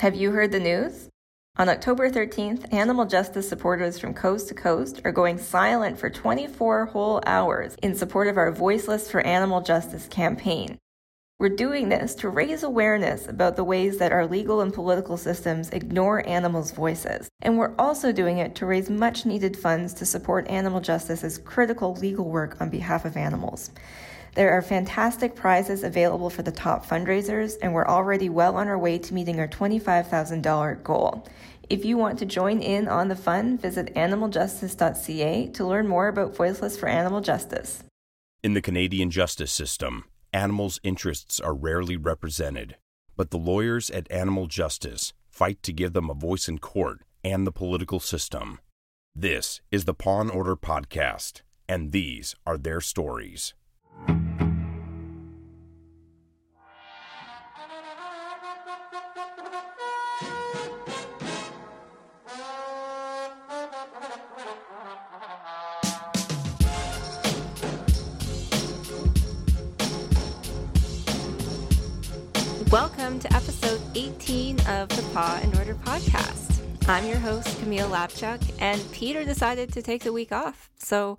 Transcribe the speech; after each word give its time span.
Have 0.00 0.14
you 0.14 0.30
heard 0.30 0.50
the 0.50 0.60
news? 0.60 1.10
On 1.58 1.68
October 1.68 2.08
13th, 2.08 2.72
animal 2.72 3.04
justice 3.04 3.46
supporters 3.46 3.98
from 3.98 4.14
coast 4.14 4.48
to 4.48 4.54
coast 4.54 5.02
are 5.04 5.12
going 5.12 5.36
silent 5.36 5.98
for 5.98 6.08
24 6.08 6.86
whole 6.86 7.20
hours 7.26 7.76
in 7.82 7.94
support 7.94 8.26
of 8.26 8.38
our 8.38 8.50
Voiceless 8.50 9.10
for 9.10 9.20
Animal 9.20 9.60
Justice 9.60 10.06
campaign. 10.06 10.78
We're 11.38 11.50
doing 11.50 11.90
this 11.90 12.14
to 12.14 12.30
raise 12.30 12.62
awareness 12.62 13.28
about 13.28 13.56
the 13.56 13.64
ways 13.64 13.98
that 13.98 14.10
our 14.10 14.26
legal 14.26 14.62
and 14.62 14.72
political 14.72 15.18
systems 15.18 15.68
ignore 15.68 16.26
animals' 16.26 16.70
voices. 16.70 17.28
And 17.42 17.58
we're 17.58 17.76
also 17.78 18.10
doing 18.10 18.38
it 18.38 18.54
to 18.54 18.64
raise 18.64 18.88
much 18.88 19.26
needed 19.26 19.54
funds 19.54 19.92
to 19.94 20.06
support 20.06 20.48
animal 20.48 20.80
justice's 20.80 21.36
critical 21.36 21.92
legal 21.96 22.24
work 22.24 22.58
on 22.58 22.70
behalf 22.70 23.04
of 23.04 23.18
animals. 23.18 23.70
There 24.34 24.52
are 24.52 24.62
fantastic 24.62 25.34
prizes 25.34 25.82
available 25.82 26.30
for 26.30 26.42
the 26.42 26.52
top 26.52 26.86
fundraisers, 26.86 27.56
and 27.60 27.74
we're 27.74 27.86
already 27.86 28.28
well 28.28 28.56
on 28.56 28.68
our 28.68 28.78
way 28.78 28.98
to 28.98 29.14
meeting 29.14 29.40
our 29.40 29.48
$25,000 29.48 30.82
goal. 30.84 31.26
If 31.68 31.84
you 31.84 31.96
want 31.96 32.18
to 32.20 32.26
join 32.26 32.60
in 32.60 32.86
on 32.86 33.08
the 33.08 33.16
fun, 33.16 33.58
visit 33.58 33.94
animaljustice.ca 33.94 35.48
to 35.48 35.66
learn 35.66 35.88
more 35.88 36.08
about 36.08 36.34
Voiceless 36.34 36.78
for 36.78 36.88
Animal 36.88 37.20
Justice. 37.20 37.82
In 38.42 38.54
the 38.54 38.62
Canadian 38.62 39.10
justice 39.10 39.52
system, 39.52 40.04
animals' 40.32 40.80
interests 40.84 41.40
are 41.40 41.54
rarely 41.54 41.96
represented, 41.96 42.76
but 43.16 43.30
the 43.30 43.38
lawyers 43.38 43.90
at 43.90 44.10
Animal 44.10 44.46
Justice 44.46 45.12
fight 45.28 45.62
to 45.64 45.72
give 45.72 45.92
them 45.92 46.08
a 46.08 46.14
voice 46.14 46.48
in 46.48 46.58
court 46.58 47.02
and 47.24 47.46
the 47.46 47.52
political 47.52 48.00
system. 48.00 48.60
This 49.14 49.60
is 49.72 49.84
the 49.86 49.94
Paw 49.94 50.20
and 50.20 50.30
Order 50.30 50.56
Podcast, 50.56 51.42
and 51.68 51.90
these 51.90 52.36
are 52.46 52.56
their 52.56 52.80
stories. 52.80 53.54
Welcome 72.70 73.18
to 73.18 73.34
episode 73.34 73.80
18 73.96 74.60
of 74.68 74.88
the 74.90 75.04
Paw 75.12 75.40
and 75.42 75.56
Order 75.58 75.74
podcast. 75.74 76.60
I'm 76.88 77.04
your 77.04 77.18
host, 77.18 77.58
Camille 77.58 77.88
Labchuk, 77.88 78.40
and 78.60 78.80
Peter 78.92 79.24
decided 79.24 79.72
to 79.72 79.82
take 79.82 80.04
the 80.04 80.12
week 80.12 80.30
off. 80.30 80.70
So 80.78 81.18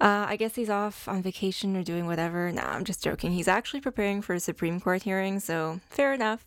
uh, 0.00 0.26
I 0.28 0.36
guess 0.36 0.54
he's 0.54 0.70
off 0.70 1.06
on 1.08 1.22
vacation 1.22 1.76
or 1.76 1.82
doing 1.82 2.06
whatever. 2.06 2.50
No, 2.50 2.62
I'm 2.62 2.84
just 2.84 3.04
joking. 3.04 3.32
He's 3.32 3.48
actually 3.48 3.80
preparing 3.80 4.22
for 4.22 4.34
a 4.34 4.40
Supreme 4.40 4.80
Court 4.80 5.02
hearing, 5.02 5.40
so 5.40 5.80
fair 5.90 6.14
enough. 6.14 6.46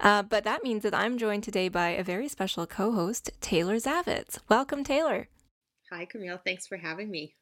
Uh, 0.00 0.22
but 0.22 0.44
that 0.44 0.62
means 0.62 0.82
that 0.84 0.94
I'm 0.94 1.18
joined 1.18 1.42
today 1.42 1.68
by 1.68 1.90
a 1.90 2.04
very 2.04 2.28
special 2.28 2.66
co 2.66 2.92
host, 2.92 3.30
Taylor 3.40 3.76
Zavitz. 3.76 4.38
Welcome, 4.48 4.84
Taylor. 4.84 5.28
Hi, 5.90 6.04
Camille. 6.04 6.40
Thanks 6.44 6.66
for 6.66 6.76
having 6.76 7.10
me. 7.10 7.34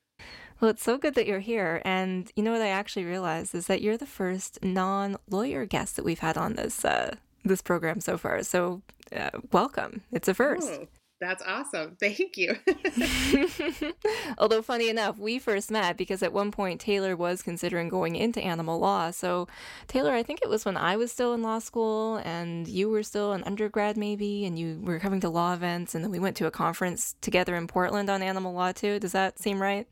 Well, 0.60 0.70
it's 0.70 0.82
so 0.82 0.98
good 0.98 1.14
that 1.14 1.26
you're 1.26 1.40
here. 1.40 1.80
And 1.84 2.30
you 2.36 2.42
know 2.42 2.52
what 2.52 2.62
I 2.62 2.68
actually 2.68 3.04
realized 3.04 3.54
is 3.54 3.66
that 3.66 3.82
you're 3.82 3.96
the 3.96 4.06
first 4.06 4.62
non-lawyer 4.62 5.66
guest 5.66 5.96
that 5.96 6.04
we've 6.04 6.18
had 6.18 6.36
on 6.36 6.54
this 6.54 6.84
uh, 6.84 7.16
this 7.44 7.62
program 7.62 8.00
so 8.00 8.18
far. 8.18 8.42
So, 8.42 8.82
uh, 9.14 9.30
welcome. 9.52 10.02
It's 10.12 10.28
a 10.28 10.34
first. 10.34 10.70
Oh, 10.70 10.88
that's 11.20 11.42
awesome. 11.46 11.96
Thank 12.00 12.36
you. 12.36 12.56
Although, 14.38 14.62
funny 14.62 14.88
enough, 14.88 15.18
we 15.18 15.38
first 15.38 15.70
met 15.70 15.96
because 15.96 16.22
at 16.22 16.32
one 16.32 16.50
point 16.50 16.80
Taylor 16.80 17.14
was 17.14 17.42
considering 17.42 17.88
going 17.88 18.16
into 18.16 18.40
animal 18.40 18.78
law. 18.78 19.10
So, 19.10 19.46
Taylor, 19.86 20.12
I 20.12 20.22
think 20.22 20.40
it 20.42 20.48
was 20.48 20.64
when 20.64 20.78
I 20.78 20.96
was 20.96 21.12
still 21.12 21.34
in 21.34 21.42
law 21.42 21.58
school 21.58 22.16
and 22.24 22.66
you 22.66 22.88
were 22.88 23.02
still 23.02 23.32
an 23.32 23.44
undergrad, 23.44 23.96
maybe, 23.98 24.46
and 24.46 24.58
you 24.58 24.80
were 24.82 24.98
coming 24.98 25.20
to 25.20 25.28
law 25.28 25.52
events. 25.52 25.94
And 25.94 26.02
then 26.02 26.10
we 26.10 26.18
went 26.18 26.36
to 26.38 26.46
a 26.46 26.50
conference 26.50 27.14
together 27.20 27.54
in 27.54 27.66
Portland 27.66 28.08
on 28.08 28.22
animal 28.22 28.54
law, 28.54 28.72
too. 28.72 28.98
Does 28.98 29.12
that 29.12 29.38
seem 29.38 29.60
right? 29.60 29.86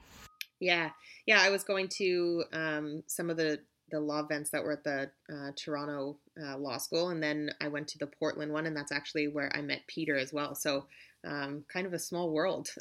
Yeah, 0.61 0.91
yeah. 1.27 1.41
I 1.41 1.51
was 1.51 1.63
going 1.63 1.89
to 1.99 2.45
um, 2.53 3.03
some 3.07 3.31
of 3.31 3.37
the 3.37 3.61
the 3.91 4.01
law 4.01 4.21
events 4.21 4.51
that 4.51 4.63
were 4.63 4.73
at 4.73 4.85
the 4.85 5.11
uh, 5.33 5.51
Toronto 5.57 6.19
uh, 6.43 6.59
Law 6.59 6.79
School, 6.79 7.09
and 7.09 7.23
then 7.23 7.51
I 7.61 7.69
went 7.69 7.89
to 7.89 7.99
the 7.99 8.07
Portland 8.07 8.53
one, 8.53 8.67
and 8.67 8.77
that's 8.77 8.93
actually 8.93 9.29
where 9.29 9.55
I 9.55 9.63
met 9.63 9.87
Peter 9.87 10.17
as 10.17 10.33
well. 10.33 10.55
So, 10.55 10.87
um, 11.29 11.65
kind 11.73 11.87
of 11.87 11.93
a 11.93 11.99
small 11.99 12.31
world. 12.31 12.71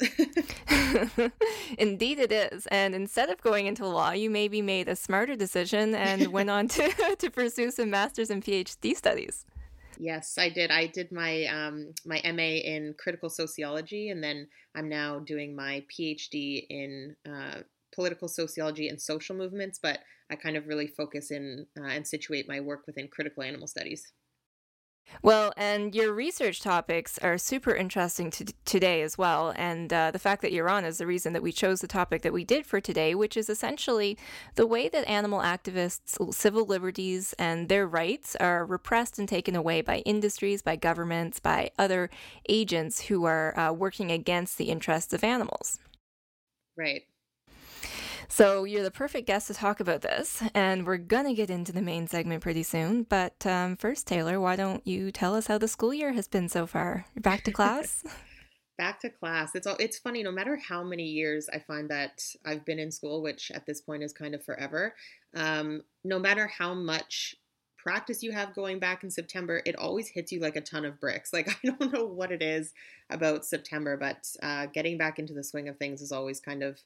Indeed, 1.78 2.18
it 2.18 2.32
is. 2.32 2.66
And 2.66 2.94
instead 2.94 3.28
of 3.28 3.40
going 3.42 3.66
into 3.66 3.86
law, 3.86 4.12
you 4.12 4.30
maybe 4.30 4.62
made 4.62 4.88
a 4.88 4.96
smarter 4.96 5.36
decision 5.36 5.94
and 5.94 6.28
went 6.32 6.50
on 6.50 6.68
to 6.68 7.16
to 7.18 7.30
pursue 7.30 7.70
some 7.70 7.90
master's 7.90 8.30
and 8.30 8.42
PhD 8.42 8.96
studies. 8.96 9.44
Yes, 9.98 10.38
I 10.38 10.48
did. 10.48 10.70
I 10.70 10.86
did 10.86 11.12
my 11.12 11.44
um, 11.46 11.92
my 12.06 12.20
MA 12.24 12.60
in 12.64 12.94
critical 12.98 13.28
sociology, 13.28 14.10
and 14.10 14.22
then 14.22 14.48
I'm 14.74 14.88
now 14.88 15.18
doing 15.18 15.54
my 15.54 15.84
PhD 15.92 16.66
in 16.70 17.16
uh, 17.28 17.62
political 17.94 18.28
sociology 18.28 18.88
and 18.88 19.00
social 19.00 19.36
movements. 19.36 19.78
But 19.82 19.98
I 20.30 20.36
kind 20.36 20.56
of 20.56 20.68
really 20.68 20.86
focus 20.86 21.30
in 21.30 21.66
uh, 21.78 21.86
and 21.86 22.06
situate 22.06 22.48
my 22.48 22.60
work 22.60 22.86
within 22.86 23.08
critical 23.08 23.42
animal 23.42 23.66
studies. 23.66 24.12
Well, 25.22 25.52
and 25.56 25.94
your 25.94 26.12
research 26.12 26.60
topics 26.60 27.18
are 27.18 27.38
super 27.38 27.74
interesting 27.74 28.30
to 28.32 28.46
today 28.64 29.02
as 29.02 29.18
well. 29.18 29.52
And 29.56 29.92
uh, 29.92 30.10
the 30.10 30.18
fact 30.18 30.42
that 30.42 30.52
you're 30.52 30.68
on 30.68 30.84
is 30.84 30.98
the 30.98 31.06
reason 31.06 31.32
that 31.32 31.42
we 31.42 31.52
chose 31.52 31.80
the 31.80 31.88
topic 31.88 32.22
that 32.22 32.32
we 32.32 32.44
did 32.44 32.66
for 32.66 32.80
today, 32.80 33.14
which 33.14 33.36
is 33.36 33.48
essentially 33.48 34.16
the 34.54 34.66
way 34.66 34.88
that 34.88 35.08
animal 35.08 35.40
activists' 35.40 36.34
civil 36.34 36.64
liberties 36.64 37.34
and 37.38 37.68
their 37.68 37.86
rights 37.86 38.36
are 38.36 38.64
repressed 38.64 39.18
and 39.18 39.28
taken 39.28 39.56
away 39.56 39.80
by 39.80 39.98
industries, 39.98 40.62
by 40.62 40.76
governments, 40.76 41.40
by 41.40 41.70
other 41.78 42.10
agents 42.48 43.02
who 43.02 43.24
are 43.24 43.58
uh, 43.58 43.72
working 43.72 44.10
against 44.10 44.58
the 44.58 44.66
interests 44.66 45.12
of 45.12 45.24
animals. 45.24 45.78
Right. 46.76 47.02
So 48.28 48.64
you're 48.64 48.82
the 48.82 48.90
perfect 48.90 49.26
guest 49.26 49.46
to 49.46 49.54
talk 49.54 49.80
about 49.80 50.02
this, 50.02 50.42
and 50.54 50.86
we're 50.86 50.98
gonna 50.98 51.34
get 51.34 51.50
into 51.50 51.72
the 51.72 51.82
main 51.82 52.06
segment 52.06 52.42
pretty 52.42 52.62
soon. 52.62 53.04
But 53.04 53.46
um, 53.46 53.76
first, 53.76 54.06
Taylor, 54.06 54.38
why 54.38 54.54
don't 54.54 54.86
you 54.86 55.10
tell 55.10 55.34
us 55.34 55.46
how 55.46 55.58
the 55.58 55.66
school 55.66 55.94
year 55.94 56.12
has 56.12 56.28
been 56.28 56.48
so 56.48 56.66
far? 56.66 57.06
Back 57.16 57.42
to 57.44 57.52
class. 57.52 58.04
back 58.78 59.00
to 59.00 59.10
class. 59.10 59.54
It's 59.54 59.66
all. 59.66 59.76
It's 59.80 59.98
funny. 59.98 60.22
No 60.22 60.30
matter 60.30 60.56
how 60.56 60.84
many 60.84 61.04
years 61.04 61.48
I 61.52 61.58
find 61.58 61.90
that 61.90 62.22
I've 62.44 62.64
been 62.64 62.78
in 62.78 62.92
school, 62.92 63.22
which 63.22 63.50
at 63.50 63.66
this 63.66 63.80
point 63.80 64.02
is 64.02 64.12
kind 64.12 64.34
of 64.34 64.44
forever. 64.44 64.94
Um, 65.34 65.82
no 66.04 66.18
matter 66.18 66.46
how 66.46 66.74
much 66.74 67.34
practice 67.76 68.22
you 68.22 68.32
have 68.32 68.54
going 68.54 68.78
back 68.78 69.04
in 69.04 69.10
September, 69.10 69.62
it 69.64 69.76
always 69.76 70.08
hits 70.08 70.32
you 70.32 70.40
like 70.40 70.56
a 70.56 70.60
ton 70.60 70.84
of 70.84 71.00
bricks. 71.00 71.32
Like 71.38 71.48
I 71.48 71.68
don't 71.68 71.92
know 71.92 72.04
what 72.04 72.30
it 72.30 72.42
is 72.42 72.72
about 73.10 73.44
September, 73.44 73.96
but 73.96 74.28
uh, 74.42 74.66
getting 74.66 74.98
back 74.98 75.18
into 75.18 75.32
the 75.32 75.44
swing 75.44 75.68
of 75.68 75.78
things 75.78 76.02
is 76.02 76.12
always 76.12 76.40
kind 76.40 76.62
of 76.62 76.78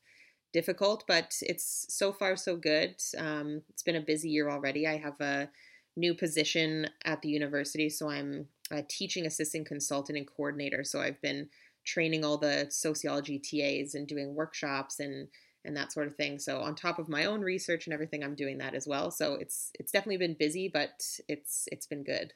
difficult, 0.52 1.04
but 1.06 1.34
it's 1.40 1.86
so 1.88 2.12
far 2.12 2.36
so 2.36 2.56
good. 2.56 2.96
Um, 3.16 3.62
it's 3.68 3.82
been 3.82 3.96
a 3.96 4.00
busy 4.00 4.28
year 4.28 4.50
already. 4.50 4.86
I 4.86 4.96
have 4.98 5.20
a 5.20 5.48
new 5.96 6.14
position 6.14 6.88
at 7.04 7.22
the 7.22 7.28
university, 7.28 7.88
so 7.88 8.08
I'm 8.08 8.48
a 8.70 8.82
teaching 8.82 9.26
assistant 9.26 9.66
consultant 9.66 10.18
and 10.18 10.26
coordinator. 10.26 10.84
So 10.84 11.00
I've 11.00 11.20
been 11.20 11.48
training 11.84 12.24
all 12.24 12.38
the 12.38 12.66
sociology 12.70 13.38
TAs 13.38 13.94
and 13.94 14.06
doing 14.06 14.34
workshops 14.34 15.00
and 15.00 15.28
and 15.64 15.76
that 15.76 15.92
sort 15.92 16.08
of 16.08 16.16
thing. 16.16 16.40
So 16.40 16.60
on 16.60 16.74
top 16.74 16.98
of 16.98 17.08
my 17.08 17.24
own 17.24 17.40
research 17.40 17.86
and 17.86 17.94
everything, 17.94 18.24
I'm 18.24 18.34
doing 18.34 18.58
that 18.58 18.74
as 18.74 18.88
well. 18.88 19.12
So 19.12 19.34
it's 19.34 19.70
it's 19.78 19.92
definitely 19.92 20.16
been 20.16 20.36
busy, 20.38 20.68
but 20.72 21.02
it's 21.28 21.68
it's 21.70 21.86
been 21.86 22.02
good. 22.02 22.32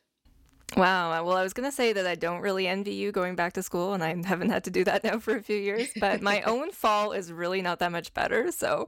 Wow. 0.75 1.25
Well, 1.25 1.37
I 1.37 1.43
was 1.45 1.53
going 1.53 1.69
to 1.69 1.75
say 1.75 1.93
that 1.93 2.07
I 2.07 2.17
don't 2.17 2.41
really 2.41 2.67
envy 2.67 2.95
you 2.95 3.13
going 3.13 3.37
back 3.37 3.53
to 3.53 3.63
school, 3.63 3.95
and 3.95 4.03
I 4.03 4.09
haven't 4.27 4.51
had 4.51 4.65
to 4.65 4.71
do 4.71 4.83
that 4.85 5.05
now 5.05 5.19
for 5.21 5.37
a 5.37 5.43
few 5.43 5.57
years. 5.57 5.89
But 6.01 6.23
my 6.23 6.43
own 6.43 6.73
fall 6.73 7.13
is 7.13 7.33
really 7.33 7.63
not 7.63 7.79
that 7.79 7.93
much 7.93 8.13
better. 8.15 8.51
So 8.51 8.87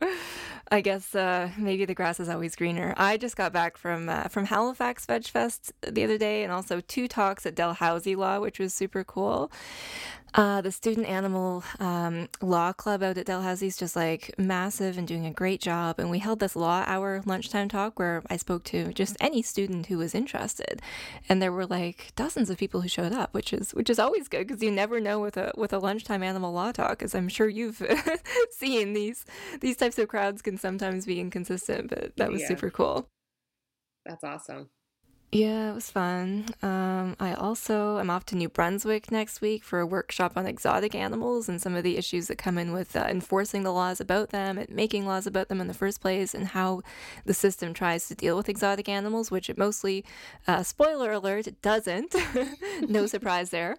I 0.73 0.81
guess 0.81 1.15
uh, 1.15 1.51
maybe 1.57 1.85
the 1.85 1.95
grass 1.95 2.19
is 2.19 2.29
always 2.29 2.57
greener. 2.57 2.95
I 2.97 3.17
just 3.17 3.37
got 3.37 3.53
back 3.53 3.77
from 3.77 4.09
uh, 4.09 4.25
from 4.25 4.47
Halifax 4.47 5.07
Veg 5.07 5.27
Fest 5.27 5.73
the 5.83 6.03
other 6.03 6.19
day, 6.19 6.43
and 6.43 6.53
also 6.53 6.81
two 6.81 7.07
talks 7.07 7.47
at 7.47 7.55
Dalhousie 7.55 8.17
Law, 8.17 8.41
which 8.41 8.59
was 8.59 8.75
super 8.75 9.05
cool. 9.05 9.53
Uh, 10.35 10.61
the 10.61 10.71
student 10.71 11.07
animal 11.07 11.65
um, 11.81 12.29
law 12.43 12.73
club 12.73 13.03
out 13.03 13.17
at 13.17 13.27
Dalhousie 13.27 13.67
is 13.67 13.77
just 13.77 13.97
like 13.97 14.35
massive 14.39 14.99
and 14.99 15.09
doing 15.09 15.25
a 15.25 15.33
great 15.33 15.61
job. 15.61 15.99
And 15.99 16.11
we 16.11 16.19
held 16.19 16.39
this 16.39 16.55
law 16.55 16.85
hour 16.87 17.23
lunchtime 17.25 17.69
talk 17.69 17.99
where 17.99 18.23
I 18.29 18.37
spoke 18.37 18.65
to 18.65 18.93
just 18.93 19.17
any 19.21 19.41
student 19.41 19.87
who 19.87 19.99
was 19.99 20.15
interested, 20.15 20.83
and 21.29 21.41
there 21.41 21.53
were 21.53 21.67
like 21.67 22.13
dozens 22.15 22.51
of 22.51 22.59
people 22.59 22.83
who 22.83 22.89
showed 22.89 23.13
up, 23.13 23.33
which 23.33 23.53
is 23.53 23.73
which 23.73 23.89
is 23.89 23.99
always 23.99 24.29
good 24.29 24.47
because 24.47 24.63
you 24.63 24.71
never 24.71 25.01
know 25.01 25.19
with 25.19 25.37
a 25.37 25.53
with 25.57 25.73
a 25.73 25.79
lunchtime 25.79 26.23
animal 26.23 26.53
law 26.53 26.73
talk. 26.73 27.03
As 27.03 27.15
I'm 27.15 27.29
sure 27.29 27.49
you've 27.49 27.83
seen 28.51 28.93
these 28.93 29.25
these 29.61 29.77
types 29.77 29.99
of 29.99 30.09
crowds 30.09 30.43
can 30.43 30.59
sometimes 30.59 31.07
be 31.07 31.21
inconsistent, 31.21 31.89
but 31.89 32.17
that 32.17 32.31
was 32.31 32.43
yeah. 32.43 32.49
super 32.49 32.71
cool. 32.71 33.09
That's 34.05 34.25
awesome. 34.25 34.69
Yeah, 35.31 35.73
it 35.73 35.75
was 35.75 35.91
fun. 35.91 36.47
Um, 36.63 37.15
I 37.21 37.35
also 37.35 37.99
am 37.99 38.09
off 38.09 38.25
to 38.27 38.37
New 38.37 38.49
Brunswick 38.49 39.11
next 39.13 39.43
week 39.43 39.63
for 39.63 39.79
a 39.79 39.87
workshop 39.87 40.33
on 40.37 40.47
exotic 40.47 40.95
animals 40.95 41.51
and 41.51 41.61
some 41.61 41.75
of 41.75 41.83
the 41.83 41.99
issues 41.99 42.29
that 42.29 42.39
come 42.39 42.57
in 42.57 42.73
with 42.73 42.97
uh, 42.97 43.05
enforcing 43.07 43.63
the 43.63 43.73
laws 43.73 44.01
about 44.01 44.31
them 44.31 44.57
and 44.57 44.71
making 44.71 45.05
laws 45.05 45.27
about 45.27 45.49
them 45.49 45.61
in 45.61 45.69
the 45.69 45.75
first 45.75 46.01
place, 46.01 46.33
and 46.33 46.49
how 46.49 46.81
the 47.27 47.35
system 47.35 47.75
tries 47.75 48.09
to 48.09 48.15
deal 48.15 48.39
with 48.39 48.49
exotic 48.49 48.89
animals, 48.89 49.31
which 49.31 49.51
it 49.51 49.59
mostly, 49.59 50.03
uh, 50.47 50.63
spoiler 50.63 51.13
alert, 51.13 51.47
it 51.47 51.61
doesn't. 51.61 52.15
no 52.89 53.07
surprise 53.15 53.51
there. 53.51 53.77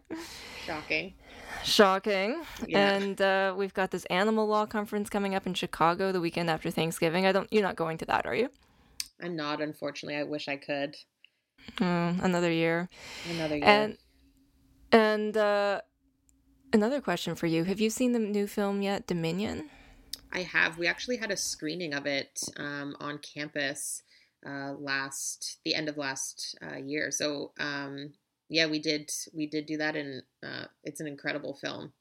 Shocking. 0.68 1.16
Shocking. 1.64 2.44
Yeah. 2.68 2.92
And 2.92 3.20
uh, 3.20 3.56
we've 3.58 3.74
got 3.74 3.90
this 3.90 4.06
animal 4.06 4.46
law 4.46 4.68
conference 4.68 5.10
coming 5.10 5.34
up 5.34 5.48
in 5.48 5.56
Chicago 5.56 6.12
the 6.12 6.22
weekend 6.22 6.52
after 6.52 6.70
Thanksgiving. 6.70 7.26
I 7.26 7.32
don't. 7.32 7.52
You're 7.52 7.64
not 7.64 7.76
going 7.76 7.98
to 7.98 8.06
that, 8.06 8.28
are 8.28 8.36
you? 8.36 8.50
I'm 9.22 9.36
not, 9.36 9.62
unfortunately. 9.62 10.16
I 10.16 10.24
wish 10.24 10.48
I 10.48 10.56
could. 10.56 10.96
Oh, 11.82 12.16
another 12.22 12.52
year. 12.52 12.90
Another 13.30 13.56
year. 13.56 13.66
And 13.66 13.98
and 14.92 15.38
uh, 15.38 15.82
another 16.74 17.02
question 17.02 17.36
for 17.36 17.48
you: 17.48 17.64
Have 17.64 17.80
you 17.80 17.90
seen 17.90 18.14
the 18.14 18.20
new 18.20 18.48
film 18.48 18.82
yet, 18.82 19.08
Dominion? 19.08 19.70
I 20.32 20.44
have. 20.44 20.78
We 20.78 20.88
actually 20.88 21.18
had 21.18 21.32
a 21.32 21.38
screening 21.38 21.94
of 21.94 22.06
it 22.06 22.42
um, 22.58 22.96
on 23.00 23.20
campus 23.20 24.04
uh, 24.46 24.74
last 24.74 25.60
the 25.66 25.76
end 25.76 25.90
of 25.90 25.98
last 25.98 26.58
uh, 26.62 26.78
year. 26.78 27.12
So 27.12 27.52
um, 27.60 28.14
yeah, 28.50 28.68
we 28.68 28.80
did 28.80 29.12
we 29.34 29.48
did 29.48 29.66
do 29.66 29.78
that, 29.78 29.96
and 29.96 30.24
uh, 30.44 30.66
it's 30.84 31.00
an 31.00 31.08
incredible 31.08 31.56
film. 31.56 31.94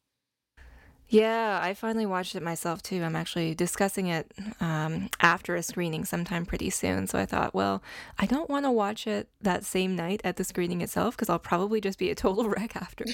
Yeah, 1.11 1.59
I 1.63 1.73
finally 1.73 2.05
watched 2.05 2.35
it 2.35 2.43
myself 2.43 2.83
too. 2.83 3.03
I'm 3.03 3.17
actually 3.17 3.55
discussing 3.55 4.09
it 4.09 4.31
um, 4.61 5.09
after 5.21 5.57
a 5.57 5.63
screening 5.63 6.05
sometime 6.05 6.45
pretty 6.45 6.69
soon. 6.69 7.07
So 7.07 7.19
I 7.19 7.25
thought, 7.25 7.55
well, 7.55 7.83
I 8.19 8.27
don't 8.27 8.51
want 8.51 8.67
to 8.67 8.71
watch 8.71 9.07
it 9.07 9.27
that 9.41 9.65
same 9.65 9.97
night 9.97 10.21
at 10.23 10.37
the 10.37 10.45
screening 10.45 10.83
itself 10.83 11.17
because 11.17 11.31
I'll 11.31 11.39
probably 11.39 11.81
just 11.81 11.99
be 11.99 12.11
a 12.11 12.15
total 12.15 12.47
wreck 12.51 12.77
after. 12.77 13.07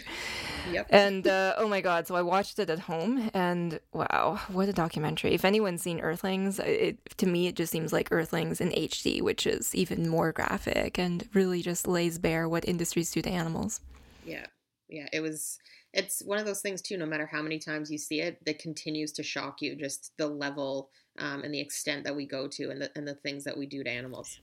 Yep. 0.72 0.88
And 0.90 1.28
uh, 1.28 1.54
oh 1.56 1.68
my 1.68 1.80
God, 1.80 2.08
so 2.08 2.16
I 2.16 2.22
watched 2.22 2.58
it 2.58 2.68
at 2.68 2.80
home 2.80 3.30
and 3.32 3.78
wow, 3.92 4.40
what 4.48 4.68
a 4.68 4.72
documentary. 4.72 5.32
If 5.32 5.44
anyone's 5.44 5.82
seen 5.82 6.00
Earthlings, 6.00 6.58
it, 6.58 6.98
to 7.18 7.26
me, 7.26 7.46
it 7.46 7.54
just 7.54 7.70
seems 7.70 7.92
like 7.92 8.10
Earthlings 8.10 8.60
in 8.60 8.70
HD, 8.70 9.22
which 9.22 9.46
is 9.46 9.72
even 9.72 10.08
more 10.08 10.32
graphic 10.32 10.98
and 10.98 11.28
really 11.32 11.62
just 11.62 11.86
lays 11.86 12.18
bare 12.18 12.48
what 12.48 12.66
industries 12.68 13.12
do 13.12 13.22
to 13.22 13.30
animals. 13.30 13.80
Yeah, 14.26 14.46
yeah. 14.88 15.06
It 15.12 15.20
was. 15.20 15.60
It's 15.94 16.22
one 16.24 16.38
of 16.38 16.44
those 16.44 16.60
things 16.60 16.82
too. 16.82 16.96
No 16.96 17.06
matter 17.06 17.26
how 17.26 17.40
many 17.40 17.58
times 17.58 17.90
you 17.90 17.98
see 17.98 18.20
it, 18.20 18.44
that 18.44 18.58
continues 18.58 19.12
to 19.12 19.22
shock 19.22 19.62
you. 19.62 19.76
Just 19.76 20.12
the 20.18 20.26
level 20.26 20.90
um, 21.18 21.42
and 21.42 21.54
the 21.54 21.60
extent 21.60 22.04
that 22.04 22.14
we 22.14 22.26
go 22.26 22.46
to, 22.48 22.70
and 22.70 22.80
the 22.82 22.90
and 22.96 23.06
the 23.06 23.14
things 23.14 23.44
that 23.44 23.56
we 23.56 23.66
do 23.66 23.82
to 23.84 23.90
animals. 23.90 24.40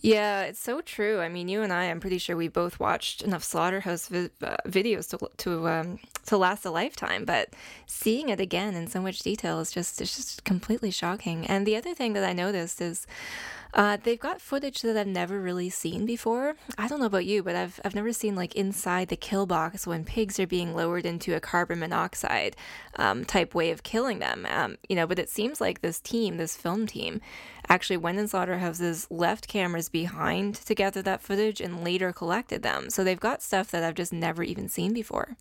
Yeah, 0.00 0.42
it's 0.42 0.58
so 0.58 0.80
true. 0.80 1.20
I 1.20 1.28
mean, 1.28 1.48
you 1.48 1.62
and 1.62 1.72
I, 1.72 1.84
I'm 1.84 2.00
pretty 2.00 2.18
sure 2.18 2.36
we 2.36 2.48
both 2.48 2.80
watched 2.80 3.22
enough 3.22 3.44
slaughterhouse 3.44 4.08
vi- 4.08 4.30
uh, 4.42 4.56
videos 4.66 5.08
to 5.10 5.28
to 5.38 5.68
um, 5.68 5.98
to 6.26 6.36
last 6.36 6.64
a 6.64 6.70
lifetime. 6.70 7.24
But 7.24 7.50
seeing 7.86 8.28
it 8.28 8.40
again 8.40 8.74
in 8.74 8.88
so 8.88 9.00
much 9.00 9.20
detail 9.20 9.60
is 9.60 9.70
just 9.70 10.00
it's 10.00 10.16
just 10.16 10.44
completely 10.44 10.90
shocking. 10.90 11.46
And 11.46 11.66
the 11.66 11.76
other 11.76 11.94
thing 11.94 12.12
that 12.14 12.24
I 12.24 12.32
noticed 12.32 12.80
is. 12.80 13.06
Uh, 13.74 13.96
they've 14.02 14.20
got 14.20 14.40
footage 14.40 14.82
that 14.82 14.96
I've 14.98 15.06
never 15.06 15.40
really 15.40 15.70
seen 15.70 16.04
before. 16.04 16.56
I 16.76 16.88
don't 16.88 17.00
know 17.00 17.06
about 17.06 17.24
you, 17.24 17.42
but 17.42 17.56
I've 17.56 17.80
I've 17.84 17.94
never 17.94 18.12
seen 18.12 18.34
like 18.34 18.54
inside 18.54 19.08
the 19.08 19.16
kill 19.16 19.46
box 19.46 19.86
when 19.86 20.04
pigs 20.04 20.38
are 20.38 20.46
being 20.46 20.74
lowered 20.74 21.06
into 21.06 21.34
a 21.34 21.40
carbon 21.40 21.78
monoxide 21.78 22.54
um, 22.96 23.24
type 23.24 23.54
way 23.54 23.70
of 23.70 23.82
killing 23.82 24.18
them. 24.18 24.46
Um, 24.50 24.76
you 24.88 24.96
know, 24.96 25.06
but 25.06 25.18
it 25.18 25.30
seems 25.30 25.60
like 25.60 25.80
this 25.80 26.00
team, 26.00 26.36
this 26.36 26.56
film 26.56 26.86
team, 26.86 27.20
actually 27.68 27.96
went 27.96 28.18
in 28.18 28.28
slaughterhouses, 28.28 29.06
left 29.10 29.48
cameras 29.48 29.88
behind 29.88 30.54
to 30.56 30.74
gather 30.74 31.00
that 31.02 31.22
footage, 31.22 31.60
and 31.60 31.82
later 31.82 32.12
collected 32.12 32.62
them. 32.62 32.90
So 32.90 33.02
they've 33.02 33.18
got 33.18 33.42
stuff 33.42 33.70
that 33.70 33.82
I've 33.82 33.94
just 33.94 34.12
never 34.12 34.42
even 34.42 34.68
seen 34.68 34.92
before. 34.92 35.36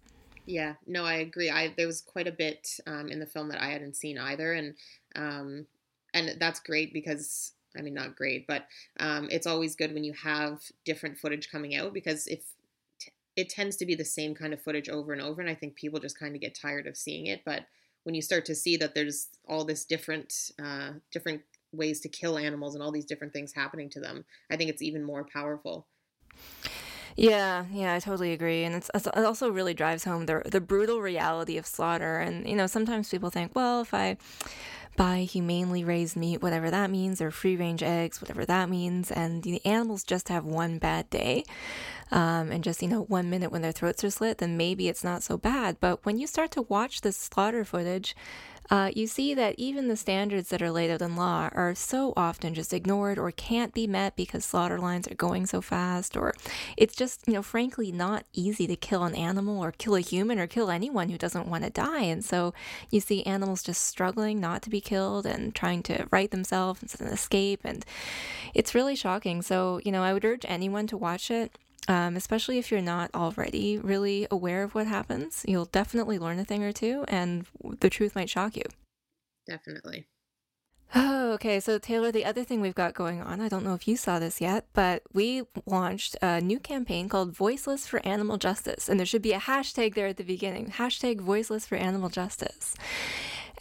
Yeah, 0.46 0.76
no, 0.88 1.04
I 1.04 1.16
agree. 1.16 1.50
I 1.50 1.74
there 1.76 1.88
was 1.88 2.02
quite 2.02 2.28
a 2.28 2.32
bit 2.32 2.80
um, 2.88 3.10
in 3.10 3.20
the 3.20 3.26
film 3.26 3.50
that 3.50 3.62
I 3.62 3.72
hadn't 3.72 3.98
seen 3.98 4.18
either, 4.18 4.54
and 4.54 4.76
um, 5.16 5.68
and 6.14 6.38
that's 6.40 6.62
great 6.62 6.94
because 6.94 7.54
I 7.78 7.82
mean 7.82 7.94
not 7.94 8.16
great, 8.16 8.48
but 8.48 8.66
um, 9.00 9.28
it's 9.32 9.48
always 9.48 9.76
good 9.76 9.94
when 9.94 10.04
you 10.04 10.14
have 10.14 10.62
different 10.86 11.18
footage 11.18 11.50
coming 11.52 11.76
out 11.76 11.94
because 11.94 12.28
if 12.28 12.44
t- 13.00 13.12
it 13.36 13.50
tends 13.50 13.76
to 13.78 13.86
be 13.86 13.96
the 13.96 14.06
same 14.06 14.36
kind 14.36 14.54
of 14.54 14.62
footage 14.62 14.90
over 14.90 15.14
and 15.14 15.22
over, 15.22 15.42
and 15.42 15.50
I 15.50 15.56
think 15.56 15.76
people 15.76 16.00
just 16.00 16.20
kind 16.20 16.36
of 16.36 16.42
get 16.42 16.56
tired 16.56 16.88
of 16.88 16.98
seeing 16.98 17.28
it. 17.28 17.42
But 17.46 17.66
when 18.04 18.16
you 18.16 18.22
start 18.22 18.46
to 18.46 18.56
see 18.56 18.78
that 18.78 18.96
there's 18.96 19.30
all 19.48 19.66
this 19.66 19.86
different 19.86 20.52
uh, 20.62 20.92
different 21.12 21.42
ways 21.74 22.02
to 22.02 22.10
kill 22.10 22.38
animals 22.38 22.76
and 22.76 22.84
all 22.84 22.92
these 22.92 23.06
different 23.06 23.34
things 23.34 23.54
happening 23.54 23.90
to 23.90 24.00
them, 24.00 24.26
I 24.50 24.58
think 24.58 24.70
it's 24.70 24.82
even 24.82 25.04
more 25.04 25.24
powerful. 25.24 25.88
Yeah, 27.16 27.66
yeah, 27.72 27.94
I 27.94 28.00
totally 28.00 28.32
agree, 28.32 28.64
and 28.64 28.74
it's, 28.74 28.90
it 28.94 29.08
also 29.16 29.50
really 29.50 29.74
drives 29.74 30.06
home 30.06 30.26
the 30.26 30.42
the 30.46 30.62
brutal 30.62 31.02
reality 31.02 31.58
of 31.58 31.66
slaughter. 31.66 32.20
And 32.20 32.48
you 32.48 32.56
know, 32.56 32.68
sometimes 32.68 33.10
people 33.10 33.30
think, 33.30 33.54
well, 33.56 33.82
if 33.82 33.94
I 33.94 34.18
buy 34.96 35.20
humanely 35.20 35.84
raised 35.84 36.16
meat, 36.16 36.42
whatever 36.42 36.70
that 36.70 36.90
means, 36.90 37.22
or 37.22 37.32
free 37.32 37.56
range 37.56 37.84
eggs, 37.84 38.22
whatever 38.22 38.46
that 38.46 38.70
means, 38.70 39.12
and 39.12 39.44
the 39.44 39.66
animals 39.66 40.04
just 40.04 40.30
have 40.30 40.46
one 40.46 40.78
bad 40.78 41.10
day, 41.10 41.44
um, 42.12 42.52
and 42.52 42.64
just 42.64 42.82
you 42.82 42.88
know 42.88 43.04
one 43.04 43.30
minute 43.30 43.52
when 43.52 43.62
their 43.62 43.72
throats 43.72 44.04
are 44.04 44.10
slit, 44.10 44.40
then 44.40 44.58
maybe 44.58 44.88
it's 44.88 45.04
not 45.04 45.24
so 45.24 45.38
bad. 45.38 45.78
But 45.80 46.06
when 46.06 46.18
you 46.18 46.28
start 46.28 46.52
to 46.52 46.64
watch 46.64 47.02
this 47.02 47.18
slaughter 47.18 47.64
footage, 47.64 48.16
uh, 48.70 48.92
you 48.96 49.08
see 49.08 49.34
that 49.34 49.56
even 49.58 49.88
the 49.88 49.98
standards 49.98 50.50
that 50.50 50.62
are 50.62 50.72
laid 50.72 50.90
out 50.92 51.02
in 51.02 51.16
law 51.16 51.50
are 51.54 51.76
so 51.76 52.14
often 52.16 52.54
just 52.54 52.74
ignored 52.74 53.18
or 53.18 53.32
can't 53.32 53.74
be 53.74 53.88
met 53.88 54.16
because 54.16 54.46
slaughter 54.46 54.80
lines 54.80 55.08
are 55.08 55.16
going 55.16 55.46
so 55.46 55.62
fast, 55.62 56.16
or 56.16 56.34
it's 56.78 56.96
just, 56.96 57.28
you 57.28 57.34
know, 57.34 57.42
frankly 57.42 57.92
not 57.92 58.26
easy 58.34 58.68
to 58.68 58.76
kill 58.76 59.04
an 59.04 59.16
animal 59.16 59.62
or 59.62 59.72
kill 59.72 59.96
a 59.96 60.02
human 60.02 60.40
or 60.40 60.48
kill 60.48 60.70
anyone 60.70 61.10
who 61.10 61.18
doesn't 61.18 61.48
want 61.48 61.64
to 61.64 61.70
die. 61.70 62.04
And 62.04 62.24
so 62.24 62.54
you 62.90 63.00
see 63.00 63.24
animals 63.24 63.64
just 63.64 63.84
struggling 63.84 64.40
not 64.40 64.62
to 64.64 64.70
be 64.70 64.82
killed 64.82 65.26
and 65.26 65.54
trying 65.54 65.84
to 65.84 66.08
right 66.12 66.32
themselves 66.32 66.96
and 67.00 67.12
escape. 67.12 67.62
And 67.64 67.86
it's 68.54 68.76
really 68.76 68.96
shocking. 68.96 69.42
So, 69.42 69.82
you 69.84 69.92
know, 69.92 70.04
I 70.04 70.14
would 70.14 70.26
urge 70.26 70.46
anyone 70.48 70.88
to 70.88 70.98
watch 70.98 71.32
it 71.32 71.58
um, 71.88 72.16
especially 72.16 72.58
if 72.58 72.72
you're 72.72 72.82
not 72.82 73.10
already 73.14 73.78
really 73.78 74.28
aware 74.30 74.64
of 74.64 74.76
what 74.76 74.88
happens. 74.88 75.44
You'll 75.48 75.66
definitely 75.66 76.20
learn 76.20 76.40
a 76.40 76.46
thing 76.46 76.64
or 76.64 76.72
two, 76.72 77.06
and 77.08 77.46
the 77.80 77.90
truth 77.90 78.16
might 78.16 78.30
shock 78.30 78.56
you. 78.56 78.64
Definitely. 79.48 80.08
Oh, 80.94 81.32
okay. 81.34 81.62
So, 81.62 81.78
Taylor, 81.78 82.12
the 82.12 82.26
other 82.26 82.44
thing 82.44 82.60
we've 82.60 82.76
got 82.76 82.94
going 82.94 83.22
on, 83.22 83.40
I 83.40 83.48
don't 83.48 83.64
know 83.64 83.74
if 83.74 83.88
you 83.88 83.96
saw 83.96 84.20
this 84.20 84.42
yet, 84.42 84.66
but 84.74 85.04
we 85.14 85.44
launched 85.66 86.18
a 86.22 86.42
new 86.42 86.60
campaign 86.60 87.08
called 87.08 87.34
Voiceless 87.34 87.88
for 87.88 88.06
Animal 88.06 88.38
Justice. 88.38 88.90
And 88.90 89.00
there 89.00 89.06
should 89.06 89.22
be 89.22 89.32
a 89.32 89.40
hashtag 89.40 89.96
there 89.96 90.08
at 90.08 90.18
the 90.18 90.24
beginning 90.24 90.68
hashtag 90.68 91.22
Voiceless 91.22 91.66
for 91.66 91.76
Animal 91.76 92.10
Justice. 92.10 92.76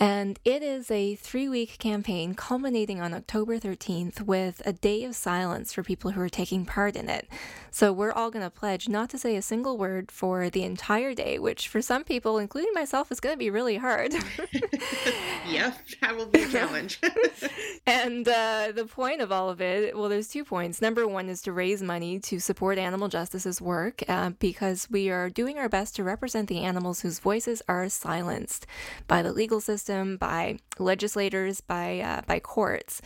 And 0.01 0.41
it 0.47 0.63
is 0.63 0.91
a 0.91 1.15
three 1.15 1.47
week 1.47 1.77
campaign 1.79 2.35
culminating 2.35 3.03
on 3.03 3.13
October 3.13 3.59
13th 3.59 4.23
with 4.23 4.63
a 4.65 4.73
day 4.73 5.05
of 5.05 5.15
silence 5.15 5.75
for 5.75 5.83
people 5.83 6.13
who 6.13 6.23
are 6.23 6.31
taking 6.31 6.65
part 6.65 6.97
in 6.97 7.11
it. 7.11 7.29
So 7.71 7.93
we're 7.93 8.13
all 8.13 8.31
going 8.31 8.45
to 8.45 8.51
pledge 8.51 8.89
not 8.89 9.11
to 9.11 9.19
say 9.19 9.37
a 9.37 9.43
single 9.43 9.77
word 9.77 10.11
for 10.11 10.51
the 10.51 10.65
entire 10.65 11.15
day, 11.15 11.39
which 11.39 11.69
for 11.69 11.83
some 11.83 12.03
people, 12.03 12.39
including 12.39 12.73
myself, 12.75 13.13
is 13.13 13.21
going 13.21 13.35
to 13.35 13.39
be 13.39 13.51
really 13.51 13.77
hard. 13.77 14.13
yep, 15.49 15.77
that 16.01 16.17
will 16.17 16.27
be 16.27 16.43
a 16.43 16.49
challenge. 16.49 16.99
and 17.87 18.27
uh, 18.27 18.73
the 18.75 18.87
point 18.87 19.21
of 19.21 19.31
all 19.31 19.51
of 19.51 19.61
it, 19.61 19.97
well, 19.97 20.09
there's 20.09 20.29
two 20.29 20.45
points. 20.45 20.81
Number 20.81 21.07
one 21.07 21.29
is 21.29 21.43
to 21.43 21.53
raise 21.53 21.83
money 21.83 22.19
to 22.21 22.41
support 22.41 22.79
Animal 22.79 23.09
Justice's 23.09 23.61
work 23.61 24.03
uh, 24.09 24.31
because 24.39 24.89
we 24.91 25.11
are 25.11 25.29
doing 25.31 25.59
our 25.59 25.69
best 25.69 25.95
to 25.97 26.05
represent 26.05 26.49
the 26.49 26.61
animals 26.61 27.03
whose 27.03 27.19
voices 27.19 27.63
are 27.69 27.89
silenced 27.89 28.67
by 29.07 29.23
the 29.23 29.33
legal 29.33 29.61
system, 29.61 29.90
by 30.17 30.59
legislators, 30.79 31.61
by 31.61 32.01
uh, 32.01 32.23
by 32.27 32.41
courts, 32.41 33.03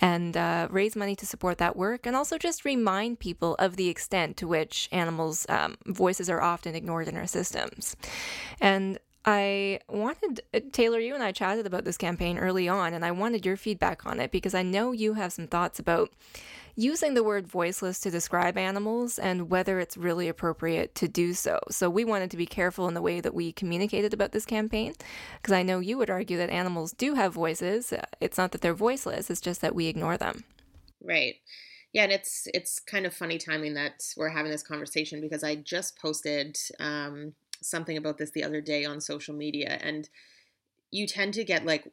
and 0.00 0.36
uh, 0.36 0.68
raise 0.70 0.96
money 0.96 1.14
to 1.16 1.26
support 1.26 1.58
that 1.58 1.76
work, 1.76 2.06
and 2.06 2.16
also 2.16 2.38
just 2.38 2.64
remind 2.64 3.18
people 3.18 3.54
of 3.56 3.76
the 3.76 3.88
extent 3.88 4.36
to 4.38 4.48
which 4.48 4.88
animals' 4.92 5.46
um, 5.48 5.76
voices 5.86 6.28
are 6.28 6.40
often 6.40 6.74
ignored 6.74 7.08
in 7.08 7.16
our 7.16 7.26
systems. 7.26 7.96
And 8.60 8.98
I 9.24 9.80
wanted, 9.88 10.40
uh, 10.52 10.60
Taylor, 10.72 10.98
you 10.98 11.14
and 11.14 11.22
I 11.22 11.32
chatted 11.32 11.66
about 11.66 11.84
this 11.84 11.96
campaign 11.96 12.38
early 12.38 12.68
on, 12.68 12.92
and 12.92 13.04
I 13.04 13.12
wanted 13.12 13.46
your 13.46 13.56
feedback 13.56 14.04
on 14.04 14.18
it 14.18 14.32
because 14.32 14.54
I 14.54 14.62
know 14.62 14.92
you 14.92 15.14
have 15.14 15.32
some 15.32 15.46
thoughts 15.46 15.78
about 15.78 16.10
using 16.74 17.14
the 17.14 17.22
word 17.22 17.46
voiceless 17.46 18.00
to 18.00 18.10
describe 18.10 18.56
animals 18.56 19.18
and 19.18 19.50
whether 19.50 19.78
it's 19.78 19.96
really 19.96 20.28
appropriate 20.28 20.94
to 20.94 21.08
do 21.08 21.34
so. 21.34 21.60
So 21.70 21.90
we 21.90 22.04
wanted 22.04 22.30
to 22.30 22.36
be 22.36 22.46
careful 22.46 22.88
in 22.88 22.94
the 22.94 23.02
way 23.02 23.20
that 23.20 23.34
we 23.34 23.52
communicated 23.52 24.14
about 24.14 24.32
this 24.32 24.46
campaign 24.46 24.94
because 25.40 25.52
I 25.52 25.62
know 25.62 25.80
you 25.80 25.98
would 25.98 26.10
argue 26.10 26.36
that 26.38 26.50
animals 26.50 26.92
do 26.92 27.14
have 27.14 27.34
voices. 27.34 27.92
It's 28.20 28.38
not 28.38 28.52
that 28.52 28.60
they're 28.60 28.74
voiceless, 28.74 29.30
it's 29.30 29.40
just 29.40 29.60
that 29.60 29.74
we 29.74 29.86
ignore 29.86 30.16
them. 30.16 30.44
Right. 31.02 31.36
Yeah, 31.92 32.04
and 32.04 32.12
it's 32.12 32.48
it's 32.54 32.80
kind 32.80 33.04
of 33.04 33.14
funny 33.14 33.36
timing 33.36 33.74
that 33.74 34.02
we're 34.16 34.30
having 34.30 34.50
this 34.50 34.62
conversation 34.62 35.20
because 35.20 35.44
I 35.44 35.56
just 35.56 35.98
posted 35.98 36.56
um, 36.80 37.34
something 37.60 37.98
about 37.98 38.16
this 38.16 38.30
the 38.30 38.44
other 38.44 38.62
day 38.62 38.86
on 38.86 39.00
social 39.00 39.34
media, 39.34 39.78
and 39.80 40.08
you 40.90 41.06
tend 41.06 41.34
to 41.34 41.44
get 41.44 41.66
like 41.66 41.92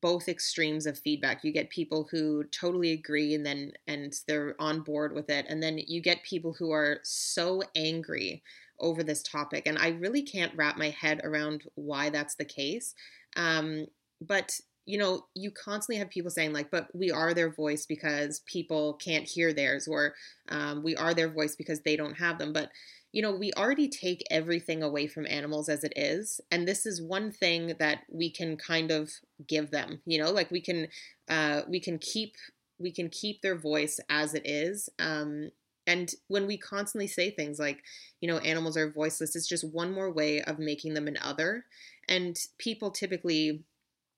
both 0.00 0.28
extremes 0.28 0.86
of 0.86 0.98
feedback. 0.98 1.44
You 1.44 1.52
get 1.52 1.70
people 1.70 2.08
who 2.10 2.44
totally 2.44 2.92
agree 2.92 3.34
and 3.34 3.46
then 3.46 3.72
and 3.86 4.14
they're 4.26 4.54
on 4.58 4.80
board 4.80 5.14
with 5.14 5.30
it, 5.30 5.46
and 5.48 5.62
then 5.62 5.78
you 5.78 6.00
get 6.00 6.22
people 6.22 6.52
who 6.52 6.72
are 6.72 6.98
so 7.02 7.62
angry 7.74 8.42
over 8.80 9.02
this 9.02 9.22
topic, 9.22 9.66
and 9.66 9.78
I 9.78 9.88
really 9.88 10.22
can't 10.22 10.54
wrap 10.56 10.76
my 10.76 10.90
head 10.90 11.20
around 11.24 11.64
why 11.74 12.10
that's 12.10 12.34
the 12.34 12.44
case. 12.44 12.94
Um, 13.36 13.86
but 14.20 14.58
you 14.86 14.98
know, 14.98 15.26
you 15.34 15.50
constantly 15.50 15.98
have 15.98 16.10
people 16.10 16.30
saying 16.30 16.52
like, 16.52 16.70
"But 16.70 16.88
we 16.94 17.10
are 17.10 17.34
their 17.34 17.50
voice 17.50 17.86
because 17.86 18.40
people 18.46 18.94
can't 18.94 19.28
hear 19.28 19.52
theirs," 19.52 19.88
or 19.88 20.14
um, 20.48 20.82
"We 20.82 20.96
are 20.96 21.14
their 21.14 21.28
voice 21.28 21.56
because 21.56 21.80
they 21.80 21.96
don't 21.96 22.14
have 22.14 22.38
them." 22.38 22.52
But 22.52 22.70
you 23.16 23.22
know, 23.22 23.34
we 23.34 23.50
already 23.54 23.88
take 23.88 24.22
everything 24.30 24.82
away 24.82 25.06
from 25.06 25.26
animals 25.26 25.70
as 25.70 25.82
it 25.84 25.94
is. 25.96 26.38
And 26.50 26.68
this 26.68 26.84
is 26.84 27.00
one 27.00 27.32
thing 27.32 27.72
that 27.78 28.00
we 28.12 28.28
can 28.28 28.58
kind 28.58 28.90
of 28.90 29.10
give 29.48 29.70
them, 29.70 30.02
you 30.04 30.22
know, 30.22 30.30
like 30.30 30.50
we 30.50 30.60
can, 30.60 30.88
uh, 31.26 31.62
we 31.66 31.80
can 31.80 31.98
keep, 31.98 32.34
we 32.78 32.92
can 32.92 33.08
keep 33.08 33.40
their 33.40 33.56
voice 33.56 33.98
as 34.10 34.34
it 34.34 34.42
is. 34.44 34.90
Um, 34.98 35.50
and 35.86 36.12
when 36.28 36.46
we 36.46 36.58
constantly 36.58 37.06
say 37.06 37.30
things 37.30 37.58
like, 37.58 37.82
you 38.20 38.28
know, 38.28 38.36
animals 38.36 38.76
are 38.76 38.92
voiceless, 38.92 39.34
it's 39.34 39.48
just 39.48 39.64
one 39.72 39.94
more 39.94 40.12
way 40.12 40.42
of 40.42 40.58
making 40.58 40.92
them 40.92 41.08
an 41.08 41.16
other. 41.22 41.64
And 42.10 42.38
people 42.58 42.90
typically 42.90 43.64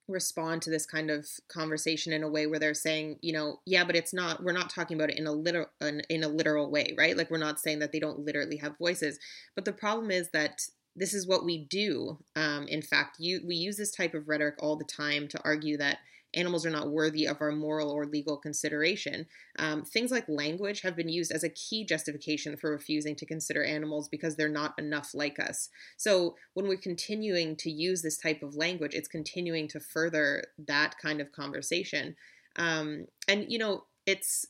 respond 0.08 0.62
to 0.62 0.70
this 0.70 0.86
kind 0.86 1.10
of 1.10 1.26
conversation 1.48 2.12
in 2.12 2.22
a 2.22 2.28
way 2.28 2.46
where 2.46 2.58
they're 2.58 2.74
saying, 2.74 3.18
you 3.20 3.32
know, 3.32 3.60
yeah, 3.66 3.84
but 3.84 3.96
it's 3.96 4.12
not. 4.14 4.42
We're 4.42 4.52
not 4.52 4.70
talking 4.70 4.96
about 4.96 5.10
it 5.10 5.18
in 5.18 5.26
a 5.26 5.32
literal 5.32 5.66
in 5.80 6.24
a 6.24 6.28
literal 6.28 6.70
way, 6.70 6.94
right? 6.96 7.16
Like 7.16 7.30
we're 7.30 7.38
not 7.38 7.60
saying 7.60 7.78
that 7.80 7.92
they 7.92 8.00
don't 8.00 8.20
literally 8.20 8.56
have 8.56 8.78
voices. 8.78 9.18
But 9.54 9.64
the 9.64 9.72
problem 9.72 10.10
is 10.10 10.30
that 10.30 10.62
this 10.96 11.14
is 11.14 11.26
what 11.26 11.44
we 11.44 11.64
do. 11.64 12.18
Um, 12.36 12.66
in 12.66 12.82
fact, 12.82 13.20
you 13.20 13.42
we 13.46 13.54
use 13.54 13.76
this 13.76 13.92
type 13.92 14.14
of 14.14 14.28
rhetoric 14.28 14.56
all 14.58 14.76
the 14.76 14.84
time 14.84 15.28
to 15.28 15.40
argue 15.44 15.76
that 15.78 15.98
animals 16.34 16.66
are 16.66 16.70
not 16.70 16.90
worthy 16.90 17.26
of 17.26 17.40
our 17.40 17.52
moral 17.52 17.90
or 17.90 18.06
legal 18.06 18.36
consideration. 18.36 19.26
Um, 19.58 19.84
things 19.84 20.10
like 20.10 20.28
language 20.28 20.82
have 20.82 20.96
been 20.96 21.08
used 21.08 21.32
as 21.32 21.42
a 21.42 21.48
key 21.48 21.84
justification 21.84 22.56
for 22.56 22.70
refusing 22.70 23.16
to 23.16 23.26
consider 23.26 23.64
animals 23.64 24.08
because 24.08 24.36
they're 24.36 24.48
not 24.48 24.74
enough 24.78 25.14
like 25.14 25.38
us. 25.38 25.70
So 25.96 26.36
when 26.54 26.68
we're 26.68 26.76
continuing 26.76 27.56
to 27.56 27.70
use 27.70 28.02
this 28.02 28.18
type 28.18 28.42
of 28.42 28.56
language, 28.56 28.94
it's 28.94 29.08
continuing 29.08 29.68
to 29.68 29.80
further 29.80 30.44
that 30.66 30.96
kind 31.00 31.20
of 31.20 31.32
conversation. 31.32 32.14
Um, 32.56 33.06
and 33.26 33.46
you 33.48 33.58
know, 33.58 33.84
it's 34.06 34.46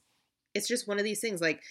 it's 0.54 0.68
just 0.68 0.88
one 0.88 0.98
of 0.98 1.04
these 1.04 1.20
things 1.20 1.40
like 1.40 1.62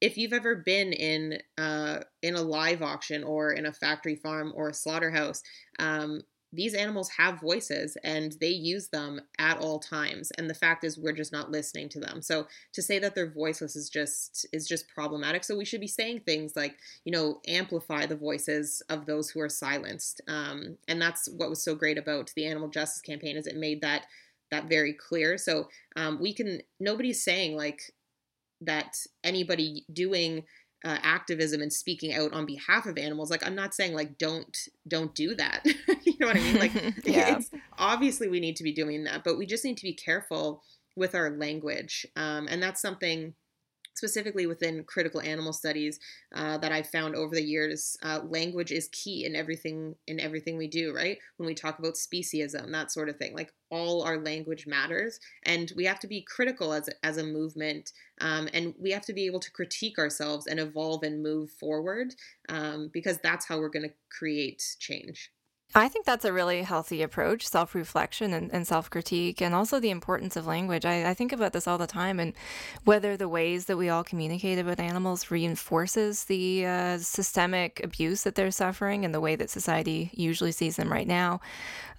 if 0.00 0.16
you've 0.16 0.32
ever 0.32 0.56
been 0.56 0.92
in 0.92 1.38
uh, 1.58 2.00
in 2.22 2.34
a 2.34 2.42
live 2.42 2.82
auction 2.82 3.22
or 3.22 3.52
in 3.52 3.66
a 3.66 3.72
factory 3.72 4.16
farm 4.16 4.52
or 4.54 4.70
a 4.70 4.74
slaughterhouse, 4.74 5.42
um, 5.78 6.22
these 6.52 6.74
animals 6.74 7.10
have 7.10 7.40
voices 7.40 7.96
and 8.02 8.32
they 8.40 8.48
use 8.48 8.88
them 8.88 9.20
at 9.38 9.58
all 9.58 9.78
times 9.78 10.32
and 10.32 10.50
the 10.50 10.54
fact 10.54 10.84
is 10.84 10.98
we're 10.98 11.12
just 11.12 11.32
not 11.32 11.50
listening 11.50 11.88
to 11.90 12.00
them. 12.00 12.20
So 12.22 12.46
to 12.72 12.82
say 12.82 12.98
that 12.98 13.14
they're 13.14 13.30
voiceless 13.30 13.76
is 13.76 13.88
just 13.88 14.46
is 14.52 14.66
just 14.66 14.88
problematic. 14.88 15.44
So 15.44 15.56
we 15.56 15.64
should 15.64 15.80
be 15.80 15.86
saying 15.86 16.20
things 16.20 16.56
like 16.56 16.76
you 17.04 17.12
know 17.12 17.40
amplify 17.46 18.06
the 18.06 18.16
voices 18.16 18.82
of 18.88 19.06
those 19.06 19.30
who 19.30 19.40
are 19.40 19.48
silenced. 19.48 20.20
Um, 20.28 20.76
and 20.88 21.00
that's 21.00 21.28
what 21.28 21.50
was 21.50 21.62
so 21.62 21.74
great 21.74 21.98
about 21.98 22.32
the 22.34 22.46
animal 22.46 22.68
justice 22.68 23.02
campaign 23.02 23.36
is 23.36 23.46
it 23.46 23.56
made 23.56 23.80
that 23.82 24.06
that 24.50 24.68
very 24.68 24.92
clear. 24.92 25.38
So 25.38 25.68
um, 25.96 26.20
we 26.20 26.34
can 26.34 26.60
nobody's 26.80 27.22
saying 27.22 27.56
like 27.56 27.80
that 28.62 28.96
anybody 29.24 29.84
doing 29.92 30.44
uh, 30.84 30.96
activism 31.02 31.60
and 31.60 31.72
speaking 31.72 32.14
out 32.14 32.32
on 32.32 32.46
behalf 32.46 32.86
of 32.86 32.96
animals 32.96 33.30
like 33.30 33.46
i'm 33.46 33.54
not 33.54 33.74
saying 33.74 33.92
like 33.94 34.16
don't 34.16 34.68
don't 34.88 35.14
do 35.14 35.34
that 35.34 35.62
you 36.04 36.14
know 36.18 36.26
what 36.26 36.36
i 36.36 36.40
mean 36.40 36.58
like 36.58 36.72
yeah. 37.04 37.38
obviously 37.78 38.28
we 38.28 38.40
need 38.40 38.56
to 38.56 38.64
be 38.64 38.72
doing 38.72 39.04
that 39.04 39.22
but 39.22 39.36
we 39.36 39.44
just 39.44 39.64
need 39.64 39.76
to 39.76 39.82
be 39.82 39.92
careful 39.92 40.62
with 40.96 41.14
our 41.14 41.30
language 41.30 42.06
um, 42.16 42.48
and 42.50 42.62
that's 42.62 42.80
something 42.80 43.34
specifically 44.00 44.46
within 44.46 44.82
critical 44.84 45.20
animal 45.20 45.52
studies 45.52 46.00
uh, 46.34 46.56
that 46.56 46.72
I've 46.72 46.88
found 46.88 47.14
over 47.14 47.34
the 47.34 47.42
years, 47.42 47.98
uh, 48.02 48.20
language 48.26 48.72
is 48.72 48.88
key 48.92 49.26
in 49.26 49.36
everything 49.36 49.94
in 50.06 50.18
everything 50.18 50.56
we 50.56 50.68
do. 50.68 50.94
Right 50.94 51.18
when 51.36 51.46
we 51.46 51.54
talk 51.54 51.78
about 51.78 51.94
speciesism, 51.94 52.72
that 52.72 52.90
sort 52.90 53.10
of 53.10 53.16
thing, 53.18 53.34
like 53.34 53.52
all 53.70 54.02
our 54.02 54.18
language 54.18 54.66
matters, 54.66 55.20
and 55.44 55.70
we 55.76 55.84
have 55.84 56.00
to 56.00 56.06
be 56.06 56.22
critical 56.22 56.72
as 56.72 56.88
as 57.02 57.18
a 57.18 57.24
movement, 57.24 57.92
um, 58.22 58.48
and 58.54 58.74
we 58.80 58.90
have 58.90 59.04
to 59.04 59.12
be 59.12 59.26
able 59.26 59.40
to 59.40 59.52
critique 59.52 59.98
ourselves 59.98 60.46
and 60.46 60.58
evolve 60.58 61.02
and 61.02 61.22
move 61.22 61.50
forward, 61.50 62.14
um, 62.48 62.88
because 62.94 63.18
that's 63.18 63.46
how 63.46 63.58
we're 63.58 63.68
going 63.68 63.88
to 63.88 63.94
create 64.18 64.62
change. 64.78 65.30
I 65.72 65.86
think 65.86 66.04
that's 66.04 66.24
a 66.24 66.32
really 66.32 66.62
healthy 66.62 67.00
approach, 67.00 67.46
self 67.46 67.76
reflection 67.76 68.32
and, 68.32 68.52
and 68.52 68.66
self 68.66 68.90
critique, 68.90 69.40
and 69.40 69.54
also 69.54 69.78
the 69.78 69.90
importance 69.90 70.34
of 70.34 70.44
language. 70.44 70.84
I, 70.84 71.10
I, 71.10 71.14
think 71.14 71.32
about 71.32 71.52
this 71.52 71.68
all 71.68 71.78
the 71.78 71.86
time, 71.86 72.18
and 72.18 72.32
whether 72.84 73.16
the 73.16 73.28
ways 73.28 73.66
that 73.66 73.76
we 73.76 73.88
all 73.88 74.02
communicate 74.02 74.64
with 74.66 74.80
animals 74.80 75.30
reinforces 75.30 76.24
the 76.24 76.66
uh, 76.66 76.98
systemic 76.98 77.80
abuse 77.84 78.24
that 78.24 78.34
they're 78.34 78.50
suffering 78.50 79.04
and 79.04 79.14
the 79.14 79.20
way 79.20 79.36
that 79.36 79.48
society 79.48 80.10
usually 80.12 80.50
sees 80.50 80.74
them 80.74 80.90
right 80.90 81.06
now. 81.06 81.40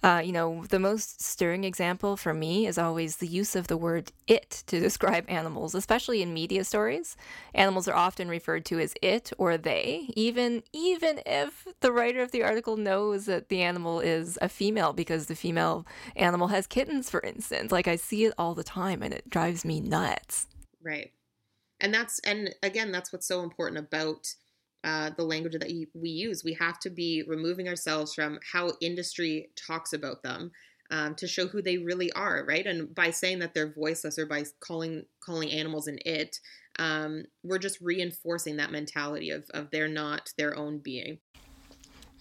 Uh, 0.02 0.20
you 0.22 0.32
know, 0.32 0.64
the 0.68 0.80
most 0.80 1.22
stirring 1.22 1.62
example 1.62 2.16
for 2.16 2.34
me 2.34 2.66
is 2.66 2.76
always 2.76 3.18
the 3.18 3.26
use 3.26 3.54
of 3.54 3.68
the 3.68 3.76
word 3.76 4.10
it 4.26 4.64
to 4.66 4.80
describe 4.80 5.24
animals, 5.28 5.76
especially 5.76 6.20
in 6.22 6.34
media 6.34 6.64
stories. 6.64 7.16
Animals 7.54 7.86
are 7.86 7.94
often 7.94 8.28
referred 8.28 8.64
to 8.64 8.80
as 8.80 8.94
it 9.00 9.32
or 9.38 9.56
they, 9.56 10.06
even 10.16 10.64
even 10.72 11.20
if 11.24 11.68
the 11.80 11.92
writer 11.92 12.20
of 12.20 12.32
the 12.32 12.42
article 12.42 12.76
knows 12.76 13.26
that 13.26 13.48
the 13.48 13.61
animal 13.62 14.00
is 14.00 14.38
a 14.42 14.48
female 14.48 14.92
because 14.92 15.26
the 15.26 15.34
female 15.34 15.86
animal 16.16 16.48
has 16.48 16.66
kittens, 16.66 17.08
for 17.08 17.20
instance. 17.20 17.72
Like 17.72 17.88
I 17.88 17.96
see 17.96 18.24
it 18.24 18.34
all 18.36 18.54
the 18.54 18.64
time 18.64 19.02
and 19.02 19.12
it 19.14 19.30
drives 19.30 19.64
me 19.64 19.80
nuts. 19.80 20.46
Right. 20.82 21.12
And 21.80 21.92
that's 21.92 22.18
and 22.20 22.54
again, 22.62 22.92
that's 22.92 23.12
what's 23.12 23.26
so 23.26 23.42
important 23.42 23.78
about 23.78 24.34
uh, 24.84 25.10
the 25.16 25.24
language 25.24 25.52
that 25.52 25.70
we 25.94 26.10
use. 26.10 26.42
We 26.44 26.54
have 26.54 26.78
to 26.80 26.90
be 26.90 27.22
removing 27.26 27.68
ourselves 27.68 28.14
from 28.14 28.38
how 28.52 28.72
industry 28.80 29.50
talks 29.56 29.92
about 29.92 30.22
them 30.22 30.50
um, 30.90 31.14
to 31.16 31.26
show 31.26 31.46
who 31.46 31.62
they 31.62 31.78
really 31.78 32.12
are, 32.12 32.44
right? 32.46 32.66
And 32.66 32.94
by 32.94 33.10
saying 33.10 33.38
that 33.40 33.54
they're 33.54 33.72
voiceless 33.72 34.18
or 34.18 34.26
by 34.26 34.44
calling 34.60 35.04
calling 35.20 35.50
animals 35.50 35.86
an 35.86 35.98
it, 36.04 36.38
um, 36.78 37.24
we're 37.42 37.58
just 37.58 37.80
reinforcing 37.80 38.56
that 38.56 38.72
mentality 38.72 39.30
of 39.30 39.48
of 39.54 39.70
they're 39.70 39.88
not 39.88 40.32
their 40.36 40.56
own 40.56 40.78
being. 40.78 41.18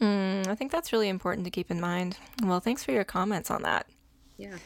Mm, 0.02 0.48
I 0.48 0.56
think 0.56 0.72
that's 0.72 0.92
really 0.92 1.10
important 1.10 1.46
to 1.46 1.52
keep 1.52 1.70
in 1.70 1.80
mind. 1.80 2.18
Well, 2.44 2.60
thanks 2.60 2.84
for 2.84 2.92
your 2.92 3.04
comments 3.04 3.52
on 3.52 3.62
that. 3.62 3.86
Yeah. 4.38 4.58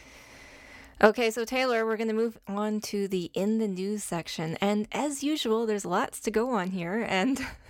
Okay, 1.04 1.30
so 1.30 1.44
Taylor, 1.44 1.86
we're 1.86 1.98
going 1.98 2.08
to 2.08 2.14
move 2.14 2.38
on 2.48 2.80
to 2.82 3.10
the 3.10 3.30
in 3.34 3.58
the 3.58 3.68
news 3.68 4.04
section. 4.04 4.56
And 4.62 4.88
as 4.94 5.24
usual, 5.24 5.66
there's 5.66 5.84
lots 5.84 6.22
to 6.22 6.32
go 6.32 6.52
on 6.52 6.72
here. 6.72 7.06
And 7.10 7.46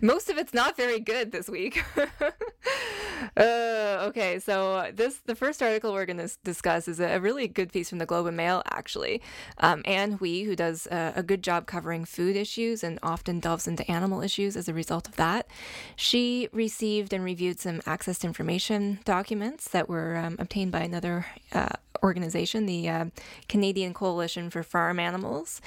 Most 0.00 0.30
of 0.30 0.38
it's 0.38 0.54
not 0.54 0.76
very 0.76 1.00
good 1.00 1.32
this 1.32 1.48
week. 1.48 1.82
uh, 3.36 4.06
okay, 4.08 4.38
so 4.38 4.90
this 4.94 5.20
the 5.26 5.34
first 5.34 5.62
article 5.62 5.92
we're 5.92 6.06
going 6.06 6.18
to 6.18 6.30
discuss 6.44 6.88
is 6.88 7.00
a, 7.00 7.20
really 7.22 7.46
good 7.46 7.72
piece 7.72 7.88
from 7.88 7.98
the 7.98 8.06
Globe 8.06 8.26
and 8.26 8.36
Mail, 8.36 8.62
actually. 8.66 9.22
Um, 9.58 9.82
Ann 9.84 10.12
Hui, 10.12 10.42
who 10.42 10.56
does 10.56 10.86
a, 10.90 11.12
a, 11.16 11.22
good 11.22 11.42
job 11.42 11.66
covering 11.66 12.04
food 12.04 12.34
issues 12.34 12.82
and 12.82 12.98
often 13.02 13.38
delves 13.38 13.68
into 13.68 13.88
animal 13.88 14.22
issues 14.22 14.56
as 14.56 14.68
a 14.68 14.74
result 14.74 15.06
of 15.06 15.16
that, 15.16 15.46
she 15.94 16.48
received 16.52 17.12
and 17.12 17.22
reviewed 17.22 17.60
some 17.60 17.80
access 17.86 18.18
to 18.20 18.26
information 18.26 18.98
documents 19.04 19.68
that 19.68 19.88
were 19.88 20.16
um, 20.16 20.36
obtained 20.40 20.72
by 20.72 20.80
another 20.80 21.26
uh, 21.52 21.68
organization, 22.02 22.66
the 22.66 22.88
uh, 22.88 23.04
Canadian 23.48 23.94
Coalition 23.94 24.50
for 24.50 24.62
Farm 24.62 24.98
Animals. 24.98 25.60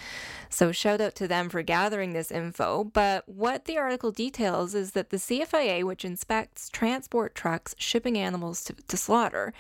So, 0.50 0.72
shout 0.72 1.02
out 1.02 1.16
to 1.16 1.28
them 1.28 1.50
for 1.50 1.62
gathering 1.62 2.14
this 2.14 2.32
info. 2.32 2.84
But 2.84 3.28
what 3.28 3.66
the 3.66 3.78
article 3.78 3.95
details 4.12 4.76
is 4.76 4.92
that 4.92 5.10
the 5.10 5.18
CFIA, 5.18 5.84
which 5.84 6.06
inspects 6.06 6.70
transport 6.70 7.36
trucks 7.36 7.76
shipping 7.78 8.18
animals 8.18 8.64
to, 8.66 8.74
to 8.88 8.98
slaughter, 8.98 9.54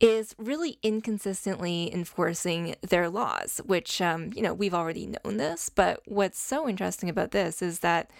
is 0.00 0.34
really 0.38 0.78
inconsistently 0.82 1.92
enforcing 1.92 2.76
their 2.82 3.08
laws, 3.08 3.60
which, 3.64 4.00
um, 4.00 4.30
you 4.34 4.42
know, 4.42 4.54
we've 4.54 4.74
already 4.74 5.06
known 5.06 5.36
this. 5.36 5.68
But 5.68 6.00
what's 6.06 6.38
so 6.38 6.68
interesting 6.68 7.08
about 7.08 7.32
this 7.32 7.62
is 7.62 7.80
that 7.80 8.10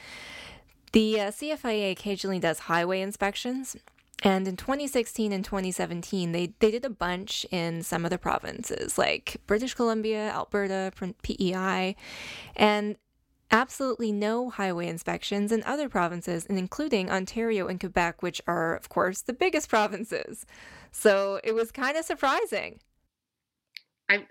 the 0.92 1.20
uh, 1.20 1.30
CFIA 1.30 1.92
occasionally 1.92 2.38
does 2.38 2.60
highway 2.60 3.00
inspections. 3.00 3.76
And 4.24 4.48
in 4.48 4.56
2016 4.56 5.32
and 5.32 5.44
2017, 5.44 6.32
they, 6.32 6.52
they 6.58 6.70
did 6.72 6.84
a 6.84 6.90
bunch 6.90 7.46
in 7.52 7.82
some 7.82 8.04
of 8.04 8.10
the 8.10 8.18
provinces 8.18 8.98
like 8.98 9.40
British 9.46 9.74
Columbia, 9.74 10.30
Alberta, 10.30 10.92
PEI, 11.22 11.94
and 12.56 12.96
absolutely 13.50 14.12
no 14.12 14.50
highway 14.50 14.86
inspections 14.86 15.52
in 15.52 15.62
other 15.64 15.88
provinces, 15.88 16.46
and 16.46 16.58
including 16.58 17.10
Ontario 17.10 17.66
and 17.66 17.80
Quebec, 17.80 18.22
which 18.22 18.40
are, 18.46 18.76
of 18.76 18.88
course, 18.88 19.22
the 19.22 19.32
biggest 19.32 19.68
provinces. 19.70 20.46
So 20.90 21.40
it 21.44 21.54
was 21.54 21.70
kind 21.70 21.96
of 21.96 22.04
surprising. 22.04 22.80
I, 24.08 24.26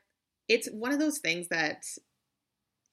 it's 0.48 0.70
one 0.72 0.92
of 0.92 1.00
those 1.00 1.20
things 1.20 1.48
that, 1.50 1.86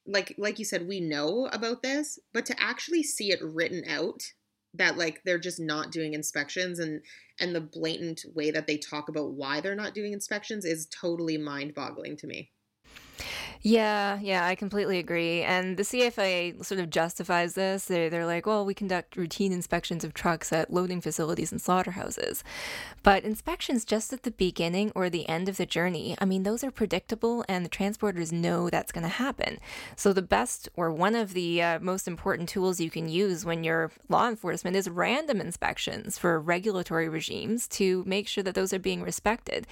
like, 0.05 0.35
like 0.37 0.59
you 0.59 0.65
said, 0.65 0.87
we 0.87 0.99
know 0.99 1.49
about 1.51 1.81
this, 1.81 2.19
but 2.33 2.45
to 2.47 2.61
actually 2.61 3.03
see 3.03 3.31
it 3.31 3.41
written 3.41 3.83
out 3.89 4.21
that 4.77 4.97
like 4.97 5.21
they're 5.23 5.39
just 5.39 5.59
not 5.59 5.91
doing 5.91 6.13
inspections 6.13 6.79
and 6.79 7.01
and 7.39 7.55
the 7.55 7.61
blatant 7.61 8.23
way 8.33 8.51
that 8.51 8.67
they 8.67 8.77
talk 8.77 9.09
about 9.09 9.31
why 9.31 9.59
they're 9.59 9.75
not 9.75 9.93
doing 9.93 10.13
inspections 10.13 10.63
is 10.63 10.87
totally 10.87 11.37
mind-boggling 11.37 12.15
to 12.17 12.27
me. 12.27 12.51
Yeah, 13.65 14.19
yeah, 14.21 14.45
I 14.45 14.53
completely 14.53 14.99
agree. 14.99 15.41
And 15.41 15.75
the 15.75 15.81
CFIA 15.81 16.63
sort 16.63 16.79
of 16.79 16.91
justifies 16.91 17.55
this. 17.55 17.85
They're, 17.85 18.11
they're 18.11 18.27
like, 18.27 18.45
well, 18.45 18.63
we 18.63 18.75
conduct 18.75 19.17
routine 19.17 19.51
inspections 19.51 20.03
of 20.03 20.13
trucks 20.13 20.53
at 20.53 20.71
loading 20.71 21.01
facilities 21.01 21.51
and 21.51 21.59
slaughterhouses. 21.59 22.43
But 23.01 23.23
inspections 23.23 23.83
just 23.83 24.13
at 24.13 24.21
the 24.21 24.29
beginning 24.29 24.91
or 24.93 25.09
the 25.09 25.27
end 25.27 25.49
of 25.49 25.57
the 25.57 25.65
journey, 25.65 26.15
I 26.21 26.25
mean, 26.25 26.43
those 26.43 26.63
are 26.63 26.69
predictable 26.69 27.43
and 27.49 27.65
the 27.65 27.69
transporters 27.69 28.31
know 28.31 28.69
that's 28.69 28.91
going 28.91 29.01
to 29.01 29.07
happen. 29.09 29.57
So 29.95 30.13
the 30.13 30.21
best 30.21 30.69
or 30.75 30.91
one 30.91 31.15
of 31.15 31.33
the 31.33 31.63
uh, 31.63 31.79
most 31.79 32.07
important 32.07 32.49
tools 32.49 32.79
you 32.79 32.91
can 32.91 33.09
use 33.09 33.45
when 33.45 33.63
you're 33.63 33.91
law 34.09 34.27
enforcement 34.29 34.75
is 34.75 34.87
random 34.87 35.41
inspections 35.41 36.19
for 36.19 36.39
regulatory 36.39 37.09
regimes 37.09 37.67
to 37.69 38.03
make 38.05 38.27
sure 38.27 38.43
that 38.43 38.53
those 38.53 38.73
are 38.73 38.79
being 38.79 39.01
respected. 39.01 39.65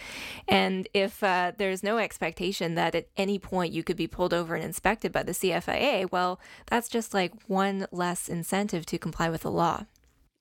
And 0.48 0.88
if 0.96 1.24
uh, 1.24 1.52
there's 1.60 1.84
no 1.84 2.00
expectation 2.00 2.74
that 2.74 2.96
at 2.96 3.08
any 3.18 3.38
point 3.38 3.72
you 3.72 3.83
you 3.84 3.86
could 3.86 3.98
be 3.98 4.08
pulled 4.08 4.34
over 4.34 4.56
and 4.56 4.64
inspected 4.64 5.12
by 5.12 5.24
the 5.24 5.34
CFIA, 5.34 6.10
well, 6.10 6.40
that's 6.68 6.88
just 6.88 7.14
like 7.14 7.34
one 7.48 7.86
less 7.92 8.30
incentive 8.30 8.86
to 8.86 8.98
comply 8.98 9.30
with 9.30 9.42
the 9.42 9.52
law. 9.52 9.86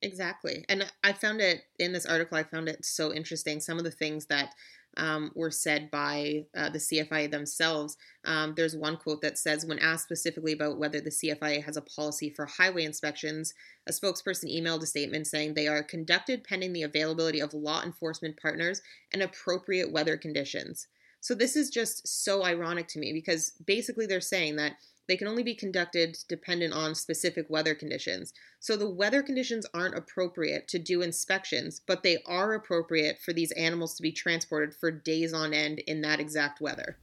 Exactly. 0.01 0.65
And 0.69 0.89
I 1.03 1.13
found 1.13 1.41
it 1.41 1.63
in 1.81 1.93
this 1.93 2.07
article, 2.07 2.39
I 2.39 2.45
found 2.45 2.69
it 2.69 2.85
so 2.85 3.13
interesting. 3.13 3.59
Some 3.59 3.79
of 3.79 3.85
the 3.85 3.91
things 3.91 4.27
that 4.27 4.55
um, 4.97 5.33
were 5.35 5.51
said 5.51 5.91
by 5.91 6.45
uh, 6.57 6.69
the 6.69 6.79
CFIA 6.79 7.31
themselves. 7.31 7.97
Um, 8.25 8.53
there's 8.57 8.77
one 8.77 8.97
quote 8.99 9.23
that 9.23 9.39
says, 9.39 9.65
when 9.65 9.79
asked 9.79 10.05
specifically 10.05 10.53
about 10.53 10.79
whether 10.79 11.01
the 11.01 11.11
CFIA 11.11 11.65
has 11.65 11.77
a 11.77 11.83
policy 11.83 12.31
for 12.31 12.47
highway 12.47 12.85
inspections, 12.85 13.55
a 13.89 13.93
spokesperson 13.93 14.55
emailed 14.55 14.83
a 14.83 14.87
statement 14.87 15.27
saying 15.27 15.55
they 15.55 15.67
are 15.67 15.83
conducted 15.83 16.45
pending 16.45 16.75
the 16.75 16.83
availability 16.83 17.41
of 17.41 17.55
law 17.55 17.83
enforcement 17.83 18.37
partners 18.41 18.83
and 19.13 19.23
appropriate 19.23 19.91
weather 19.91 20.17
conditions. 20.17 20.87
So 21.23 21.37
this 21.37 21.55
is 21.55 21.71
just 21.71 22.25
so 22.25 22.45
ironic 22.45 22.89
to 22.89 22.99
me 22.99 23.13
because 23.13 23.53
basically 23.65 24.07
they're 24.07 24.21
saying 24.21 24.57
that 24.57 24.73
they 25.07 25.17
can 25.17 25.29
only 25.29 25.45
be 25.45 25.55
conducted 25.55 26.19
dependent 26.29 26.75
on 26.75 26.97
specific 26.97 27.47
weather 27.49 27.77
conditions. 27.77 28.33
So 28.59 28.77
the 28.77 28.91
weather 28.91 29.23
conditions 29.23 29.65
aren't 29.73 29.97
appropriate 29.97 30.67
to 30.69 30.81
do 30.81 31.01
inspections, 31.01 31.81
but 31.87 32.03
they 32.03 32.19
are 32.27 32.55
appropriate 32.55 33.21
for 33.25 33.33
these 33.33 33.53
animals 33.53 33.95
to 33.95 34.03
be 34.03 34.11
transported 34.11 34.75
for 34.75 34.91
days 34.91 35.33
on 35.33 35.55
end 35.55 35.79
in 35.87 36.01
that 36.01 36.19
exact 36.19 36.61
weather. 36.61 36.99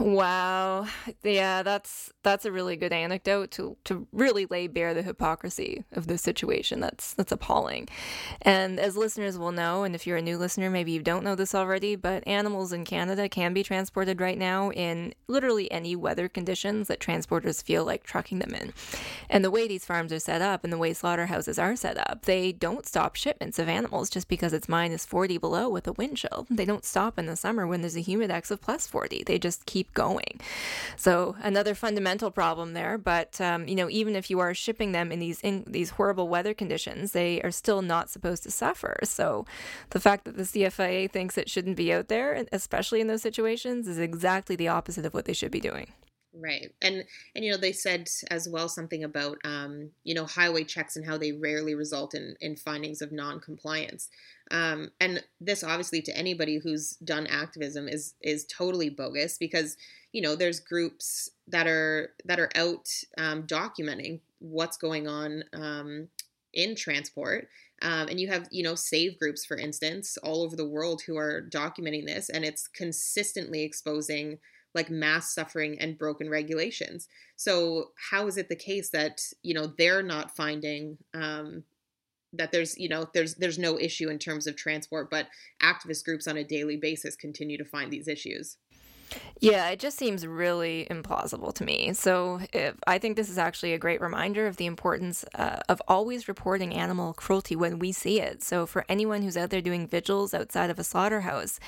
Wow. 0.00 0.86
Yeah, 1.22 1.62
that's 1.62 2.12
that's 2.22 2.44
a 2.44 2.52
really 2.52 2.76
good 2.76 2.92
anecdote 2.92 3.50
to 3.52 3.76
to 3.84 4.06
really 4.12 4.46
lay 4.46 4.66
bare 4.66 4.94
the 4.94 5.02
hypocrisy 5.02 5.84
of 5.92 6.06
this 6.06 6.22
situation. 6.22 6.80
That's 6.80 7.14
that's 7.14 7.32
appalling. 7.32 7.88
And 8.42 8.80
as 8.80 8.96
listeners 8.96 9.38
will 9.38 9.52
know, 9.52 9.84
and 9.84 9.94
if 9.94 10.06
you're 10.06 10.16
a 10.16 10.22
new 10.22 10.38
listener, 10.38 10.70
maybe 10.70 10.92
you 10.92 11.02
don't 11.02 11.24
know 11.24 11.34
this 11.34 11.54
already, 11.54 11.96
but 11.96 12.26
animals 12.26 12.72
in 12.72 12.84
Canada 12.84 13.28
can 13.28 13.52
be 13.52 13.62
transported 13.62 14.20
right 14.20 14.38
now 14.38 14.70
in 14.72 15.14
literally 15.28 15.70
any 15.70 15.94
weather 15.94 16.28
conditions 16.28 16.88
that 16.88 17.00
transporters 17.00 17.62
feel 17.62 17.84
like 17.84 18.02
trucking 18.02 18.40
them 18.40 18.54
in. 18.54 18.72
And 19.28 19.44
the 19.44 19.50
way 19.50 19.68
these 19.68 19.84
farms 19.84 20.12
are 20.12 20.18
set 20.18 20.42
up 20.42 20.64
and 20.64 20.72
the 20.72 20.78
way 20.78 20.92
slaughterhouses 20.92 21.58
are 21.58 21.76
set 21.76 21.96
up, 21.96 22.22
they 22.24 22.52
don't 22.52 22.86
stop 22.86 23.14
shipments 23.16 23.58
of 23.58 23.68
animals 23.68 24.10
just 24.10 24.28
because 24.28 24.52
it's 24.52 24.68
minus 24.68 25.06
40 25.06 25.38
below 25.38 25.68
with 25.68 25.86
a 25.86 25.92
wind 25.92 26.16
chill. 26.16 26.46
They 26.50 26.64
don't 26.64 26.84
stop 26.84 27.18
in 27.18 27.26
the 27.26 27.36
summer 27.36 27.66
when 27.66 27.82
there's 27.82 27.96
a 27.96 28.02
humidex 28.02 28.50
of 28.50 28.60
plus 28.60 28.86
40. 28.86 29.24
They 29.24 29.38
just 29.38 29.59
keep 29.66 29.92
going. 29.94 30.40
So 30.96 31.36
another 31.42 31.74
fundamental 31.74 32.30
problem 32.30 32.72
there. 32.74 32.98
But 32.98 33.40
um, 33.40 33.68
you 33.68 33.74
know, 33.74 33.88
even 33.90 34.16
if 34.16 34.30
you 34.30 34.40
are 34.40 34.54
shipping 34.54 34.92
them 34.92 35.12
in 35.12 35.18
these 35.18 35.40
in 35.40 35.64
these 35.66 35.90
horrible 35.90 36.28
weather 36.28 36.54
conditions, 36.54 37.12
they 37.12 37.40
are 37.42 37.50
still 37.50 37.82
not 37.82 38.10
supposed 38.10 38.42
to 38.44 38.50
suffer. 38.50 38.98
So 39.04 39.46
the 39.90 40.00
fact 40.00 40.24
that 40.24 40.36
the 40.36 40.42
CFIA 40.42 41.10
thinks 41.10 41.38
it 41.38 41.50
shouldn't 41.50 41.76
be 41.76 41.92
out 41.92 42.08
there, 42.08 42.44
especially 42.52 43.00
in 43.00 43.06
those 43.06 43.22
situations, 43.22 43.88
is 43.88 43.98
exactly 43.98 44.56
the 44.56 44.68
opposite 44.68 45.06
of 45.06 45.14
what 45.14 45.24
they 45.24 45.32
should 45.32 45.50
be 45.50 45.60
doing. 45.60 45.92
Right. 46.32 46.72
And 46.80 47.04
and 47.34 47.44
you 47.44 47.50
know 47.50 47.56
they 47.56 47.72
said 47.72 48.08
as 48.30 48.48
well 48.48 48.68
something 48.68 49.02
about 49.02 49.38
um, 49.44 49.90
you 50.04 50.14
know 50.14 50.26
highway 50.26 50.62
checks 50.62 50.94
and 50.96 51.04
how 51.04 51.18
they 51.18 51.32
rarely 51.32 51.74
result 51.74 52.14
in 52.14 52.36
in 52.40 52.54
findings 52.54 53.02
of 53.02 53.10
non-compliance. 53.10 54.08
Um, 54.52 54.90
and 55.00 55.24
this 55.40 55.64
obviously 55.64 56.02
to 56.02 56.16
anybody 56.16 56.58
who's 56.58 56.92
done 57.04 57.26
activism 57.26 57.88
is 57.88 58.14
is 58.20 58.46
totally 58.46 58.90
bogus 58.90 59.38
because 59.38 59.76
you 60.12 60.22
know 60.22 60.36
there's 60.36 60.60
groups 60.60 61.30
that 61.48 61.66
are 61.66 62.12
that 62.24 62.38
are 62.38 62.50
out 62.54 62.88
um, 63.18 63.42
documenting 63.42 64.20
what's 64.38 64.76
going 64.76 65.08
on 65.08 65.42
um, 65.52 66.08
in 66.54 66.76
transport 66.76 67.48
um, 67.82 68.08
and 68.08 68.20
you 68.20 68.28
have, 68.28 68.46
you 68.50 68.62
know, 68.62 68.74
save 68.74 69.18
groups, 69.18 69.44
for 69.44 69.56
instance, 69.56 70.18
all 70.18 70.42
over 70.42 70.54
the 70.54 70.68
world 70.68 71.02
who 71.06 71.16
are 71.16 71.48
documenting 71.50 72.04
this, 72.04 72.28
and 72.28 72.44
it's 72.44 72.68
consistently 72.68 73.62
exposing 73.62 74.38
like 74.74 74.90
mass 74.90 75.34
suffering 75.34 75.78
and 75.80 75.98
broken 75.98 76.30
regulations. 76.30 77.08
So 77.36 77.90
how 78.10 78.26
is 78.26 78.36
it 78.36 78.48
the 78.48 78.56
case 78.56 78.90
that 78.90 79.20
you 79.42 79.54
know 79.54 79.72
they're 79.78 80.02
not 80.02 80.36
finding 80.36 80.98
um, 81.14 81.64
that 82.32 82.52
there's 82.52 82.78
you 82.78 82.88
know 82.88 83.08
there's 83.12 83.34
there's 83.34 83.58
no 83.58 83.78
issue 83.78 84.08
in 84.08 84.18
terms 84.18 84.46
of 84.46 84.56
transport, 84.56 85.10
but 85.10 85.26
activist 85.62 86.04
groups 86.04 86.28
on 86.28 86.36
a 86.36 86.44
daily 86.44 86.76
basis 86.76 87.16
continue 87.16 87.58
to 87.58 87.64
find 87.64 87.90
these 87.90 88.08
issues? 88.08 88.56
Yeah, 89.40 89.70
it 89.70 89.80
just 89.80 89.96
seems 89.96 90.26
really 90.26 90.86
implausible 90.90 91.54
to 91.54 91.64
me. 91.64 91.94
So, 91.94 92.40
if, 92.52 92.74
I 92.86 92.98
think 92.98 93.16
this 93.16 93.30
is 93.30 93.38
actually 93.38 93.72
a 93.72 93.78
great 93.78 94.02
reminder 94.02 94.46
of 94.46 94.58
the 94.58 94.66
importance 94.66 95.24
uh, 95.34 95.60
of 95.66 95.80
always 95.88 96.28
reporting 96.28 96.74
animal 96.74 97.14
cruelty 97.14 97.56
when 97.56 97.78
we 97.78 97.90
see 97.90 98.20
it. 98.20 98.42
So, 98.42 98.66
for 98.66 98.84
anyone 98.86 99.22
who's 99.22 99.38
out 99.38 99.48
there 99.48 99.62
doing 99.62 99.86
vigils 99.86 100.34
outside 100.34 100.68
of 100.68 100.78
a 100.78 100.84
slaughterhouse 100.84 101.58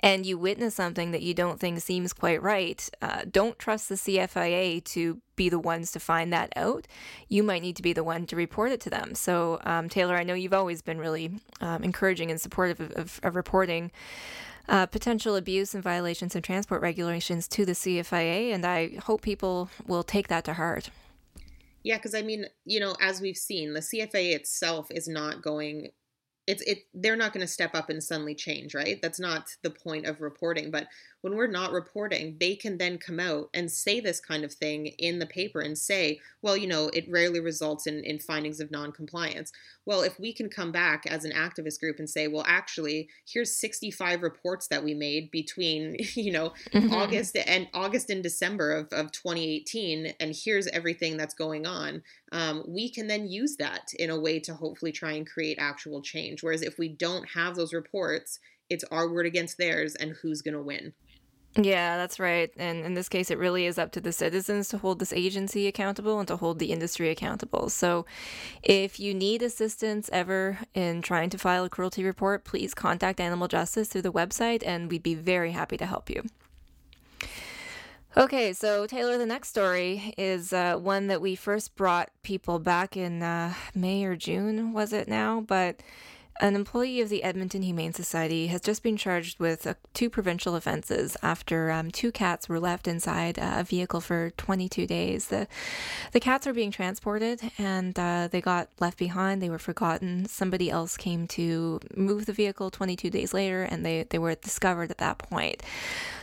and 0.00 0.26
you 0.26 0.38
witness 0.38 0.74
something 0.74 1.12
that 1.12 1.22
you 1.22 1.32
don't 1.32 1.60
think 1.60 1.78
seems 1.80 2.12
quite 2.12 2.42
right, 2.42 2.90
uh, 3.00 3.22
don't 3.30 3.58
trust 3.60 3.88
the 3.88 3.94
CFIA 3.94 4.82
to 4.86 5.20
be 5.36 5.48
the 5.48 5.58
ones 5.60 5.92
to 5.92 6.00
find 6.00 6.32
that 6.32 6.52
out. 6.56 6.88
You 7.28 7.44
might 7.44 7.62
need 7.62 7.76
to 7.76 7.82
be 7.82 7.92
the 7.92 8.04
one 8.04 8.26
to 8.26 8.36
report 8.36 8.72
it 8.72 8.80
to 8.82 8.90
them. 8.90 9.14
So, 9.14 9.60
um, 9.62 9.88
Taylor, 9.88 10.16
I 10.16 10.24
know 10.24 10.34
you've 10.34 10.52
always 10.52 10.82
been 10.82 10.98
really 10.98 11.30
um, 11.60 11.84
encouraging 11.84 12.32
and 12.32 12.40
supportive 12.40 12.80
of, 12.80 12.90
of, 12.92 13.20
of 13.22 13.36
reporting 13.36 13.92
uh, 14.70 14.86
potential 14.86 15.36
abuse 15.36 15.74
and 15.74 15.82
violations 15.82 16.34
of 16.34 16.42
transport 16.42 16.80
regulations 16.80 17.46
to 17.48 17.66
the 17.66 17.72
CFIA, 17.72 18.54
and 18.54 18.64
I 18.64 18.96
hope 18.96 19.20
people 19.20 19.68
will 19.86 20.04
take 20.04 20.28
that 20.28 20.44
to 20.44 20.54
heart. 20.54 20.90
Yeah, 21.82 21.96
because 21.96 22.14
I 22.14 22.22
mean, 22.22 22.46
you 22.64 22.78
know, 22.80 22.94
as 23.00 23.20
we've 23.20 23.36
seen, 23.36 23.74
the 23.74 23.80
CFIA 23.80 24.34
itself 24.34 24.86
is 24.90 25.08
not 25.08 25.42
going 25.42 25.88
it's 26.46 26.62
it 26.62 26.78
they're 26.94 27.16
not 27.16 27.32
going 27.32 27.46
to 27.46 27.52
step 27.52 27.74
up 27.74 27.90
and 27.90 28.02
suddenly 28.02 28.34
change 28.34 28.74
right 28.74 29.00
that's 29.02 29.20
not 29.20 29.46
the 29.62 29.70
point 29.70 30.06
of 30.06 30.20
reporting 30.20 30.70
but 30.70 30.86
when 31.22 31.36
we're 31.36 31.46
not 31.46 31.72
reporting 31.72 32.36
they 32.40 32.54
can 32.54 32.78
then 32.78 32.98
come 32.98 33.20
out 33.20 33.48
and 33.54 33.70
say 33.70 34.00
this 34.00 34.20
kind 34.20 34.44
of 34.44 34.52
thing 34.52 34.86
in 34.98 35.18
the 35.18 35.26
paper 35.26 35.60
and 35.60 35.76
say 35.76 36.18
well 36.42 36.56
you 36.56 36.66
know 36.66 36.88
it 36.92 37.10
rarely 37.10 37.40
results 37.40 37.86
in, 37.86 38.02
in 38.04 38.18
findings 38.18 38.60
of 38.60 38.70
non-compliance 38.70 39.52
well 39.86 40.02
if 40.02 40.18
we 40.18 40.32
can 40.32 40.48
come 40.48 40.72
back 40.72 41.06
as 41.06 41.24
an 41.24 41.32
activist 41.32 41.80
group 41.80 41.98
and 41.98 42.08
say 42.08 42.28
well 42.28 42.44
actually 42.46 43.08
here's 43.26 43.54
65 43.56 44.22
reports 44.22 44.68
that 44.68 44.84
we 44.84 44.94
made 44.94 45.30
between 45.30 45.96
you 46.14 46.32
know 46.32 46.52
mm-hmm. 46.72 46.92
august 46.92 47.36
and 47.36 47.68
august 47.74 48.10
and 48.10 48.22
december 48.22 48.72
of, 48.72 48.86
of 48.92 49.12
2018 49.12 50.14
and 50.20 50.34
here's 50.44 50.66
everything 50.68 51.16
that's 51.16 51.34
going 51.34 51.66
on 51.66 52.02
um, 52.32 52.64
we 52.66 52.88
can 52.90 53.06
then 53.06 53.28
use 53.28 53.56
that 53.56 53.92
in 53.98 54.10
a 54.10 54.18
way 54.18 54.38
to 54.40 54.54
hopefully 54.54 54.92
try 54.92 55.12
and 55.12 55.28
create 55.28 55.58
actual 55.58 56.00
change. 56.00 56.42
Whereas 56.42 56.62
if 56.62 56.78
we 56.78 56.88
don't 56.88 57.28
have 57.30 57.56
those 57.56 57.72
reports, 57.72 58.38
it's 58.68 58.84
our 58.84 59.08
word 59.08 59.26
against 59.26 59.58
theirs 59.58 59.96
and 59.96 60.12
who's 60.12 60.42
going 60.42 60.54
to 60.54 60.62
win. 60.62 60.92
Yeah, 61.56 61.96
that's 61.96 62.20
right. 62.20 62.50
And 62.56 62.84
in 62.84 62.94
this 62.94 63.08
case, 63.08 63.30
it 63.30 63.38
really 63.38 63.66
is 63.66 63.76
up 63.76 63.90
to 63.92 64.00
the 64.00 64.12
citizens 64.12 64.68
to 64.68 64.78
hold 64.78 65.00
this 65.00 65.12
agency 65.12 65.66
accountable 65.66 66.20
and 66.20 66.28
to 66.28 66.36
hold 66.36 66.60
the 66.60 66.70
industry 66.70 67.10
accountable. 67.10 67.68
So 67.70 68.06
if 68.62 69.00
you 69.00 69.14
need 69.14 69.42
assistance 69.42 70.08
ever 70.12 70.58
in 70.74 71.02
trying 71.02 71.28
to 71.30 71.38
file 71.38 71.64
a 71.64 71.68
cruelty 71.68 72.04
report, 72.04 72.44
please 72.44 72.72
contact 72.72 73.18
Animal 73.18 73.48
Justice 73.48 73.88
through 73.88 74.02
the 74.02 74.12
website 74.12 74.62
and 74.64 74.90
we'd 74.90 75.02
be 75.02 75.16
very 75.16 75.50
happy 75.50 75.76
to 75.76 75.86
help 75.86 76.08
you. 76.08 76.22
Okay, 78.16 78.52
so 78.52 78.86
Taylor, 78.86 79.18
the 79.18 79.26
next 79.26 79.48
story 79.48 80.14
is 80.18 80.52
uh, 80.52 80.76
one 80.76 81.06
that 81.08 81.20
we 81.20 81.36
first 81.36 81.76
brought 81.76 82.10
people 82.22 82.58
back 82.58 82.96
in 82.96 83.22
uh, 83.22 83.54
May 83.74 84.04
or 84.04 84.16
June, 84.16 84.72
was 84.72 84.92
it 84.92 85.06
now? 85.06 85.40
But 85.40 85.80
an 86.40 86.56
employee 86.56 87.00
of 87.00 87.10
the 87.10 87.22
Edmonton 87.22 87.62
Humane 87.62 87.92
Society 87.92 88.46
has 88.48 88.60
just 88.62 88.82
been 88.82 88.96
charged 88.96 89.38
with 89.38 89.66
uh, 89.66 89.74
two 89.92 90.08
provincial 90.08 90.56
offenses 90.56 91.16
after 91.22 91.70
um, 91.70 91.90
two 91.90 92.10
cats 92.10 92.48
were 92.48 92.58
left 92.58 92.88
inside 92.88 93.38
uh, 93.38 93.56
a 93.58 93.64
vehicle 93.64 94.00
for 94.00 94.30
22 94.36 94.86
days. 94.86 95.26
The, 95.26 95.46
the 96.12 96.20
cats 96.20 96.46
were 96.46 96.52
being 96.52 96.70
transported 96.70 97.40
and 97.58 97.98
uh, 97.98 98.28
they 98.30 98.40
got 98.40 98.68
left 98.80 98.98
behind. 98.98 99.42
They 99.42 99.50
were 99.50 99.58
forgotten. 99.58 100.26
Somebody 100.26 100.70
else 100.70 100.96
came 100.96 101.26
to 101.28 101.80
move 101.94 102.26
the 102.26 102.32
vehicle 102.32 102.70
22 102.70 103.10
days 103.10 103.34
later 103.34 103.62
and 103.62 103.84
they, 103.84 104.04
they 104.04 104.18
were 104.18 104.34
discovered 104.34 104.90
at 104.90 104.98
that 104.98 105.18
point. 105.18 105.62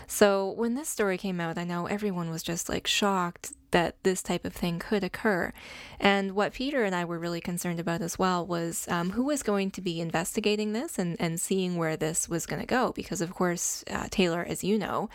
So 0.08 0.52
when 0.52 0.76
this 0.76 0.88
story 0.88 1.18
came 1.18 1.42
out, 1.42 1.58
I 1.58 1.66
know 1.66 1.86
everyone 1.86 2.30
was 2.30 2.42
just 2.42 2.70
like 2.70 2.88
shocked 2.88 3.52
that 3.72 4.02
this 4.04 4.22
type 4.22 4.46
of 4.46 4.54
thing 4.54 4.80
could 4.80 5.04
occur. 5.04 5.52
And 6.00 6.32
what 6.32 6.54
Peter 6.54 6.86
and 6.86 6.96
I 6.96 7.04
were 7.04 7.20
really 7.20 7.42
concerned 7.42 7.80
about 7.80 8.02
as 8.02 8.18
well 8.18 8.46
was 8.46 8.88
um, 8.88 9.12
who 9.12 9.24
was 9.24 9.44
going 9.44 9.72
to 9.72 9.82
be 9.82 10.00
investigating 10.00 10.72
this 10.72 10.98
and, 10.98 11.18
and 11.20 11.40
seeing 11.40 11.76
where 11.76 11.98
this 11.98 12.30
was 12.30 12.46
going 12.46 12.62
to 12.62 12.66
go. 12.66 12.94
Because, 12.94 13.20
of 13.20 13.34
course, 13.34 13.84
uh, 13.92 14.08
Taylor, 14.10 14.46
as 14.48 14.64
you 14.64 14.78
know, 14.78 15.10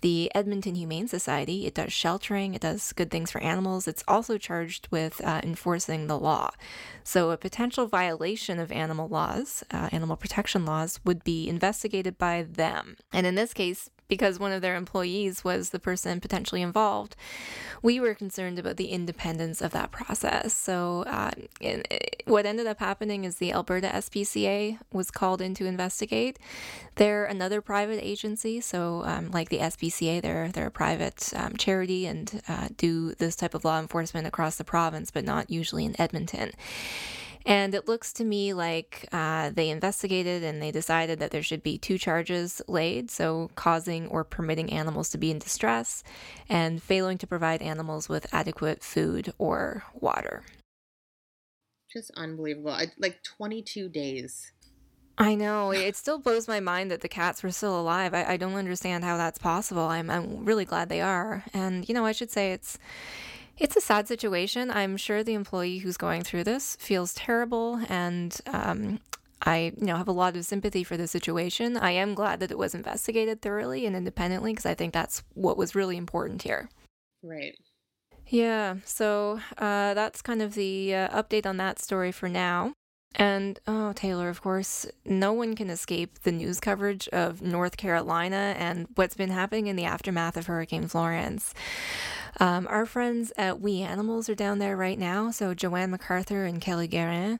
the 0.00 0.32
Edmonton 0.34 0.74
Humane 0.74 1.06
Society, 1.06 1.64
it 1.66 1.74
does 1.74 1.92
sheltering, 1.92 2.54
it 2.54 2.62
does 2.62 2.92
good 2.92 3.10
things 3.10 3.30
for 3.30 3.40
animals. 3.40 3.86
It's 3.86 4.02
also 4.08 4.36
charged 4.36 4.88
with 4.90 5.20
uh, 5.24 5.40
enforcing 5.44 6.08
the 6.08 6.18
law. 6.18 6.50
So, 7.04 7.30
a 7.30 7.36
potential 7.36 7.86
violation 7.86 8.58
of 8.58 8.72
animal 8.72 9.08
laws, 9.08 9.62
uh, 9.70 9.88
animal 9.92 10.16
protection 10.16 10.64
laws, 10.64 10.98
would 11.04 11.22
be 11.22 11.48
investigated 11.48 12.18
by 12.18 12.42
them. 12.42 12.96
And 13.12 13.26
in 13.26 13.36
this 13.36 13.54
case, 13.54 13.90
because 14.12 14.38
one 14.38 14.52
of 14.52 14.60
their 14.60 14.76
employees 14.76 15.42
was 15.42 15.70
the 15.70 15.78
person 15.78 16.20
potentially 16.20 16.60
involved, 16.60 17.16
we 17.80 17.98
were 17.98 18.12
concerned 18.12 18.58
about 18.58 18.76
the 18.76 18.88
independence 18.88 19.62
of 19.62 19.70
that 19.70 19.90
process. 19.90 20.52
So, 20.52 21.04
uh, 21.06 21.30
in, 21.62 21.82
what 22.26 22.44
ended 22.44 22.66
up 22.66 22.78
happening 22.78 23.24
is 23.24 23.36
the 23.36 23.54
Alberta 23.54 23.88
SPCA 23.88 24.78
was 24.92 25.10
called 25.10 25.40
in 25.40 25.54
to 25.54 25.64
investigate. 25.64 26.38
They're 26.96 27.24
another 27.24 27.62
private 27.62 28.04
agency, 28.06 28.60
so 28.60 29.02
um, 29.06 29.30
like 29.30 29.48
the 29.48 29.60
SPCA, 29.60 30.20
they're 30.20 30.48
they're 30.48 30.66
a 30.66 30.70
private 30.70 31.32
um, 31.34 31.56
charity 31.56 32.04
and 32.04 32.42
uh, 32.48 32.68
do 32.76 33.14
this 33.14 33.34
type 33.34 33.54
of 33.54 33.64
law 33.64 33.80
enforcement 33.80 34.26
across 34.26 34.56
the 34.56 34.64
province, 34.64 35.10
but 35.10 35.24
not 35.24 35.48
usually 35.48 35.86
in 35.86 35.98
Edmonton. 35.98 36.52
And 37.44 37.74
it 37.74 37.88
looks 37.88 38.12
to 38.14 38.24
me 38.24 38.52
like 38.52 39.08
uh, 39.12 39.50
they 39.50 39.70
investigated 39.70 40.42
and 40.42 40.62
they 40.62 40.70
decided 40.70 41.18
that 41.18 41.30
there 41.30 41.42
should 41.42 41.62
be 41.62 41.78
two 41.78 41.98
charges 41.98 42.62
laid 42.68 43.10
so, 43.10 43.50
causing 43.54 44.06
or 44.08 44.24
permitting 44.24 44.72
animals 44.72 45.08
to 45.10 45.18
be 45.18 45.30
in 45.30 45.38
distress, 45.38 46.04
and 46.48 46.82
failing 46.82 47.18
to 47.18 47.26
provide 47.26 47.62
animals 47.62 48.08
with 48.08 48.32
adequate 48.32 48.82
food 48.82 49.32
or 49.38 49.84
water. 49.94 50.44
Just 51.92 52.10
unbelievable. 52.16 52.70
I, 52.70 52.86
like 52.98 53.22
22 53.22 53.88
days. 53.88 54.52
I 55.18 55.34
know. 55.34 55.72
It 55.72 55.94
still 55.94 56.18
blows 56.18 56.48
my 56.48 56.60
mind 56.60 56.90
that 56.90 57.02
the 57.02 57.08
cats 57.08 57.42
were 57.42 57.50
still 57.50 57.78
alive. 57.78 58.14
I, 58.14 58.24
I 58.24 58.36
don't 58.38 58.54
understand 58.54 59.04
how 59.04 59.16
that's 59.18 59.38
possible. 59.38 59.82
I'm, 59.82 60.08
I'm 60.08 60.44
really 60.44 60.64
glad 60.64 60.88
they 60.88 61.02
are. 61.02 61.44
And, 61.52 61.86
you 61.86 61.94
know, 61.94 62.06
I 62.06 62.12
should 62.12 62.30
say 62.30 62.52
it's 62.52 62.78
it's 63.58 63.76
a 63.76 63.80
sad 63.80 64.08
situation. 64.08 64.70
I'm 64.70 64.96
sure 64.96 65.22
the 65.22 65.34
employee 65.34 65.78
who's 65.78 65.96
going 65.96 66.22
through 66.22 66.44
this 66.44 66.76
feels 66.80 67.14
terrible, 67.14 67.80
and 67.88 68.36
um, 68.46 69.00
I, 69.44 69.72
you 69.76 69.86
know, 69.86 69.96
have 69.96 70.08
a 70.08 70.12
lot 70.12 70.36
of 70.36 70.44
sympathy 70.44 70.84
for 70.84 70.96
the 70.96 71.06
situation. 71.06 71.76
I 71.76 71.92
am 71.92 72.14
glad 72.14 72.40
that 72.40 72.50
it 72.50 72.58
was 72.58 72.74
investigated 72.74 73.42
thoroughly 73.42 73.86
and 73.86 73.96
independently 73.96 74.52
because 74.52 74.66
I 74.66 74.74
think 74.74 74.92
that's 74.92 75.22
what 75.34 75.56
was 75.56 75.74
really 75.74 75.96
important 75.96 76.42
here. 76.42 76.68
Right. 77.22 77.54
Yeah. 78.28 78.76
So 78.84 79.40
uh, 79.58 79.94
that's 79.94 80.22
kind 80.22 80.42
of 80.42 80.54
the 80.54 80.94
uh, 80.94 81.22
update 81.22 81.46
on 81.46 81.56
that 81.58 81.78
story 81.78 82.12
for 82.12 82.28
now. 82.28 82.72
And 83.14 83.60
oh, 83.66 83.92
Taylor, 83.92 84.30
of 84.30 84.40
course, 84.40 84.86
no 85.04 85.34
one 85.34 85.54
can 85.54 85.68
escape 85.68 86.20
the 86.20 86.32
news 86.32 86.60
coverage 86.60 87.08
of 87.08 87.42
North 87.42 87.76
Carolina 87.76 88.54
and 88.56 88.86
what's 88.94 89.14
been 89.14 89.30
happening 89.30 89.66
in 89.66 89.76
the 89.76 89.84
aftermath 89.84 90.36
of 90.36 90.46
Hurricane 90.46 90.88
Florence. 90.88 91.52
Um, 92.40 92.66
our 92.70 92.86
friends 92.86 93.32
at 93.36 93.60
We 93.60 93.82
Animals 93.82 94.28
are 94.28 94.34
down 94.34 94.58
there 94.58 94.76
right 94.76 94.98
now, 94.98 95.30
so 95.30 95.52
Jo-Anne 95.52 95.96
McArthur 95.96 96.48
and 96.48 96.60
Kelly 96.60 96.88
Guerin, 96.88 97.38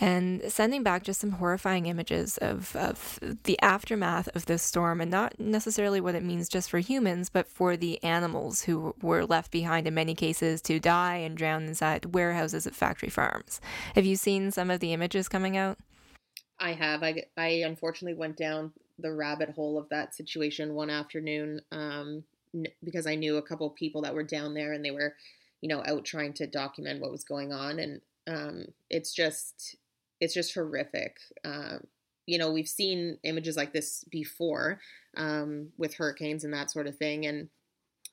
and 0.00 0.42
sending 0.48 0.82
back 0.84 1.02
just 1.02 1.20
some 1.20 1.32
horrifying 1.32 1.86
images 1.86 2.38
of, 2.38 2.74
of 2.76 3.18
the 3.42 3.60
aftermath 3.60 4.28
of 4.36 4.46
this 4.46 4.62
storm, 4.62 5.00
and 5.00 5.10
not 5.10 5.38
necessarily 5.40 6.00
what 6.00 6.14
it 6.14 6.22
means 6.22 6.48
just 6.48 6.70
for 6.70 6.78
humans, 6.78 7.28
but 7.28 7.48
for 7.48 7.76
the 7.76 8.02
animals 8.04 8.62
who 8.62 8.94
were 9.02 9.26
left 9.26 9.50
behind 9.50 9.88
in 9.88 9.94
many 9.94 10.14
cases 10.14 10.62
to 10.62 10.78
die 10.78 11.16
and 11.16 11.36
drown 11.36 11.64
inside 11.64 12.14
warehouses 12.14 12.66
at 12.66 12.76
factory 12.76 13.10
farms. 13.10 13.60
Have 13.96 14.06
you 14.06 14.14
seen 14.14 14.52
some 14.52 14.70
of 14.70 14.78
the 14.80 14.92
images 14.92 15.28
coming 15.28 15.56
out? 15.56 15.78
I 16.60 16.72
have. 16.72 17.02
I, 17.02 17.24
I 17.36 17.62
unfortunately 17.66 18.18
went 18.18 18.36
down 18.36 18.72
the 18.98 19.12
rabbit 19.12 19.50
hole 19.50 19.78
of 19.78 19.88
that 19.90 20.14
situation 20.14 20.74
one 20.74 20.90
afternoon 20.90 21.60
um, 21.70 22.24
because 22.82 23.06
I 23.06 23.14
knew 23.14 23.36
a 23.36 23.42
couple 23.42 23.68
people 23.70 24.02
that 24.02 24.14
were 24.14 24.22
down 24.22 24.54
there 24.54 24.72
and 24.72 24.84
they 24.84 24.90
were, 24.90 25.14
you 25.60 25.68
know, 25.68 25.82
out 25.86 26.04
trying 26.04 26.32
to 26.34 26.46
document 26.46 27.00
what 27.00 27.10
was 27.10 27.24
going 27.24 27.52
on, 27.52 27.78
and 27.78 28.00
um, 28.26 28.66
it's 28.90 29.12
just 29.12 29.76
it's 30.20 30.34
just 30.34 30.54
horrific. 30.54 31.16
Um, 31.44 31.86
you 32.26 32.38
know, 32.38 32.50
we've 32.50 32.68
seen 32.68 33.18
images 33.22 33.56
like 33.56 33.72
this 33.72 34.04
before 34.10 34.80
um, 35.16 35.68
with 35.78 35.94
hurricanes 35.94 36.44
and 36.44 36.52
that 36.52 36.70
sort 36.70 36.86
of 36.86 36.96
thing, 36.96 37.26
and 37.26 37.48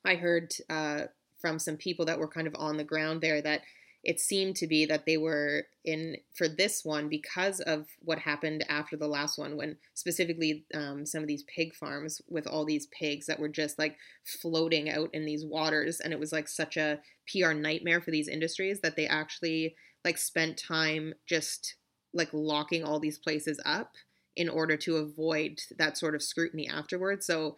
I 0.04 0.14
heard 0.14 0.54
uh, 0.70 1.02
from 1.40 1.58
some 1.58 1.76
people 1.76 2.06
that 2.06 2.18
were 2.18 2.28
kind 2.28 2.46
of 2.46 2.54
on 2.56 2.76
the 2.76 2.84
ground 2.84 3.20
there 3.20 3.42
that 3.42 3.62
it 4.06 4.20
seemed 4.20 4.54
to 4.54 4.68
be 4.68 4.86
that 4.86 5.04
they 5.04 5.16
were 5.16 5.64
in 5.84 6.16
for 6.32 6.46
this 6.46 6.84
one 6.84 7.08
because 7.08 7.58
of 7.58 7.86
what 7.98 8.20
happened 8.20 8.64
after 8.68 8.96
the 8.96 9.08
last 9.08 9.36
one 9.36 9.56
when 9.56 9.76
specifically 9.94 10.64
um, 10.74 11.04
some 11.04 11.22
of 11.22 11.26
these 11.26 11.42
pig 11.52 11.74
farms 11.74 12.22
with 12.28 12.46
all 12.46 12.64
these 12.64 12.86
pigs 12.86 13.26
that 13.26 13.40
were 13.40 13.48
just 13.48 13.80
like 13.80 13.96
floating 14.24 14.88
out 14.88 15.10
in 15.12 15.26
these 15.26 15.44
waters. 15.44 15.98
And 15.98 16.12
it 16.12 16.20
was 16.20 16.30
like 16.30 16.46
such 16.46 16.76
a 16.76 17.00
pr 17.28 17.52
nightmare 17.52 18.00
for 18.00 18.12
these 18.12 18.28
industries 18.28 18.78
that 18.82 18.94
they 18.94 19.08
actually 19.08 19.74
like 20.04 20.18
spent 20.18 20.56
time 20.56 21.12
just 21.26 21.74
like 22.14 22.28
locking 22.32 22.84
all 22.84 23.00
these 23.00 23.18
places 23.18 23.60
up 23.66 23.90
in 24.36 24.48
order 24.48 24.76
to 24.76 24.98
avoid 24.98 25.58
that 25.78 25.98
sort 25.98 26.14
of 26.14 26.22
scrutiny 26.22 26.68
afterwards. 26.68 27.26
So 27.26 27.56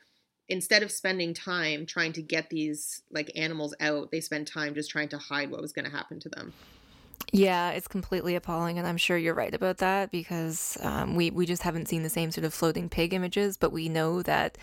instead 0.48 0.82
of 0.82 0.90
spending 0.90 1.34
time 1.34 1.87
trying 1.87 2.12
to 2.14 2.22
get 2.22 2.50
these 2.50 3.02
like 3.11 3.30
animals 3.37 3.74
out, 3.80 4.11
they 4.11 4.20
spend 4.20 4.46
time 4.46 4.74
just 4.74 4.90
trying 4.90 5.08
to 5.11 5.18
hide 5.18 5.50
what 5.50 5.61
was 5.61 5.72
going 5.72 5.84
to 5.84 5.90
happen 5.90 6.18
to 6.20 6.28
them. 6.28 6.52
Yeah, 7.30 7.72
it's 7.72 7.88
completely 7.88 8.37
appalling, 8.37 8.78
and 8.78 8.87
I'm 8.87 8.96
sure 8.96 9.18
you're 9.18 9.34
right 9.34 9.54
about 9.54 9.78
that 9.78 10.11
because 10.11 10.78
um, 10.80 11.14
we 11.14 11.30
we 11.30 11.44
just 11.44 11.62
haven't 11.62 11.87
seen 11.87 12.02
the 12.02 12.08
same 12.08 12.30
sort 12.30 12.46
of 12.46 12.54
floating 12.54 12.88
pig 12.88 13.12
images, 13.12 13.58
but 13.58 13.70
we 13.70 13.90
know 13.90 14.22
that 14.22 14.56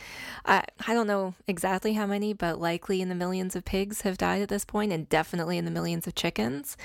I 0.46 0.64
I 0.88 0.96
don't 0.96 1.06
know 1.06 1.36
exactly 1.48 1.94
how 1.94 2.08
many, 2.08 2.34
but 2.34 2.60
likely 2.60 3.02
in 3.02 3.10
the 3.10 3.16
millions 3.16 3.56
of 3.56 3.66
pigs 3.66 4.02
have 4.02 4.18
died 4.18 4.42
at 4.42 4.50
this 4.50 4.66
point, 4.66 4.92
and 4.92 5.08
definitely 5.08 5.60
in 5.60 5.66
the 5.66 5.72
millions 5.72 6.08
of 6.08 6.16
chickens, 6.16 6.76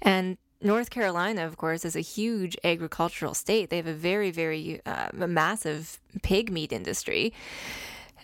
and 0.00 0.38
North 0.62 0.88
Carolina, 0.88 1.46
of 1.46 1.58
course, 1.58 1.84
is 1.84 1.96
a 1.96 2.00
huge 2.00 2.56
agricultural 2.64 3.34
state. 3.34 3.68
They 3.68 3.76
have 3.76 3.86
a 3.86 3.92
very, 3.92 4.30
very 4.30 4.80
uh, 4.86 5.08
massive 5.12 6.00
pig 6.22 6.50
meat 6.50 6.72
industry. 6.72 7.34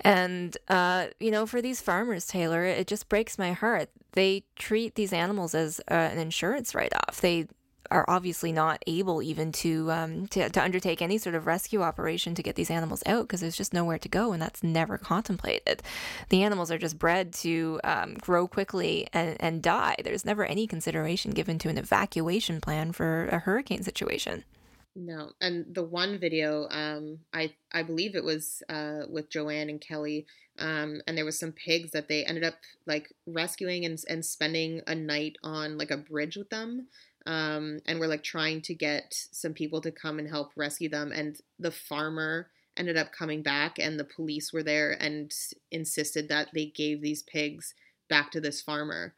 And, 0.03 0.57
uh, 0.69 1.07
you 1.21 1.31
know, 1.31 1.47
for 1.47 1.63
these 1.63 1.81
farmers, 1.81 2.27
Taylor, 2.27 2.65
it 2.65 2.87
just 2.87 3.09
breaks 3.09 3.39
my 3.39 3.53
heart. 3.53 3.89
They 4.13 4.45
treat 4.57 4.95
these 4.95 5.13
animals 5.13 5.55
as 5.55 5.81
uh, 5.91 5.95
an 5.95 6.19
insurance 6.19 6.75
write 6.75 6.93
off. 6.95 7.21
They 7.21 7.47
are 7.91 8.05
obviously 8.09 8.53
not 8.53 8.83
able 8.87 9.23
even 9.23 9.53
to, 9.53 9.91
um, 9.93 10.27
to, 10.29 10.49
to 10.49 10.63
undertake 10.63 11.03
any 11.03 11.19
sort 11.19 11.35
of 11.35 11.47
rescue 11.47 11.83
operation 11.83 12.35
to 12.35 12.43
get 12.43 12.57
these 12.57 12.71
animals 12.71 13.03
out 13.07 13.25
because 13.25 13.41
there's 13.41 13.57
just 13.57 13.75
nowhere 13.75 13.99
to 13.99 14.09
go, 14.09 14.33
and 14.33 14.41
that's 14.41 14.63
never 14.63 14.99
contemplated. 14.99 15.83
The 16.31 16.43
animals 16.43 16.71
are 16.71 16.79
just 16.79 16.99
bred 16.99 17.33
to 17.35 17.81
um, 17.85 18.15
grow 18.15 18.49
quickly 18.49 19.09
and, 19.13 19.37
and 19.41 19.63
die. 19.63 19.97
There's 20.03 20.25
never 20.25 20.45
any 20.45 20.67
consideration 20.67 21.33
given 21.33 21.59
to 21.61 21.69
an 21.69 21.79
evacuation 21.79 22.61
plan 22.61 22.93
for 22.93 23.27
a 23.27 23.41
hurricane 23.41 23.83
situation. 23.83 24.45
No, 24.95 25.33
and 25.41 25.75
the 25.75 25.83
one 25.83 26.19
video, 26.19 26.69
um, 26.71 27.21
I 27.33 27.55
I 27.73 27.83
believe 27.83 28.15
it 28.15 28.25
was 28.25 28.63
uh, 28.69 29.05
with 29.09 29.31
Jo-Anne 29.31 29.71
and 29.71 29.81
Kelly, 29.81 30.27
um, 30.59 31.01
and 31.07 31.17
there 31.17 31.25
was 31.25 31.39
some 31.39 31.53
pigs 31.53 31.93
that 31.93 32.09
they 32.09 32.25
ended 32.27 32.45
up 32.45 32.57
like 32.87 33.11
rescuing 33.27 33.87
and 33.87 33.99
and 34.07 34.23
spending 34.25 34.83
a 34.87 34.95
night 34.95 35.37
on 35.43 35.79
like 35.79 35.91
a 35.91 35.97
bridge 35.97 36.37
with 36.37 36.51
them, 36.51 36.89
um, 37.25 37.81
and 37.87 37.99
we're 38.01 38.07
like 38.07 38.23
trying 38.23 38.61
to 38.63 38.75
get 38.75 39.15
some 39.33 39.55
people 39.55 39.81
to 39.81 39.91
come 39.91 40.19
and 40.19 40.29
help 40.29 40.53
rescue 40.57 40.91
them, 40.91 41.11
and 41.11 41.41
the 41.59 41.71
farmer 41.71 42.51
ended 42.77 42.99
up 42.99 43.13
coming 43.13 43.43
back, 43.43 43.79
and 43.79 43.99
the 43.99 44.05
police 44.05 44.53
were 44.53 44.63
there 44.63 44.93
and 45.01 45.33
insisted 45.71 46.29
that 46.29 46.49
they 46.53 46.67
gave 46.67 47.01
these 47.01 47.23
pigs 47.23 47.73
back 48.11 48.31
to 48.33 48.43
this 48.43 48.61
farmer, 48.61 49.15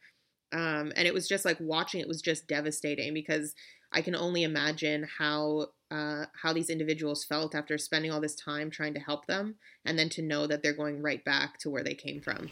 um, 0.53 0.93
and 0.95 1.07
it 1.07 1.13
was 1.13 1.27
just 1.27 1.43
like 1.45 1.57
watching 1.59 1.99
it 1.99 2.07
was 2.07 2.21
just 2.21 2.47
devastating 2.47 3.13
because 3.13 3.53
I 3.95 4.01
can 4.01 4.15
only 4.15 4.43
imagine 4.43 5.07
how 5.17 5.67
uh, 5.89 6.25
how 6.41 6.51
these 6.51 6.69
individuals 6.69 7.23
felt 7.23 7.55
after 7.55 7.77
spending 7.77 8.11
all 8.11 8.19
this 8.19 8.35
time 8.35 8.69
trying 8.69 8.93
to 8.95 8.99
help 8.99 9.25
them, 9.25 9.55
and 9.85 9.97
then 9.97 10.09
to 10.09 10.21
know 10.21 10.47
that 10.47 10.61
they're 10.61 10.73
going 10.73 11.01
right 11.01 11.23
back 11.23 11.57
to 11.59 11.69
where 11.69 11.83
they 11.83 11.95
came 11.95 12.19
from. 12.21 12.49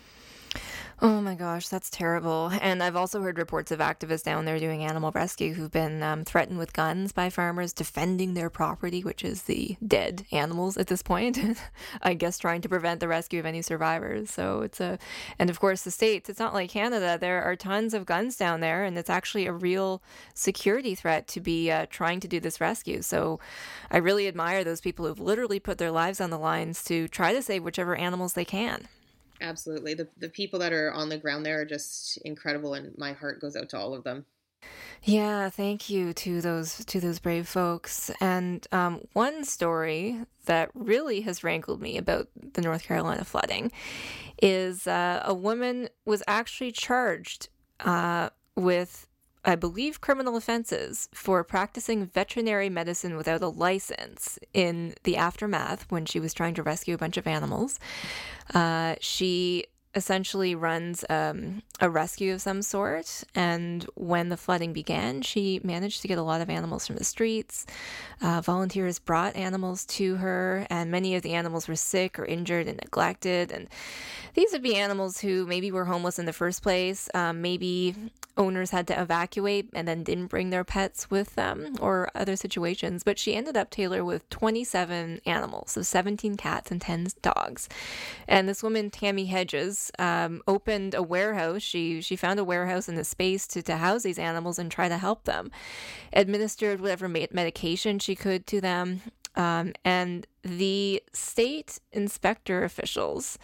Oh 1.01 1.21
my 1.21 1.33
gosh, 1.33 1.69
that's 1.69 1.89
terrible. 1.89 2.51
And 2.61 2.83
I've 2.83 2.95
also 2.95 3.21
heard 3.21 3.37
reports 3.37 3.71
of 3.71 3.79
activists 3.79 4.23
down 4.23 4.45
there 4.45 4.59
doing 4.59 4.83
animal 4.83 5.11
rescue 5.11 5.53
who've 5.53 5.71
been 5.71 6.03
um, 6.03 6.23
threatened 6.23 6.59
with 6.59 6.71
guns 6.71 7.11
by 7.11 7.29
farmers 7.29 7.73
defending 7.73 8.35
their 8.35 8.49
property, 8.49 9.01
which 9.01 9.23
is 9.23 9.43
the 9.43 9.75
dead 9.85 10.25
animals 10.31 10.77
at 10.77 10.87
this 10.87 11.01
point. 11.01 11.39
I 12.01 12.13
guess 12.13 12.37
trying 12.37 12.61
to 12.61 12.69
prevent 12.69 12.99
the 12.99 13.07
rescue 13.07 13.39
of 13.39 13.45
any 13.45 13.63
survivors. 13.63 14.29
So 14.29 14.61
it's 14.61 14.79
a, 14.79 14.99
and 15.39 15.49
of 15.49 15.59
course, 15.59 15.81
the 15.81 15.91
States, 15.91 16.29
it's 16.29 16.39
not 16.39 16.53
like 16.53 16.69
Canada. 16.69 17.17
There 17.19 17.43
are 17.43 17.55
tons 17.55 17.93
of 17.93 18.05
guns 18.05 18.37
down 18.37 18.59
there, 18.59 18.83
and 18.83 18.97
it's 18.97 19.09
actually 19.09 19.47
a 19.47 19.53
real 19.53 20.01
security 20.35 20.93
threat 20.93 21.27
to 21.29 21.41
be 21.41 21.71
uh, 21.71 21.87
trying 21.89 22.19
to 22.19 22.27
do 22.27 22.39
this 22.39 22.61
rescue. 22.61 23.01
So 23.01 23.39
I 23.89 23.97
really 23.97 24.27
admire 24.27 24.63
those 24.63 24.81
people 24.81 25.07
who've 25.07 25.19
literally 25.19 25.59
put 25.59 25.79
their 25.79 25.91
lives 25.91 26.21
on 26.21 26.29
the 26.29 26.39
lines 26.39 26.83
to 26.85 27.07
try 27.07 27.33
to 27.33 27.41
save 27.41 27.63
whichever 27.63 27.95
animals 27.95 28.33
they 28.33 28.45
can. 28.45 28.87
Absolutely. 29.43 29.93
The, 29.93 30.07
the 30.17 30.29
people 30.29 30.57
that 30.59 30.71
are 30.71 30.91
on 30.93 31.09
the 31.09 31.17
ground 31.17 31.45
there 31.45 31.61
are 31.61 31.65
just 31.65 32.17
incredible, 32.23 32.73
and 32.73 32.97
my 32.97 33.11
heart 33.11 33.41
goes 33.41 33.55
out 33.55 33.69
to 33.69 33.77
all 33.77 33.93
of 33.93 34.03
them. 34.03 34.25
Yeah, 35.03 35.49
thank 35.49 35.89
you 35.89 36.13
to 36.13 36.39
those 36.39 36.85
to 36.85 37.01
those 37.01 37.19
brave 37.19 37.45
folks. 37.45 38.09
And 38.21 38.65
um, 38.71 39.01
one 39.11 39.43
story 39.43 40.21
that 40.45 40.69
really 40.73 41.21
has 41.21 41.43
rankled 41.43 41.81
me 41.81 41.97
about 41.97 42.29
the 42.53 42.61
North 42.61 42.83
Carolina 42.83 43.25
flooding 43.25 43.71
is 44.41 44.87
uh, 44.87 45.21
a 45.25 45.33
woman 45.33 45.89
was 46.05 46.23
actually 46.25 46.71
charged 46.71 47.49
uh, 47.81 48.29
with 48.55 49.07
I 49.45 49.55
believe, 49.55 49.99
criminal 49.99 50.37
offenses 50.37 51.09
for 51.13 51.43
practicing 51.43 52.05
veterinary 52.05 52.69
medicine 52.69 53.17
without 53.17 53.41
a 53.41 53.47
license 53.47 54.39
in 54.53 54.95
the 55.03 55.17
aftermath 55.17 55.85
when 55.89 56.05
she 56.05 56.19
was 56.19 56.33
trying 56.33 56.53
to 56.55 56.63
rescue 56.63 56.95
a 56.95 56.97
bunch 56.97 57.17
of 57.17 57.27
animals. 57.27 57.79
Uh, 58.53 58.95
she 58.99 59.65
essentially 59.95 60.55
runs 60.55 61.05
um, 61.09 61.61
a 61.79 61.89
rescue 61.89 62.33
of 62.33 62.41
some 62.41 62.61
sort. 62.61 63.23
And 63.35 63.85
when 63.95 64.29
the 64.29 64.37
flooding 64.37 64.73
began, 64.73 65.21
she 65.21 65.59
managed 65.63 66.01
to 66.01 66.07
get 66.07 66.17
a 66.17 66.23
lot 66.23 66.41
of 66.41 66.49
animals 66.49 66.87
from 66.87 66.95
the 66.95 67.03
streets. 67.03 67.65
Uh, 68.21 68.41
volunteers 68.41 68.99
brought 68.99 69.35
animals 69.35 69.85
to 69.85 70.15
her, 70.15 70.65
and 70.69 70.89
many 70.89 71.15
of 71.15 71.21
the 71.21 71.33
animals 71.33 71.67
were 71.67 71.75
sick 71.75 72.17
or 72.17 72.25
injured 72.25 72.67
and 72.67 72.77
neglected. 72.77 73.51
And 73.51 73.67
these 74.33 74.51
would 74.51 74.63
be 74.63 74.75
animals 74.75 75.19
who 75.19 75.45
maybe 75.45 75.71
were 75.71 75.85
homeless 75.85 76.19
in 76.19 76.25
the 76.25 76.33
first 76.33 76.63
place, 76.63 77.09
um, 77.13 77.41
maybe 77.41 77.95
owners 78.37 78.71
had 78.71 78.87
to 78.87 78.99
evacuate 78.99 79.69
and 79.73 79.87
then 79.87 80.03
didn't 80.03 80.27
bring 80.27 80.49
their 80.49 80.63
pets 80.63 81.09
with 81.11 81.35
them 81.35 81.75
or 81.79 82.09
other 82.15 82.35
situations. 82.35 83.03
But 83.03 83.19
she 83.19 83.35
ended 83.35 83.55
up, 83.55 83.69
Taylor, 83.69 84.03
with 84.03 84.27
27 84.29 85.21
animals, 85.25 85.71
so 85.71 85.81
17 85.81 86.35
cats 86.35 86.71
and 86.71 86.81
10 86.81 87.07
dogs. 87.21 87.69
And 88.27 88.49
this 88.49 88.63
woman, 88.63 88.89
Tammy 88.89 89.25
Hedges, 89.25 89.82
um, 89.99 90.41
opened 90.47 90.93
a 90.93 91.03
warehouse. 91.03 91.61
She, 91.61 92.01
she 92.01 92.15
found 92.15 92.39
a 92.39 92.43
warehouse 92.43 92.87
and 92.87 92.97
a 92.97 93.03
space 93.03 93.47
to, 93.47 93.61
to 93.63 93.77
house 93.77 94.03
these 94.03 94.19
animals 94.19 94.59
and 94.59 94.71
try 94.71 94.89
to 94.89 94.97
help 94.97 95.23
them. 95.23 95.51
Administered 96.11 96.81
whatever 96.81 97.07
medication 97.07 97.99
she 97.99 98.15
could 98.15 98.45
to 98.47 98.61
them. 98.61 99.01
Um, 99.35 99.73
and 99.83 100.27
the 100.43 101.01
state 101.11 101.79
inspector 101.91 102.63
officials, 102.63 103.39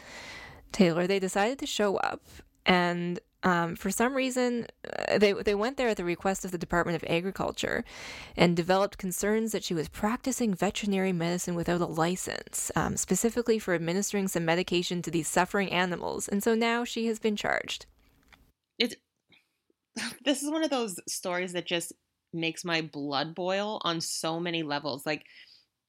Taylor, 0.71 1.07
they 1.07 1.19
decided 1.19 1.57
to 1.59 1.65
show 1.65 1.97
up 1.97 2.21
and 2.65 3.19
um, 3.43 3.75
for 3.75 3.89
some 3.89 4.13
reason, 4.13 4.67
uh, 5.07 5.17
they, 5.17 5.31
they 5.31 5.55
went 5.55 5.77
there 5.77 5.87
at 5.87 5.97
the 5.97 6.03
request 6.03 6.43
of 6.43 6.51
the 6.51 6.57
Department 6.57 6.95
of 6.95 7.09
Agriculture 7.09 7.85
and 8.35 8.55
developed 8.55 8.97
concerns 8.97 9.53
that 9.53 9.63
she 9.63 9.73
was 9.73 9.87
practicing 9.87 10.53
veterinary 10.53 11.13
medicine 11.13 11.55
without 11.55 11.79
a 11.79 11.85
license, 11.85 12.71
um, 12.75 12.97
specifically 12.97 13.57
for 13.57 13.73
administering 13.73 14.27
some 14.27 14.43
medication 14.43 15.01
to 15.01 15.11
these 15.11 15.27
suffering 15.27 15.71
animals. 15.71 16.27
And 16.27 16.43
so 16.43 16.53
now 16.53 16.83
she 16.83 17.07
has 17.07 17.19
been 17.19 17.37
charged. 17.37 17.85
It's, 18.77 18.95
this 20.25 20.43
is 20.43 20.51
one 20.51 20.63
of 20.63 20.69
those 20.69 20.99
stories 21.07 21.53
that 21.53 21.65
just 21.65 21.93
makes 22.33 22.65
my 22.65 22.81
blood 22.81 23.33
boil 23.33 23.81
on 23.85 24.01
so 24.01 24.39
many 24.39 24.63
levels. 24.63 25.05
Like, 25.05 25.23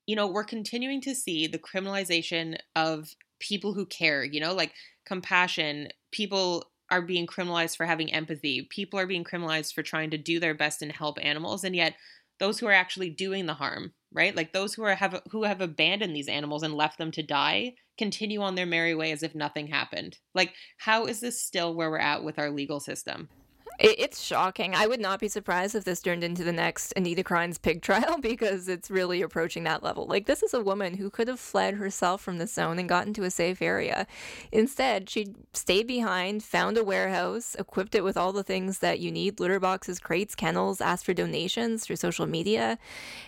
you 0.07 0.15
know, 0.15 0.29
we're 0.29 0.45
continuing 0.45 1.01
to 1.03 1.15
see 1.15 1.49
the 1.49 1.59
criminalization 1.59 2.59
of 2.77 3.15
people 3.41 3.75
who 3.75 3.87
care, 3.87 4.23
you 4.23 4.41
know, 4.41 4.55
like 4.55 4.73
compassion, 5.05 5.89
people 6.13 6.70
are 6.91 7.03
being 7.03 7.27
criminalized 7.27 7.77
for 7.77 7.87
having 7.87 8.13
empathy. 8.13 8.67
People 8.71 8.99
are 8.99 9.07
being 9.07 9.25
criminalized 9.25 9.73
for 9.73 9.83
trying 9.83 10.11
to 10.11 10.19
do 10.19 10.41
their 10.41 10.55
best 10.55 10.83
and 10.83 10.93
help 10.93 11.19
animals, 11.23 11.65
and 11.65 11.77
yet 11.77 11.95
those 12.39 12.59
who 12.59 12.67
are 12.67 12.73
actually 12.73 13.11
doing 13.11 13.47
the 13.47 13.55
harm, 13.55 13.93
right? 14.13 14.35
Like 14.35 14.53
those 14.53 14.75
who 14.75 14.83
are 14.83 14.95
have 14.95 15.21
who 15.31 15.45
have 15.45 15.61
abandoned 15.61 16.17
these 16.17 16.29
animals 16.29 16.63
and 16.63 16.75
left 16.75 16.99
them 16.99 17.11
to 17.13 17.23
die, 17.23 17.75
continue 17.99 18.41
on 18.41 18.55
their 18.55 18.67
merry 18.67 18.95
way 18.95 19.13
as 19.13 19.23
if 19.23 19.35
nothing 19.35 19.69
happened. 19.69 20.19
Like 20.35 20.55
how 20.79 21.07
is 21.07 21.21
this 21.21 21.41
still 21.41 21.75
where 21.75 21.91
we're 21.91 21.99
at 21.99 22.25
with 22.25 22.39
our 22.39 22.51
legal 22.51 22.81
system? 22.81 23.29
It's 23.83 24.21
shocking. 24.21 24.75
I 24.75 24.87
would 24.87 25.01
not 25.01 25.21
be 25.21 25.29
surprised 25.29 25.75
if 25.75 25.85
this 25.85 26.03
turned 26.03 26.23
into 26.23 26.45
the 26.45 26.53
next 26.53 26.93
Anita 26.97 27.25
Krajnc's 27.25 27.57
pig 27.57 27.81
trial 27.83 28.19
because 28.21 28.69
it's 28.69 28.91
really 28.91 29.23
approaching 29.23 29.65
that 29.65 29.83
level. 29.83 30.07
Like, 30.07 30.27
this 30.27 30.43
is 30.43 30.53
a 30.53 30.61
woman 30.61 30.99
who 30.99 31.09
could 31.09 31.29
have 31.29 31.41
fled 31.41 31.75
herself 31.75 32.21
from 32.21 32.37
the 32.37 32.47
zone 32.47 32.79
and 32.79 32.87
gotten 32.87 33.15
to 33.15 33.25
a 33.25 33.31
safe 33.31 33.63
area. 33.63 34.07
Instead, 34.53 35.09
she 35.09 35.35
stayed 35.55 35.87
behind, 35.87 36.43
found 36.43 36.77
a 36.77 36.85
warehouse, 36.85 37.57
equipped 37.59 37.95
it 37.95 38.05
with 38.05 38.19
all 38.19 38.33
the 38.33 38.43
things 38.43 38.81
that 38.81 39.01
you 39.01 39.11
need 39.11 39.41
litter 39.41 39.59
boxes, 39.59 39.99
crates, 39.99 40.35
kennels, 40.35 40.83
asked 40.83 41.07
for 41.07 41.15
donations 41.15 41.83
through 41.83 41.97
social 41.97 42.27
media, 42.27 42.79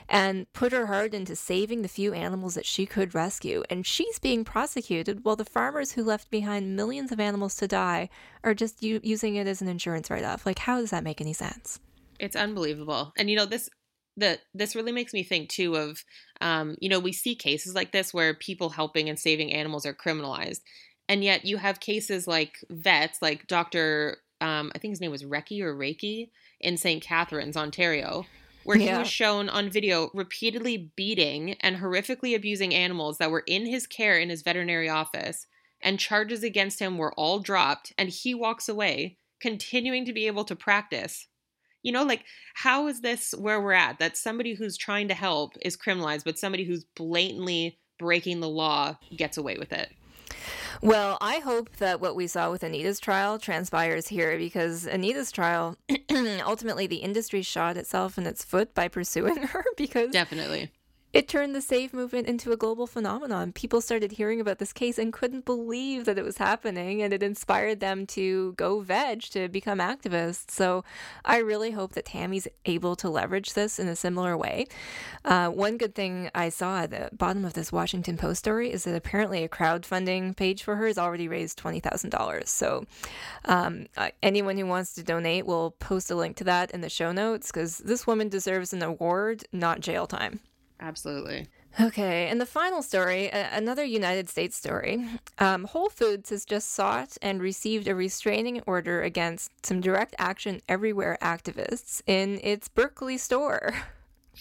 and 0.06 0.52
put 0.52 0.72
her 0.72 0.86
heart 0.86 1.14
into 1.14 1.34
saving 1.34 1.80
the 1.80 1.88
few 1.88 2.12
animals 2.12 2.56
that 2.56 2.66
she 2.66 2.84
could 2.84 3.14
rescue. 3.14 3.62
And 3.70 3.86
she's 3.86 4.18
being 4.18 4.44
prosecuted 4.44 5.24
while 5.24 5.36
the 5.36 5.46
farmers 5.46 5.92
who 5.92 6.04
left 6.04 6.30
behind 6.30 6.76
millions 6.76 7.10
of 7.10 7.20
animals 7.20 7.54
to 7.56 7.66
die 7.66 8.10
are 8.44 8.54
just 8.54 8.82
u- 8.82 9.00
using 9.02 9.36
it 9.36 9.46
as 9.46 9.62
an 9.62 9.68
insurance 9.68 10.10
write 10.10 10.24
off. 10.24 10.46
Like, 10.46 10.58
how 10.58 10.80
does 10.80 10.90
that 10.90 11.04
make 11.04 11.20
any 11.20 11.32
sense? 11.32 11.80
It's 12.18 12.36
unbelievable. 12.36 13.12
And 13.16 13.30
you 13.30 13.36
know, 13.36 13.46
this 13.46 13.68
the 14.16 14.38
this 14.54 14.76
really 14.76 14.92
makes 14.92 15.12
me 15.12 15.22
think 15.22 15.48
too 15.48 15.76
of 15.76 16.04
um, 16.40 16.76
you 16.80 16.88
know, 16.88 16.98
we 16.98 17.12
see 17.12 17.34
cases 17.34 17.74
like 17.74 17.92
this 17.92 18.12
where 18.12 18.34
people 18.34 18.70
helping 18.70 19.08
and 19.08 19.18
saving 19.18 19.52
animals 19.52 19.86
are 19.86 19.94
criminalized. 19.94 20.60
And 21.08 21.22
yet 21.24 21.44
you 21.44 21.56
have 21.56 21.80
cases 21.80 22.26
like 22.26 22.56
vets, 22.70 23.20
like 23.22 23.46
Dr. 23.46 24.18
Um, 24.40 24.72
I 24.74 24.78
think 24.78 24.92
his 24.92 25.00
name 25.00 25.10
was 25.10 25.24
Reiki 25.24 25.60
or 25.60 25.74
Reiki 25.74 26.30
in 26.60 26.76
St. 26.76 27.02
Catharines, 27.02 27.56
Ontario, 27.56 28.26
where 28.64 28.78
yeah. 28.78 28.92
he 28.92 28.98
was 28.98 29.08
shown 29.08 29.48
on 29.48 29.70
video 29.70 30.10
repeatedly 30.14 30.92
beating 30.96 31.54
and 31.60 31.76
horrifically 31.76 32.34
abusing 32.34 32.74
animals 32.74 33.18
that 33.18 33.30
were 33.30 33.44
in 33.46 33.66
his 33.66 33.86
care 33.86 34.18
in 34.18 34.30
his 34.30 34.42
veterinary 34.42 34.88
office, 34.88 35.46
and 35.82 35.98
charges 35.98 36.42
against 36.42 36.78
him 36.78 36.98
were 36.98 37.12
all 37.14 37.38
dropped, 37.38 37.92
and 37.98 38.08
he 38.08 38.34
walks 38.34 38.68
away 38.68 39.18
continuing 39.40 40.04
to 40.04 40.12
be 40.12 40.26
able 40.26 40.44
to 40.44 40.56
practice. 40.56 41.26
You 41.82 41.92
know, 41.92 42.04
like, 42.04 42.24
how 42.54 42.86
is 42.86 43.00
this 43.00 43.34
where 43.36 43.60
we're 43.60 43.72
at? 43.72 43.98
That 43.98 44.16
somebody 44.16 44.54
who's 44.54 44.76
trying 44.76 45.08
to 45.08 45.14
help 45.14 45.54
is 45.62 45.76
criminalized, 45.76 46.24
but 46.24 46.38
somebody 46.38 46.64
who's 46.64 46.84
blatantly 46.96 47.78
breaking 47.98 48.40
the 48.40 48.48
law 48.48 48.98
gets 49.16 49.36
away 49.36 49.56
with 49.58 49.72
it. 49.72 49.90
Well, 50.80 51.18
I 51.20 51.38
hope 51.38 51.76
that 51.76 52.00
what 52.00 52.16
we 52.16 52.26
saw 52.26 52.50
with 52.50 52.64
Anita's 52.64 52.98
trial 52.98 53.38
transpires 53.38 54.08
here 54.08 54.38
because 54.38 54.86
Anita's 54.86 55.30
trial, 55.30 55.76
ultimately, 56.10 56.86
the 56.86 56.96
industry 56.96 57.42
shot 57.42 57.76
itself 57.76 58.16
in 58.16 58.26
its 58.26 58.44
foot 58.44 58.74
by 58.74 58.88
pursuing 58.88 59.36
her 59.48 59.64
because. 59.76 60.10
Definitely 60.10 60.70
it 61.12 61.28
turned 61.28 61.54
the 61.54 61.60
save 61.60 61.92
movement 61.92 62.26
into 62.26 62.52
a 62.52 62.56
global 62.56 62.86
phenomenon. 62.86 63.52
People 63.52 63.80
started 63.80 64.12
hearing 64.12 64.40
about 64.40 64.58
this 64.58 64.72
case 64.72 64.98
and 64.98 65.12
couldn't 65.12 65.44
believe 65.44 66.06
that 66.06 66.18
it 66.18 66.24
was 66.24 66.38
happening, 66.38 67.02
and 67.02 67.12
it 67.12 67.22
inspired 67.22 67.80
them 67.80 68.06
to 68.06 68.54
go 68.54 68.80
veg 68.80 69.22
to 69.22 69.48
become 69.48 69.78
activists. 69.78 70.50
So 70.50 70.84
I 71.24 71.38
really 71.38 71.72
hope 71.72 71.92
that 71.92 72.06
Tammy's 72.06 72.48
able 72.64 72.96
to 72.96 73.10
leverage 73.10 73.52
this 73.52 73.78
in 73.78 73.88
a 73.88 73.96
similar 73.96 74.36
way. 74.36 74.66
Uh, 75.24 75.48
one 75.48 75.76
good 75.76 75.94
thing 75.94 76.30
I 76.34 76.48
saw 76.48 76.80
at 76.80 76.90
the 76.90 77.10
bottom 77.12 77.44
of 77.44 77.52
this 77.52 77.70
Washington 77.70 78.16
Post 78.16 78.38
story 78.38 78.72
is 78.72 78.84
that 78.84 78.96
apparently 78.96 79.44
a 79.44 79.48
crowdfunding 79.48 80.34
page 80.34 80.62
for 80.62 80.76
her 80.76 80.86
has 80.86 80.98
already 80.98 81.28
raised 81.28 81.58
$20,000. 81.58 82.48
So 82.48 82.86
um, 83.44 83.86
uh, 83.98 84.10
anyone 84.22 84.56
who 84.56 84.66
wants 84.66 84.94
to 84.94 85.02
donate 85.02 85.44
will 85.44 85.72
post 85.72 86.10
a 86.10 86.14
link 86.14 86.36
to 86.36 86.44
that 86.44 86.70
in 86.70 86.80
the 86.80 86.88
show 86.88 87.12
notes 87.12 87.48
because 87.48 87.78
this 87.78 88.06
woman 88.06 88.30
deserves 88.30 88.72
an 88.72 88.82
award, 88.82 89.44
not 89.52 89.80
jail 89.80 90.06
time. 90.06 90.40
Absolutely. 90.82 91.46
Okay, 91.80 92.26
and 92.28 92.40
the 92.40 92.46
final 92.46 92.82
story, 92.82 93.30
another 93.30 93.84
United 93.84 94.28
States 94.28 94.56
story. 94.56 95.06
Um, 95.38 95.64
Whole 95.64 95.88
Foods 95.88 96.28
has 96.30 96.44
just 96.44 96.72
sought 96.72 97.16
and 97.22 97.40
received 97.40 97.88
a 97.88 97.94
restraining 97.94 98.60
order 98.66 99.00
against 99.00 99.64
some 99.64 99.80
direct 99.80 100.14
action 100.18 100.60
everywhere 100.68 101.16
activists 101.22 102.02
in 102.06 102.40
its 102.42 102.68
Berkeley 102.68 103.16
store. 103.16 103.74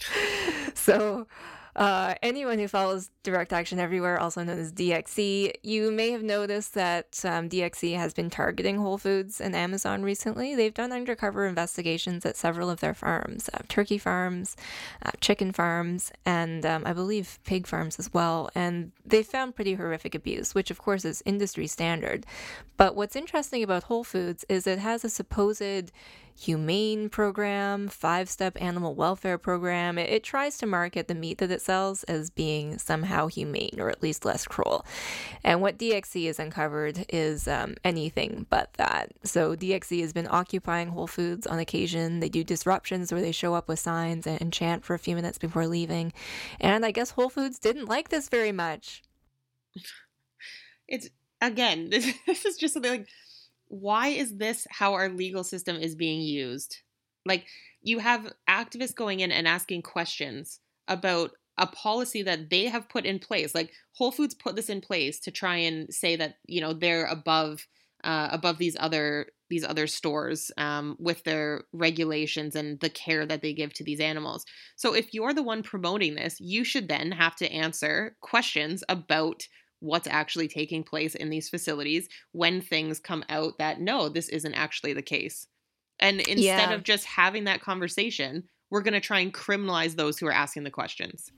so 0.74 1.26
Uh, 1.74 2.14
anyone 2.22 2.58
who 2.58 2.68
follows 2.68 3.10
Direct 3.22 3.52
Action 3.52 3.78
Everywhere, 3.78 4.20
also 4.20 4.42
known 4.42 4.58
as 4.58 4.72
DXE, 4.72 5.52
you 5.62 5.90
may 5.90 6.10
have 6.10 6.22
noticed 6.22 6.74
that 6.74 7.20
um, 7.24 7.48
DXE 7.48 7.96
has 7.96 8.12
been 8.12 8.28
targeting 8.28 8.76
Whole 8.76 8.98
Foods 8.98 9.40
and 9.40 9.56
Amazon 9.56 10.02
recently. 10.02 10.54
They've 10.54 10.74
done 10.74 10.92
undercover 10.92 11.46
investigations 11.46 12.26
at 12.26 12.36
several 12.36 12.68
of 12.68 12.80
their 12.80 12.94
farms 12.94 13.48
uh, 13.54 13.58
turkey 13.68 13.98
farms, 13.98 14.56
uh, 15.04 15.10
chicken 15.20 15.52
farms, 15.52 16.12
and 16.26 16.66
um, 16.66 16.82
I 16.84 16.92
believe 16.92 17.38
pig 17.44 17.66
farms 17.66 17.98
as 17.98 18.12
well. 18.12 18.50
And 18.54 18.92
they 19.06 19.22
found 19.22 19.56
pretty 19.56 19.74
horrific 19.74 20.14
abuse, 20.14 20.54
which 20.54 20.70
of 20.70 20.78
course 20.78 21.04
is 21.04 21.22
industry 21.24 21.66
standard. 21.66 22.26
But 22.76 22.96
what's 22.96 23.16
interesting 23.16 23.62
about 23.62 23.84
Whole 23.84 24.04
Foods 24.04 24.44
is 24.48 24.66
it 24.66 24.78
has 24.78 25.04
a 25.04 25.10
supposed 25.10 25.92
humane 26.38 27.08
program, 27.08 27.88
five 27.88 28.28
step 28.28 28.60
animal 28.60 28.94
welfare 28.94 29.38
program. 29.38 29.98
It, 29.98 30.10
it, 30.10 30.22
tries 30.24 30.58
to 30.58 30.66
market 30.66 31.08
the 31.08 31.14
meat 31.14 31.38
that 31.38 31.50
it 31.50 31.60
sells 31.60 32.04
as 32.04 32.30
being 32.30 32.78
somehow 32.78 33.26
humane 33.26 33.76
or 33.78 33.90
at 33.90 34.02
least 34.02 34.24
less 34.24 34.46
cruel. 34.46 34.84
And 35.44 35.60
what 35.60 35.78
DXE 35.78 36.26
has 36.26 36.38
uncovered 36.38 37.04
is 37.08 37.46
um, 37.46 37.74
anything 37.84 38.46
but 38.50 38.72
that. 38.74 39.12
So 39.24 39.56
DXE 39.56 40.00
has 40.00 40.12
been 40.12 40.28
occupying 40.30 40.88
Whole 40.88 41.06
Foods 41.06 41.46
on 41.46 41.58
occasion. 41.58 42.20
They 42.20 42.28
do 42.28 42.44
disruptions 42.44 43.12
where 43.12 43.22
they 43.22 43.32
show 43.32 43.54
up 43.54 43.68
with 43.68 43.78
signs 43.78 44.26
and, 44.26 44.40
and 44.40 44.52
chant 44.52 44.84
for 44.84 44.94
a 44.94 44.98
few 44.98 45.16
minutes 45.16 45.38
before 45.38 45.66
leaving. 45.66 46.12
And 46.60 46.84
I 46.84 46.90
guess 46.90 47.10
Whole 47.10 47.30
Foods 47.30 47.58
didn't 47.58 47.88
like 47.88 48.08
this 48.08 48.28
very 48.28 48.52
much. 48.52 49.02
It's 50.88 51.08
again, 51.40 51.90
this, 51.90 52.12
this 52.26 52.44
is 52.44 52.56
just 52.56 52.74
something 52.74 52.90
like 52.90 53.08
why 53.72 54.08
is 54.08 54.36
this 54.36 54.66
how 54.70 54.92
our 54.92 55.08
legal 55.08 55.42
system 55.42 55.76
is 55.76 55.94
being 55.94 56.20
used? 56.20 56.76
Like, 57.24 57.46
you 57.80 58.00
have 58.00 58.30
activists 58.48 58.94
going 58.94 59.20
in 59.20 59.32
and 59.32 59.48
asking 59.48 59.82
questions 59.82 60.60
about 60.88 61.30
a 61.56 61.66
policy 61.66 62.22
that 62.22 62.50
they 62.50 62.66
have 62.66 62.90
put 62.90 63.06
in 63.06 63.18
place. 63.18 63.54
Like, 63.54 63.72
Whole 63.96 64.12
Foods 64.12 64.34
put 64.34 64.56
this 64.56 64.68
in 64.68 64.82
place 64.82 65.18
to 65.20 65.30
try 65.30 65.56
and 65.56 65.92
say 65.92 66.16
that, 66.16 66.34
you 66.46 66.60
know, 66.60 66.74
they're 66.74 67.06
above. 67.06 67.66
Uh, 68.04 68.30
above 68.32 68.58
these 68.58 68.76
other 68.80 69.26
these 69.48 69.64
other 69.64 69.86
stores 69.86 70.50
um, 70.56 70.96
with 70.98 71.22
their 71.22 71.62
regulations 71.72 72.56
and 72.56 72.80
the 72.80 72.90
care 72.90 73.24
that 73.24 73.42
they 73.42 73.52
give 73.52 73.72
to 73.74 73.84
these 73.84 74.00
animals. 74.00 74.44
So 74.74 74.92
if 74.92 75.14
you're 75.14 75.32
the 75.32 75.44
one 75.44 75.62
promoting 75.62 76.16
this, 76.16 76.40
you 76.40 76.64
should 76.64 76.88
then 76.88 77.12
have 77.12 77.36
to 77.36 77.52
answer 77.52 78.16
questions 78.20 78.82
about 78.88 79.46
what's 79.82 80.06
actually 80.06 80.48
taking 80.48 80.84
place 80.84 81.14
in 81.14 81.28
these 81.28 81.48
facilities 81.48 82.08
when 82.30 82.60
things 82.60 83.00
come 83.00 83.24
out 83.28 83.58
that 83.58 83.80
no, 83.80 84.08
this 84.08 84.28
isn't 84.28 84.54
actually 84.54 84.92
the 84.92 85.02
case. 85.02 85.46
And 85.98 86.20
instead 86.20 86.70
yeah. 86.70 86.72
of 86.72 86.84
just 86.84 87.04
having 87.04 87.44
that 87.44 87.60
conversation, 87.60 88.44
we're 88.70 88.82
going 88.82 88.94
to 88.94 89.00
try 89.00 89.18
and 89.18 89.34
criminalize 89.34 89.96
those 89.96 90.18
who 90.18 90.26
are 90.26 90.32
asking 90.32 90.64
the 90.64 90.70
questions. 90.70 91.30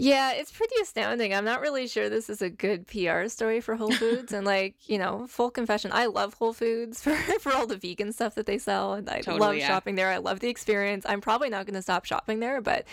Yeah, 0.00 0.32
it's 0.32 0.52
pretty 0.52 0.76
astounding. 0.80 1.34
I'm 1.34 1.44
not 1.44 1.60
really 1.60 1.88
sure 1.88 2.08
this 2.08 2.30
is 2.30 2.40
a 2.40 2.48
good 2.48 2.86
PR 2.86 3.26
story 3.26 3.60
for 3.60 3.74
Whole 3.74 3.90
Foods. 3.92 4.32
and 4.32 4.46
like, 4.46 4.76
you 4.88 4.96
know, 4.96 5.26
full 5.26 5.50
confession, 5.50 5.90
I 5.92 6.06
love 6.06 6.34
Whole 6.34 6.52
Foods 6.52 7.00
for, 7.02 7.14
for 7.40 7.52
all 7.52 7.66
the 7.66 7.76
vegan 7.76 8.12
stuff 8.12 8.36
that 8.36 8.46
they 8.46 8.58
sell. 8.58 8.94
And 8.94 9.10
I 9.10 9.20
totally, 9.20 9.40
love 9.40 9.56
yeah. 9.56 9.66
shopping 9.66 9.96
there. 9.96 10.08
I 10.08 10.18
love 10.18 10.38
the 10.38 10.48
experience. 10.48 11.04
I'm 11.08 11.20
probably 11.20 11.50
not 11.50 11.66
going 11.66 11.74
to 11.74 11.82
stop 11.82 12.04
shopping 12.04 12.38
there, 12.38 12.60
but 12.60 12.86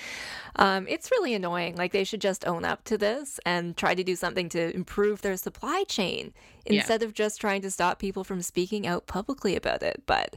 um, 0.55 0.87
it's 0.87 1.11
really 1.11 1.35
annoying. 1.35 1.75
Like, 1.75 1.91
they 1.91 2.03
should 2.03 2.21
just 2.21 2.45
own 2.47 2.65
up 2.65 2.83
to 2.85 2.97
this 2.97 3.39
and 3.45 3.77
try 3.77 3.93
to 3.93 4.03
do 4.03 4.15
something 4.15 4.49
to 4.49 4.75
improve 4.75 5.21
their 5.21 5.37
supply 5.37 5.83
chain 5.87 6.33
instead 6.65 7.01
yeah. 7.01 7.07
of 7.07 7.13
just 7.13 7.39
trying 7.39 7.61
to 7.61 7.71
stop 7.71 7.99
people 7.99 8.23
from 8.23 8.41
speaking 8.41 8.87
out 8.87 9.07
publicly 9.07 9.55
about 9.55 9.83
it. 9.83 10.03
But, 10.05 10.35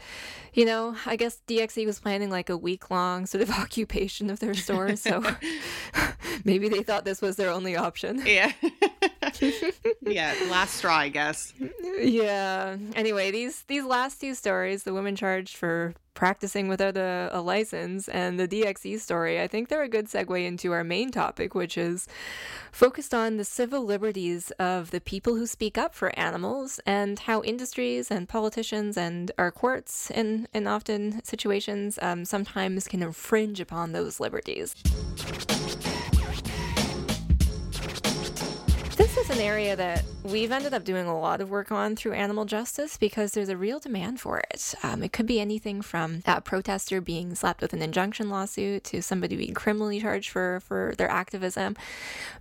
you 0.52 0.64
know, 0.64 0.96
I 1.06 1.16
guess 1.16 1.40
DXE 1.46 1.86
was 1.86 2.00
planning 2.00 2.30
like 2.30 2.50
a 2.50 2.56
week 2.56 2.90
long 2.90 3.26
sort 3.26 3.42
of 3.42 3.50
occupation 3.58 4.30
of 4.30 4.40
their 4.40 4.54
store. 4.54 4.96
So 4.96 5.24
maybe 6.44 6.68
they 6.68 6.82
thought 6.82 7.04
this 7.04 7.22
was 7.22 7.36
their 7.36 7.50
only 7.50 7.76
option. 7.76 8.22
Yeah. 8.24 8.52
yeah, 10.02 10.34
last 10.50 10.74
straw, 10.74 10.96
I 10.96 11.08
guess. 11.08 11.52
Yeah. 11.98 12.76
Anyway, 12.94 13.30
these 13.30 13.62
these 13.62 13.84
last 13.84 14.20
two 14.20 14.34
stories, 14.34 14.84
the 14.84 14.92
woman 14.92 15.16
charged 15.16 15.56
for 15.56 15.94
practicing 16.18 16.66
without 16.66 16.96
a, 16.96 17.30
a 17.30 17.40
license 17.40 18.08
and 18.08 18.40
the 18.40 18.48
DXE 18.48 18.98
story, 18.98 19.40
I 19.40 19.46
think 19.46 19.68
they're 19.68 19.84
a 19.84 19.88
good 19.88 20.06
segue 20.06 20.44
into 20.44 20.72
our 20.72 20.82
main 20.82 21.12
topic, 21.12 21.54
which 21.54 21.78
is 21.78 22.08
focused 22.72 23.14
on 23.14 23.36
the 23.36 23.44
civil 23.44 23.84
liberties 23.84 24.50
of 24.58 24.90
the 24.90 25.00
people 25.00 25.36
who 25.36 25.46
speak 25.46 25.78
up 25.78 25.94
for 25.94 26.18
animals 26.18 26.80
and 26.84 27.20
how 27.20 27.40
industries 27.42 28.10
and 28.10 28.28
politicians 28.28 28.96
and 28.96 29.30
our 29.38 29.52
courts, 29.52 30.10
in, 30.10 30.48
in 30.52 30.66
often 30.66 31.22
situations, 31.24 32.00
um, 32.02 32.24
sometimes 32.24 32.88
can 32.88 33.00
infringe 33.00 33.60
upon 33.60 33.92
those 33.92 34.18
liberties. 34.18 34.74
This 38.98 39.16
is 39.16 39.30
an 39.30 39.38
area 39.38 39.76
that 39.76 40.02
we've 40.24 40.50
ended 40.50 40.74
up 40.74 40.82
doing 40.82 41.06
a 41.06 41.16
lot 41.16 41.40
of 41.40 41.50
work 41.50 41.70
on 41.70 41.94
through 41.94 42.14
animal 42.14 42.44
justice 42.44 42.96
because 42.96 43.30
there's 43.30 43.48
a 43.48 43.56
real 43.56 43.78
demand 43.78 44.20
for 44.20 44.40
it. 44.50 44.74
Um, 44.82 45.04
it 45.04 45.12
could 45.12 45.24
be 45.24 45.38
anything 45.38 45.82
from 45.82 46.24
a 46.26 46.40
protester 46.40 47.00
being 47.00 47.36
slapped 47.36 47.60
with 47.60 47.72
an 47.72 47.80
injunction 47.80 48.28
lawsuit 48.28 48.82
to 48.84 49.00
somebody 49.00 49.36
being 49.36 49.54
criminally 49.54 50.00
charged 50.00 50.30
for, 50.30 50.58
for 50.64 50.94
their 50.98 51.08
activism. 51.08 51.76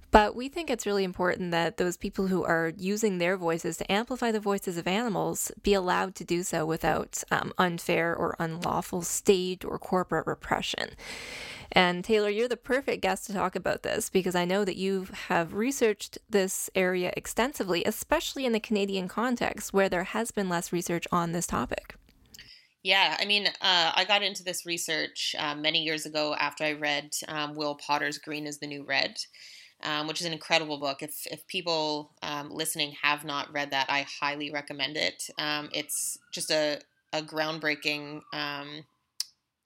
But 0.10 0.36
we 0.36 0.50
think 0.50 0.72
it's 0.72 0.88
really 0.88 1.04
important 1.04 1.52
that 1.52 1.78
those 1.78 1.96
people 1.96 2.26
who 2.26 2.44
are 2.44 2.74
using 2.76 3.20
their 3.20 3.38
voices 3.38 3.78
to 3.78 3.92
amplify 3.92 4.32
the 4.32 4.40
voices 4.40 4.80
of 4.80 4.88
animals 4.88 5.52
be 5.62 5.76
allowed 5.76 6.16
to 6.16 6.24
do 6.24 6.42
so 6.42 6.66
without 6.66 7.24
um, 7.30 7.54
unfair 7.60 8.16
or 8.16 8.36
unlawful 8.40 9.04
state 9.04 9.64
or 9.64 9.78
corporate 9.78 10.26
repression. 10.26 10.90
And 11.72 12.04
Taylor, 12.04 12.30
you're 12.30 12.48
the 12.48 12.58
perfect 12.58 13.02
guest 13.02 13.26
to 13.28 13.34
talk 13.34 13.56
about 13.56 13.84
this 13.84 14.10
because 14.10 14.36
I 14.36 14.46
know 14.46 14.64
that 14.66 14.78
you 14.78 15.08
have 15.28 15.54
researched 15.54 16.18
this 16.30 16.70
area 16.76 17.12
extensively, 17.18 17.84
especially 17.86 18.46
in 18.46 18.54
the 18.54 18.60
Canadian 18.60 19.08
context 19.08 19.74
where 19.74 19.90
there 19.90 20.06
has 20.06 20.32
been 20.32 20.50
less 20.50 20.72
research 20.72 21.08
on 21.12 21.32
this 21.32 21.48
topic. 21.48 21.96
Yeah, 22.84 23.18
I 23.20 23.26
mean, 23.26 23.48
uh, 23.48 23.92
I 23.96 24.06
got 24.08 24.24
into 24.24 24.44
this 24.44 24.66
research 24.66 25.36
uh, 25.38 25.56
many 25.56 25.84
years 25.84 26.06
ago 26.06 26.36
after 26.40 26.64
I 26.64 26.74
read 26.74 27.12
um, 27.28 27.56
Will 27.56 27.76
Potter's 27.76 28.18
Green 28.18 28.48
is 28.48 28.60
the 28.60 28.68
New 28.68 28.84
Red. 28.84 29.18
Um, 29.84 30.08
which 30.08 30.22
is 30.22 30.26
an 30.26 30.34
incredible 30.34 30.80
book. 30.80 31.04
If, 31.04 31.28
if 31.28 31.46
people 31.46 32.10
um, 32.24 32.50
listening 32.50 32.96
have 33.04 33.24
not 33.24 33.54
read 33.54 33.70
that, 33.70 33.86
I 33.92 34.08
highly 34.20 34.50
recommend 34.50 34.98
it. 34.98 35.30
Um, 35.38 35.70
it's 35.72 36.18
just 36.34 36.50
a, 36.50 36.80
a 37.14 37.22
groundbreaking 37.22 38.22
um, 38.34 38.86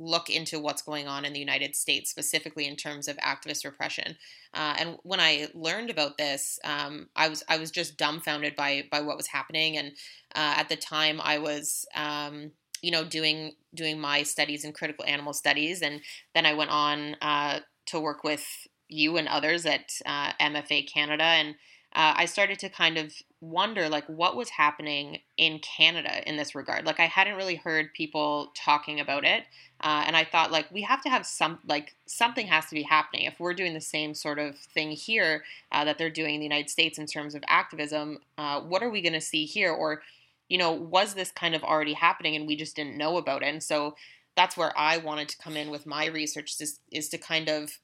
look 0.01 0.29
into 0.29 0.59
what's 0.59 0.81
going 0.81 1.07
on 1.07 1.25
in 1.25 1.33
the 1.33 1.39
United 1.39 1.75
States, 1.75 2.09
specifically 2.09 2.65
in 2.65 2.75
terms 2.75 3.07
of 3.07 3.17
activist 3.17 3.63
repression. 3.63 4.17
Uh, 4.53 4.75
and 4.77 4.97
when 5.03 5.19
I 5.19 5.47
learned 5.53 5.89
about 5.89 6.17
this, 6.17 6.59
um, 6.63 7.09
I 7.15 7.29
was 7.29 7.43
I 7.47 7.57
was 7.57 7.71
just 7.71 7.97
dumbfounded 7.97 8.55
by 8.55 8.85
by 8.91 9.01
what 9.01 9.17
was 9.17 9.27
happening. 9.27 9.77
And 9.77 9.91
uh, 10.35 10.55
at 10.57 10.69
the 10.69 10.75
time, 10.75 11.21
I 11.21 11.37
was 11.37 11.85
um, 11.95 12.51
you 12.81 12.91
know 12.91 13.05
doing 13.05 13.53
doing 13.73 13.99
my 13.99 14.23
studies 14.23 14.65
in 14.65 14.73
critical 14.73 15.05
animal 15.05 15.33
studies, 15.33 15.81
and 15.81 16.01
then 16.33 16.45
I 16.45 16.53
went 16.53 16.71
on 16.71 17.15
uh, 17.21 17.59
to 17.87 17.99
work 17.99 18.23
with 18.23 18.45
you 18.87 19.17
and 19.17 19.27
others 19.27 19.65
at 19.65 19.91
uh, 20.05 20.33
MFA 20.41 20.91
Canada, 20.91 21.23
and 21.23 21.55
uh, 21.93 22.13
I 22.15 22.25
started 22.25 22.59
to 22.59 22.69
kind 22.69 22.97
of 22.97 23.13
wonder 23.41 23.89
like 23.89 24.05
what 24.05 24.35
was 24.35 24.49
happening 24.49 25.19
in 25.35 25.59
Canada 25.59 26.27
in 26.27 26.37
this 26.37 26.55
regard. 26.55 26.85
Like 26.85 26.99
I 26.99 27.07
hadn't 27.07 27.35
really 27.35 27.55
heard 27.55 27.93
people 27.93 28.51
talking 28.55 28.99
about 28.99 29.25
it, 29.25 29.43
uh, 29.81 30.03
and 30.07 30.15
I 30.15 30.23
thought 30.23 30.51
like 30.51 30.71
we 30.71 30.83
have 30.83 31.01
to 31.03 31.09
have 31.09 31.25
some 31.25 31.59
like 31.67 31.95
something 32.05 32.47
has 32.47 32.67
to 32.67 32.75
be 32.75 32.83
happening 32.83 33.25
if 33.25 33.39
we're 33.39 33.53
doing 33.53 33.73
the 33.73 33.81
same 33.81 34.13
sort 34.13 34.39
of 34.39 34.57
thing 34.57 34.91
here 34.91 35.43
uh, 35.71 35.83
that 35.83 35.97
they're 35.97 36.09
doing 36.09 36.35
in 36.35 36.39
the 36.39 36.45
United 36.45 36.69
States 36.69 36.97
in 36.97 37.07
terms 37.07 37.35
of 37.35 37.43
activism. 37.47 38.19
Uh, 38.37 38.61
what 38.61 38.83
are 38.83 38.89
we 38.89 39.01
going 39.01 39.13
to 39.13 39.21
see 39.21 39.45
here, 39.45 39.71
or 39.71 40.01
you 40.47 40.57
know, 40.57 40.71
was 40.71 41.13
this 41.13 41.31
kind 41.31 41.55
of 41.55 41.63
already 41.63 41.93
happening 41.93 42.35
and 42.35 42.47
we 42.47 42.55
just 42.55 42.75
didn't 42.75 42.97
know 42.97 43.17
about 43.17 43.41
it? 43.41 43.47
And 43.47 43.63
so 43.63 43.95
that's 44.35 44.55
where 44.55 44.77
I 44.77 44.97
wanted 44.97 45.29
to 45.29 45.37
come 45.37 45.57
in 45.57 45.69
with 45.69 45.85
my 45.85 46.07
research 46.07 46.55
is, 46.61 46.79
is 46.91 47.09
to 47.09 47.17
kind 47.17 47.49
of 47.49 47.79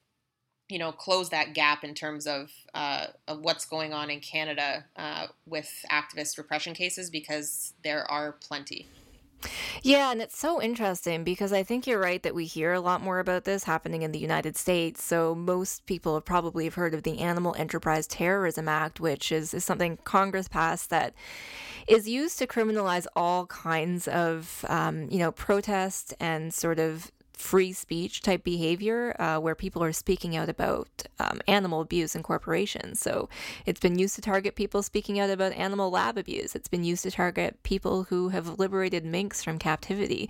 you 0.70 0.80
know, 0.80 0.92
close 0.92 1.30
that 1.30 1.54
gap 1.54 1.84
in 1.84 1.94
terms 1.94 2.28
of, 2.28 2.52
uh, 2.74 3.08
of 3.28 3.40
what's 3.40 3.66
going 3.66 3.94
on 3.94 4.10
in 4.10 4.20
Canada 4.20 4.86
uh, 4.98 5.28
with 5.46 5.86
activist 5.90 6.38
repression 6.38 6.74
cases 6.74 7.10
because 7.10 7.74
there 7.84 8.10
are 8.12 8.34
plenty. 8.34 8.88
Yeah, 9.84 10.12
and 10.12 10.22
it's 10.22 10.38
so 10.38 10.62
interesting 10.62 11.24
because 11.24 11.54
I 11.54 11.64
think 11.64 11.86
you're 11.86 12.00
right 12.00 12.22
that 12.24 12.34
we 12.34 12.46
hear 12.46 12.74
a 12.74 12.80
lot 12.80 13.02
more 13.02 13.20
about 13.20 13.44
this 13.44 13.66
happening 13.66 14.02
in 14.02 14.12
the 14.12 14.20
United 14.20 14.58
States. 14.58 15.04
So 15.04 15.36
most 15.36 15.86
people 15.86 16.16
have 16.16 16.26
probably 16.26 16.66
have 16.66 16.74
heard 16.74 16.94
of 16.94 17.04
the 17.04 17.20
Animal 17.20 17.56
Enterprise 17.58 18.08
Terrorism 18.08 18.68
Act, 18.68 19.00
which 19.00 19.32
is, 19.32 19.54
is 19.54 19.64
something 19.64 19.98
Congress 20.04 20.48
passed 20.48 20.90
that 20.90 21.14
is 21.88 22.10
used 22.10 22.40
to 22.40 22.48
criminalize 22.48 23.06
all 23.16 23.46
kinds 23.46 24.08
of, 24.08 24.66
um, 24.68 25.08
you 25.10 25.20
know, 25.20 25.32
protest 25.32 26.14
and 26.20 26.54
sort 26.54 26.80
of 26.80 27.12
free 27.38 27.72
speech 27.72 28.22
type 28.22 28.44
behavior 28.44 29.16
uh, 29.20 29.40
where 29.40 29.56
people 29.56 29.84
are 29.84 29.94
speaking 29.94 30.36
out 30.36 30.50
about 30.50 31.04
um, 31.20 31.40
animal 31.48 31.82
abuse 31.82 32.16
in 32.16 32.24
corporations. 32.24 33.00
So 33.00 33.30
it's 33.66 33.80
been 33.80 34.00
used 34.00 34.16
to 34.16 34.22
target 34.22 34.56
people 34.56 34.82
speaking 34.82 35.20
out 35.20 35.30
about 35.30 35.54
animal 35.54 35.92
lab 35.92 36.18
abuse. 36.18 36.56
It's 36.56 36.68
been 36.68 36.84
used 36.84 37.04
to 37.04 37.12
target 37.12 37.62
people 37.64 38.04
who 38.04 38.30
have 38.30 38.60
liberated 38.60 39.06
minks 39.06 39.44
from 39.44 39.60
captivity. 39.60 40.30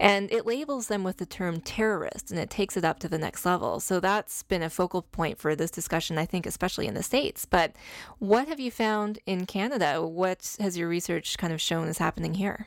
And 0.00 0.32
it 0.32 0.46
labels 0.46 0.88
them 0.88 1.04
with 1.04 1.18
the 1.18 1.26
term 1.26 1.60
terrorist 1.60 2.30
and 2.30 2.40
it 2.40 2.50
takes 2.50 2.76
it 2.76 2.84
up 2.84 2.98
to 3.00 3.08
the 3.08 3.18
next 3.18 3.44
level. 3.44 3.78
So 3.80 4.00
that's 4.00 4.42
been 4.42 4.62
a 4.62 4.70
focal 4.70 5.02
point 5.02 5.38
for 5.38 5.54
this 5.54 5.70
discussion, 5.70 6.18
I 6.18 6.24
think, 6.24 6.46
especially 6.46 6.86
in 6.86 6.94
the 6.94 7.02
States. 7.02 7.44
But 7.44 7.72
what 8.18 8.48
have 8.48 8.58
you 8.58 8.70
found 8.70 9.18
in 9.26 9.46
Canada? 9.46 10.04
What 10.06 10.56
has 10.58 10.78
your 10.78 10.88
research 10.88 11.36
kind 11.36 11.52
of 11.52 11.60
shown 11.60 11.88
is 11.88 11.98
happening 11.98 12.34
here? 12.34 12.66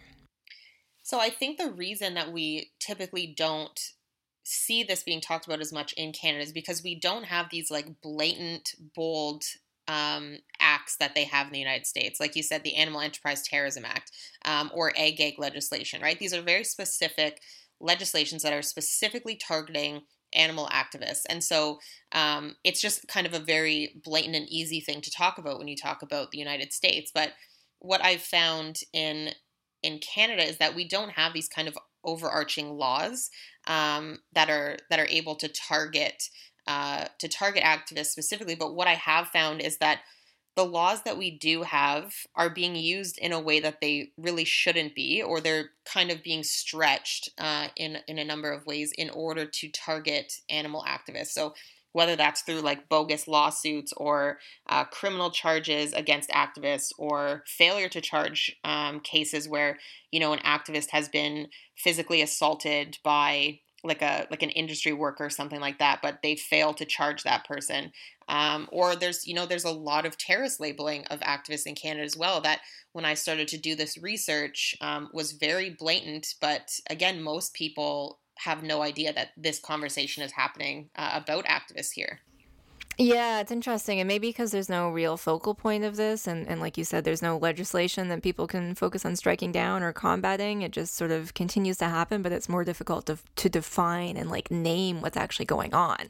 So 1.12 1.19
I 1.19 1.30
think 1.30 1.58
the 1.58 1.69
reason 1.69 2.13
that 2.13 2.32
we 2.32 2.71
typically 2.80 3.36
don't 3.36 3.78
see 4.45 4.82
this 4.82 5.04
being 5.04 5.19
talked 5.19 5.45
about 5.45 5.60
as 5.60 5.74
much 5.74 5.91
in 5.97 6.13
Canada 6.13 6.41
is 6.41 6.54
because 6.54 6.82
we 6.82 6.97
don't 6.97 7.26
have 7.26 7.47
these 7.52 7.69
like 7.69 8.02
blatant, 8.02 8.69
bold 8.95 9.43
um, 9.89 10.38
acts 10.62 10.95
that 11.02 11.13
they 11.13 11.26
have 11.26 11.47
in 11.47 11.52
the 11.52 11.60
United 11.60 11.86
States. 11.86 12.21
Like 12.21 12.38
you 12.38 12.43
said, 12.43 12.63
the 12.63 12.78
Animal 12.78 13.02
Enterprise 13.02 13.41
Terrorism 13.45 13.84
Act 13.84 14.10
um, 14.45 14.71
or 14.74 14.93
ag-gag 14.95 15.34
legislation, 15.38 16.02
right? 16.02 16.17
These 16.17 16.34
are 16.34 16.41
very 16.41 16.63
specific 16.63 17.41
legislations 17.82 18.41
that 18.43 18.54
are 18.54 18.62
specifically 18.62 19.36
targeting 19.36 20.04
animal 20.32 20.69
activists. 20.71 21.24
And 21.30 21.43
so 21.43 21.80
um, 22.13 22.56
it's 22.63 22.80
just 22.80 23.06
kind 23.10 23.28
of 23.28 23.34
a 23.34 23.39
very 23.39 24.02
blatant 24.02 24.38
and 24.38 24.47
easy 24.47 24.80
thing 24.80 25.02
to 25.02 25.12
talk 25.12 25.38
about 25.38 25.60
when 25.60 25.67
you 25.67 25.76
talk 25.76 26.04
about 26.04 26.32
the 26.32 26.39
United 26.39 26.71
States. 26.71 27.12
But 27.13 27.34
what 27.80 28.02
I've 28.02 28.21
found 28.21 28.78
in 28.93 29.32
in 29.84 29.99
Canada 29.99 30.43
is 30.43 30.57
that 30.57 30.75
we 30.75 30.88
don't 30.88 31.11
have 31.11 31.34
these 31.34 31.47
kind 31.47 31.67
of 31.67 31.77
overarching 32.03 32.77
laws 32.77 33.29
um, 33.67 34.19
that 34.34 34.49
are 34.49 34.77
that 34.89 34.99
are 34.99 35.07
able 35.07 35.36
to 35.36 35.47
target 35.47 36.29
uh, 36.67 37.05
to 37.19 37.27
target 37.27 37.63
activists 37.63 38.07
specifically. 38.07 38.55
But 38.55 38.75
what 38.75 38.88
I 38.88 38.95
have 38.95 39.27
found 39.27 39.61
is 39.61 39.77
that 39.77 40.01
the 40.55 40.65
laws 40.65 41.03
that 41.03 41.17
we 41.17 41.32
do 41.32 41.63
have 41.63 42.13
are 42.36 42.49
being 42.49 42.75
used 42.75 43.17
in 43.17 43.32
a 43.32 43.39
way 43.39 43.59
that 43.61 43.79
they 43.79 44.11
really 44.17 44.43
shouldn't 44.43 44.93
be, 44.93 45.21
or 45.21 45.39
they're 45.39 45.69
kind 45.86 46.11
of 46.11 46.23
being 46.23 46.43
stretched 46.43 47.29
uh, 47.38 47.67
in 47.75 47.97
in 48.07 48.19
a 48.19 48.25
number 48.25 48.51
of 48.51 48.65
ways 48.65 48.91
in 48.97 49.09
order 49.09 49.45
to 49.45 49.69
target 49.69 50.34
animal 50.49 50.86
activists. 50.88 51.29
So 51.29 51.53
whether 51.94 52.16
that's 52.16 52.42
through 52.42 52.62
like 52.62 52.89
bogus 52.89 53.28
lawsuits 53.28 53.94
or 53.98 54.39
uh, 54.68 54.84
criminal 54.86 55.30
charges 55.30 55.94
against 55.94 56.30
activists 56.30 56.92
or 56.98 57.44
failure 57.46 57.89
to 57.89 58.02
charge 58.02 58.56
um, 58.64 59.00
cases 59.00 59.48
where 59.48 59.78
you 60.12 60.20
know 60.20 60.34
an 60.34 60.39
activist 60.39 60.89
has 60.92 61.10
been 61.10 61.48
physically 61.76 62.22
assaulted 62.22 62.98
by 63.04 63.60
like 63.84 64.02
a 64.02 64.28
like 64.30 64.44
an 64.44 64.52
industry 64.52 64.94
worker 64.94 65.26
or 65.26 65.30
something 65.30 65.60
like 65.60 65.80
that 65.80 66.02
but 66.02 66.20
they 66.22 66.36
fail 66.36 66.74
to 66.74 66.86
charge 66.86 67.24
that 67.24 67.46
person. 67.46 67.92
Um, 68.30 68.70
or 68.72 68.96
there's 68.96 69.28
you 69.28 69.34
know 69.34 69.46
there's 69.46 69.66
a 69.66 69.72
lot 69.72 70.06
of 70.06 70.18
terrorist 70.18 70.60
labeling 70.60 71.06
of 71.08 71.20
activists 71.20 71.66
in 71.66 71.76
canada 71.76 72.06
as 72.06 72.16
well 72.16 72.39
that 72.42 72.62
when 72.94 73.04
i 73.04 73.14
started 73.14 73.50
to 73.50 73.58
do 73.58 73.76
this 73.76 73.98
research 73.98 74.74
um, 74.80 75.10
was 75.12 75.34
very 75.34 75.70
blatant 75.70 76.36
but 76.39 76.80
again 76.89 77.22
most 77.22 77.54
people 77.54 78.20
have 78.44 78.64
no 78.64 78.82
idea 78.82 79.14
that 79.14 79.30
this 79.38 79.60
conversation 79.60 80.24
is 80.24 80.32
happening 80.32 80.89
uh, 80.96 81.12
about 81.14 81.46
activists 81.46 81.92
here. 81.92 82.22
Yeah, 82.98 83.39
it's 83.39 83.52
interesting. 83.52 84.00
And 84.00 84.08
maybe 84.08 84.30
because 84.30 84.52
there's 84.52 84.70
no 84.70 84.89
real 84.89 85.18
focal 85.18 85.56
point 85.56 85.84
of 85.84 85.96
this, 85.96 86.28
and, 86.28 86.48
and 86.48 86.60
like 86.60 86.78
you 86.78 86.84
said, 86.84 87.04
there's 87.04 87.22
no 87.22 87.38
legislation 87.38 88.10
that 88.10 88.22
people 88.22 88.48
can 88.48 88.76
focus 88.76 89.06
on 89.06 89.16
striking 89.16 89.52
down 89.52 89.82
or 89.82 89.94
combating. 89.94 90.62
It 90.62 90.72
just 90.72 90.94
sort 90.96 91.12
of 91.12 91.34
continues 91.34 91.78
to 91.78 91.86
happen, 91.86 92.22
but 92.22 92.32
it's 92.32 92.50
more 92.50 92.64
difficult 92.64 93.06
to, 93.08 93.18
to 93.38 93.50
define 93.50 94.18
and 94.18 94.30
like 94.30 94.52
name 94.52 95.02
what's 95.02 95.18
actually 95.18 95.46
going 95.46 95.74
on. 95.74 96.10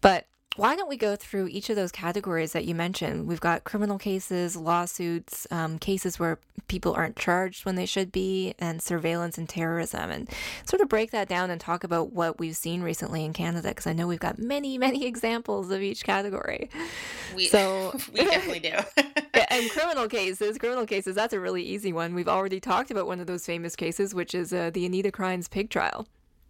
But 0.00 0.26
why 0.56 0.74
don't 0.74 0.88
we 0.88 0.96
go 0.96 1.16
through 1.16 1.48
each 1.48 1.68
of 1.70 1.76
those 1.76 1.92
categories 1.92 2.52
that 2.52 2.64
you 2.64 2.74
mentioned? 2.74 3.26
We've 3.26 3.40
got 3.40 3.64
criminal 3.64 3.98
cases, 3.98 4.56
lawsuits, 4.56 5.46
um, 5.50 5.78
cases 5.78 6.18
where 6.18 6.38
people 6.68 6.94
aren't 6.94 7.16
charged 7.16 7.64
when 7.64 7.74
they 7.74 7.86
should 7.86 8.10
be, 8.10 8.54
and 8.58 8.82
surveillance 8.82 9.38
and 9.38 9.48
terrorism, 9.48 10.10
and 10.10 10.28
sort 10.64 10.80
of 10.80 10.88
break 10.88 11.10
that 11.10 11.28
down 11.28 11.50
and 11.50 11.60
talk 11.60 11.84
about 11.84 12.12
what 12.12 12.38
we've 12.38 12.56
seen 12.56 12.82
recently 12.82 13.24
in 13.24 13.32
Canada, 13.32 13.68
because 13.68 13.86
I 13.86 13.92
know 13.92 14.06
we've 14.06 14.18
got 14.18 14.38
many, 14.38 14.78
many 14.86 15.06
examples 15.06 15.70
of 15.70 15.82
each 15.82 16.04
category. 16.04 16.70
We, 17.34 17.46
so 17.46 17.94
we 18.12 18.24
definitely 18.24 18.60
do. 18.60 18.74
and 19.50 19.70
criminal 19.70 20.08
cases, 20.08 20.58
criminal 20.58 20.86
cases, 20.86 21.14
that's 21.14 21.34
a 21.34 21.40
really 21.40 21.62
easy 21.62 21.92
one. 21.92 22.14
We've 22.14 22.28
already 22.28 22.60
talked 22.60 22.90
about 22.90 23.06
one 23.06 23.20
of 23.20 23.26
those 23.26 23.44
famous 23.44 23.76
cases, 23.76 24.14
which 24.14 24.34
is 24.34 24.52
uh, 24.52 24.70
the 24.70 24.86
Anita 24.86 25.12
Krajnc's 25.12 25.48
pig 25.48 25.70
trial. 25.70 26.06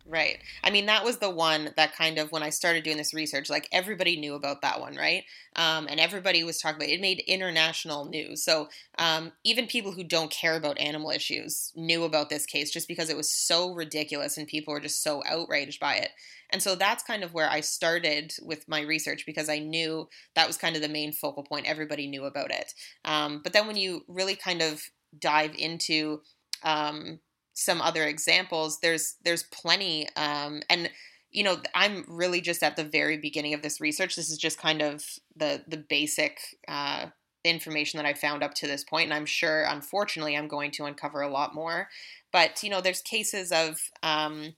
Right. 0.09 0.39
I 0.63 0.71
mean, 0.71 0.87
that 0.87 1.05
was 1.05 1.19
the 1.19 1.31
one 1.31 1.71
that 1.77 1.97
kind 1.97 2.19
of, 2.19 2.31
when 2.31 2.45
I 2.45 2.51
started 2.51 2.85
doing 2.85 2.97
this 2.97 3.13
research, 3.13 3.51
like 3.51 3.69
everybody 3.73 4.17
knew 4.17 4.35
about 4.35 4.63
that 4.63 4.79
one, 4.79 4.95
right? 4.95 5.25
Um, 5.57 5.89
and 5.91 5.99
everybody 5.99 6.45
was 6.45 6.61
talking 6.61 6.77
about 6.77 6.89
it. 6.89 6.93
It 6.93 7.01
made 7.01 7.25
international 7.27 8.05
news. 8.05 8.45
So 8.45 8.69
um, 8.99 9.33
even 9.43 9.67
people 9.67 9.91
who 9.91 10.05
don't 10.05 10.31
care 10.31 10.55
about 10.55 10.79
animal 10.79 11.11
issues 11.11 11.73
knew 11.75 12.05
about 12.05 12.31
this 12.31 12.47
case 12.47 12.71
just 12.71 12.87
because 12.87 13.11
it 13.11 13.17
was 13.17 13.35
so 13.35 13.73
ridiculous 13.75 14.37
and 14.37 14.47
people 14.47 14.73
were 14.73 14.81
just 14.81 15.03
so 15.03 15.25
outraged 15.27 15.81
by 15.81 15.97
it. 15.97 16.11
And 16.51 16.63
so 16.63 16.77
that's 16.77 17.03
kind 17.03 17.25
of 17.25 17.35
where 17.35 17.51
I 17.51 17.61
started 17.61 18.33
with 18.41 18.69
my 18.69 18.83
research 18.83 19.27
because 19.27 19.49
I 19.49 19.59
knew 19.59 20.09
that 20.37 20.47
was 20.47 20.57
kind 20.57 20.77
of 20.77 20.83
the 20.83 20.89
main 20.89 21.11
focal 21.11 21.43
point. 21.43 21.67
Everybody 21.67 22.07
knew 22.07 22.27
about 22.27 22.53
it. 22.53 22.75
Um, 23.05 23.41
but 23.43 23.53
then 23.53 23.67
when 23.67 23.77
you 23.77 24.05
really 24.07 24.37
kind 24.37 24.63
of 24.63 24.83
dive 25.19 25.57
into, 25.59 26.21
um, 26.63 27.19
some 27.57 27.81
other 27.81 28.05
examples, 28.05 28.81
there's 28.81 29.17
there's 29.25 29.43
plenty, 29.45 30.07
um, 30.15 30.63
and 30.69 30.91
you 31.31 31.43
know 31.43 31.57
I'm 31.75 32.05
really 32.07 32.43
just 32.43 32.63
at 32.63 32.77
the 32.77 32.85
very 32.85 33.17
beginning 33.17 33.55
of 33.55 33.63
this 33.63 33.81
research. 33.81 34.15
This 34.15 34.31
is 34.31 34.39
just 34.39 34.59
kind 34.59 34.83
of 34.83 35.03
the 35.35 35.65
the 35.67 35.79
basic 35.79 36.39
uh, 36.69 37.07
information 37.45 37.97
that 37.97 38.07
I 38.07 38.13
found 38.13 38.43
up 38.43 38.53
to 38.55 38.67
this 38.67 38.85
point, 38.85 39.05
and 39.05 39.15
I'm 39.15 39.27
sure, 39.27 39.65
unfortunately, 39.65 40.37
I'm 40.37 40.49
going 40.49 40.71
to 40.73 40.85
uncover 40.85 41.23
a 41.23 41.31
lot 41.31 41.55
more. 41.55 41.89
But 42.31 42.63
you 42.63 42.69
know, 42.69 42.83
there's 42.83 43.01
cases 43.01 43.51
of 43.51 43.81
um, 44.03 44.55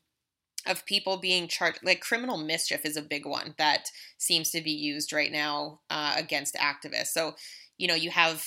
of 0.66 0.84
people 0.84 1.18
being 1.18 1.46
charged 1.46 1.78
like 1.84 2.00
criminal 2.00 2.36
mischief 2.36 2.84
is 2.84 2.96
a 2.96 3.02
big 3.02 3.26
one 3.26 3.54
that 3.58 3.90
seems 4.18 4.50
to 4.50 4.60
be 4.60 4.72
used 4.72 5.12
right 5.12 5.30
now 5.30 5.78
uh, 5.88 6.14
against 6.16 6.56
activists 6.56 7.08
so 7.08 7.36
you 7.78 7.86
know 7.86 7.94
you 7.94 8.10
have 8.10 8.44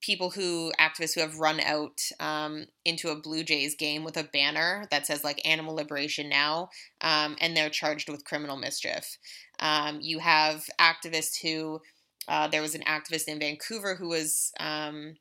people 0.00 0.30
who 0.30 0.72
activists 0.80 1.14
who 1.14 1.20
have 1.20 1.38
run 1.38 1.60
out 1.60 2.00
um, 2.18 2.66
into 2.84 3.10
a 3.10 3.20
Blue 3.20 3.44
Jays 3.44 3.74
game 3.74 4.04
with 4.04 4.16
a 4.16 4.24
banner 4.24 4.86
that 4.90 5.06
says 5.06 5.24
like 5.24 5.46
"Animal 5.46 5.74
Liberation 5.74 6.28
Now," 6.28 6.70
um, 7.00 7.36
and 7.40 7.56
they're 7.56 7.70
charged 7.70 8.08
with 8.08 8.24
criminal 8.24 8.56
mischief. 8.56 9.18
Um, 9.58 9.98
you 10.00 10.18
have 10.18 10.64
activists 10.78 11.40
who 11.42 11.80
uh, 12.28 12.48
there 12.48 12.62
was 12.62 12.74
an 12.74 12.82
activist 12.82 13.28
in 13.28 13.38
Vancouver 13.38 13.94
who 13.96 14.08
was 14.08 14.52
um, 14.60 15.14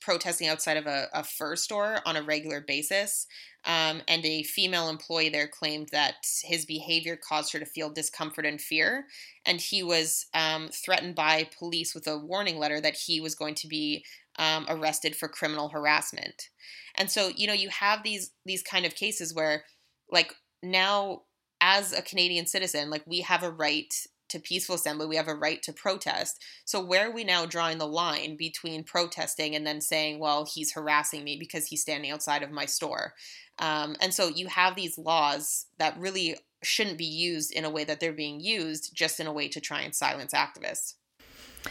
protesting 0.00 0.48
outside 0.48 0.76
of 0.76 0.86
a, 0.86 1.08
a, 1.12 1.24
fur 1.24 1.56
store 1.56 1.98
on 2.06 2.16
a 2.16 2.22
regular 2.22 2.60
basis. 2.60 3.26
Um, 3.66 4.02
and 4.08 4.24
a 4.26 4.42
female 4.42 4.88
employee 4.88 5.30
there 5.30 5.48
claimed 5.48 5.88
that 5.92 6.16
his 6.42 6.66
behavior 6.66 7.16
caused 7.16 7.52
her 7.52 7.58
to 7.58 7.64
feel 7.66 7.90
discomfort 7.90 8.44
and 8.44 8.60
fear. 8.60 9.06
And 9.46 9.60
he 9.60 9.82
was 9.82 10.26
um, 10.34 10.68
threatened 10.68 11.14
by 11.14 11.48
police 11.58 11.94
with 11.94 12.06
a 12.06 12.18
warning 12.18 12.58
letter 12.58 12.80
that 12.80 12.96
he 13.06 13.20
was 13.20 13.34
going 13.34 13.54
to 13.56 13.68
be 13.68 14.04
um, 14.38 14.66
arrested 14.68 15.16
for 15.16 15.28
criminal 15.28 15.70
harassment. 15.70 16.50
And 16.96 17.10
so, 17.10 17.28
you 17.34 17.46
know, 17.46 17.52
you 17.52 17.70
have 17.70 18.02
these 18.02 18.32
these 18.44 18.62
kind 18.62 18.84
of 18.84 18.94
cases 18.94 19.34
where, 19.34 19.64
like, 20.10 20.34
now 20.62 21.22
as 21.60 21.92
a 21.92 22.02
Canadian 22.02 22.46
citizen, 22.46 22.90
like 22.90 23.02
we 23.06 23.20
have 23.20 23.42
a 23.42 23.50
right 23.50 23.94
to 24.28 24.38
peaceful 24.38 24.74
assembly, 24.74 25.06
we 25.06 25.16
have 25.16 25.28
a 25.28 25.34
right 25.34 25.62
to 25.62 25.72
protest. 25.72 26.42
So 26.64 26.84
where 26.84 27.08
are 27.08 27.12
we 27.12 27.24
now 27.24 27.46
drawing 27.46 27.78
the 27.78 27.86
line 27.86 28.36
between 28.36 28.84
protesting 28.84 29.54
and 29.54 29.66
then 29.66 29.80
saying, 29.80 30.18
well, 30.18 30.46
he's 30.52 30.72
harassing 30.72 31.24
me 31.24 31.36
because 31.38 31.66
he's 31.66 31.82
standing 31.82 32.10
outside 32.10 32.42
of 32.42 32.50
my 32.50 32.66
store? 32.66 33.14
Um, 33.58 33.96
and 34.00 34.12
so 34.12 34.28
you 34.28 34.48
have 34.48 34.74
these 34.74 34.98
laws 34.98 35.66
that 35.78 35.98
really 35.98 36.36
shouldn't 36.62 36.98
be 36.98 37.04
used 37.04 37.52
in 37.52 37.64
a 37.64 37.70
way 37.70 37.84
that 37.84 38.00
they're 38.00 38.12
being 38.12 38.40
used, 38.40 38.94
just 38.94 39.20
in 39.20 39.26
a 39.26 39.32
way 39.32 39.48
to 39.48 39.60
try 39.60 39.82
and 39.82 39.94
silence 39.94 40.32
activists. 40.32 40.94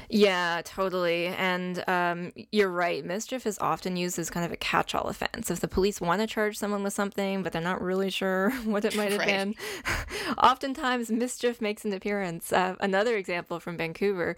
Yeah, 0.09 0.61
totally. 0.63 1.27
And 1.27 1.83
um, 1.87 2.31
you're 2.51 2.69
right. 2.69 3.03
Mischief 3.03 3.45
is 3.45 3.59
often 3.59 3.95
used 3.95 4.17
as 4.19 4.29
kind 4.29 4.45
of 4.45 4.51
a 4.51 4.57
catch 4.57 4.95
all 4.95 5.07
offense. 5.07 5.51
If 5.51 5.59
the 5.59 5.67
police 5.67 6.01
want 6.01 6.21
to 6.21 6.27
charge 6.27 6.57
someone 6.57 6.83
with 6.83 6.93
something, 6.93 7.43
but 7.43 7.51
they're 7.51 7.61
not 7.61 7.81
really 7.81 8.09
sure 8.09 8.51
what 8.63 8.85
it 8.85 8.95
might 8.95 9.11
have 9.11 9.19
right. 9.19 9.27
been, 9.27 9.55
oftentimes 10.37 11.11
mischief 11.11 11.61
makes 11.61 11.85
an 11.85 11.93
appearance. 11.93 12.51
Uh, 12.51 12.75
another 12.79 13.17
example 13.17 13.59
from 13.59 13.77
Vancouver 13.77 14.35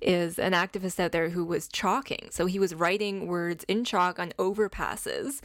is 0.00 0.38
an 0.38 0.52
activist 0.52 0.98
out 0.98 1.12
there 1.12 1.30
who 1.30 1.44
was 1.44 1.68
chalking. 1.68 2.28
So 2.30 2.46
he 2.46 2.58
was 2.58 2.74
writing 2.74 3.26
words 3.26 3.64
in 3.64 3.84
chalk 3.84 4.18
on 4.18 4.32
overpasses 4.38 5.40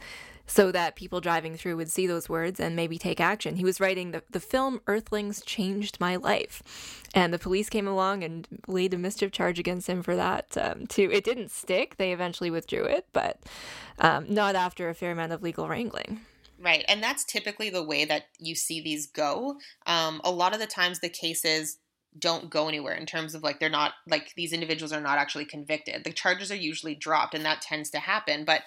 so 0.48 0.72
that 0.72 0.96
people 0.96 1.20
driving 1.20 1.56
through 1.56 1.76
would 1.76 1.90
see 1.90 2.06
those 2.06 2.28
words 2.28 2.58
and 2.58 2.74
maybe 2.74 2.98
take 2.98 3.20
action. 3.20 3.56
He 3.56 3.64
was 3.64 3.80
writing 3.80 4.10
the, 4.10 4.22
the 4.30 4.40
film 4.40 4.80
Earthlings 4.86 5.42
Changed 5.42 6.00
My 6.00 6.16
Life. 6.16 7.04
And 7.14 7.32
the 7.32 7.38
police 7.38 7.68
came 7.68 7.86
along 7.86 8.24
and 8.24 8.48
laid 8.66 8.94
a 8.94 8.98
mischief 8.98 9.30
charge 9.30 9.58
against 9.58 9.88
him 9.88 10.02
for 10.02 10.16
that, 10.16 10.56
um, 10.58 10.86
too. 10.86 11.10
It 11.12 11.22
didn't 11.22 11.50
stick. 11.50 11.96
They 11.96 12.12
eventually 12.12 12.50
withdrew 12.50 12.84
it, 12.84 13.06
but 13.12 13.40
um, 13.98 14.26
not 14.28 14.56
after 14.56 14.88
a 14.88 14.94
fair 14.94 15.12
amount 15.12 15.32
of 15.32 15.42
legal 15.42 15.68
wrangling. 15.68 16.22
Right. 16.60 16.84
And 16.88 17.02
that's 17.02 17.24
typically 17.24 17.70
the 17.70 17.84
way 17.84 18.04
that 18.06 18.24
you 18.38 18.54
see 18.54 18.80
these 18.80 19.06
go. 19.06 19.58
Um, 19.86 20.20
a 20.24 20.30
lot 20.30 20.54
of 20.54 20.60
the 20.60 20.66
times 20.66 20.98
the 20.98 21.08
cases 21.08 21.78
don't 22.18 22.50
go 22.50 22.68
anywhere 22.68 22.94
in 22.94 23.06
terms 23.06 23.34
of 23.34 23.42
like 23.42 23.60
they're 23.60 23.68
not 23.68 23.92
like 24.08 24.32
these 24.34 24.52
individuals 24.52 24.92
are 24.92 25.00
not 25.00 25.18
actually 25.18 25.44
convicted. 25.44 26.04
The 26.04 26.12
charges 26.12 26.50
are 26.50 26.56
usually 26.56 26.94
dropped 26.94 27.34
and 27.34 27.44
that 27.44 27.60
tends 27.60 27.90
to 27.90 27.98
happen, 27.98 28.44
but 28.44 28.62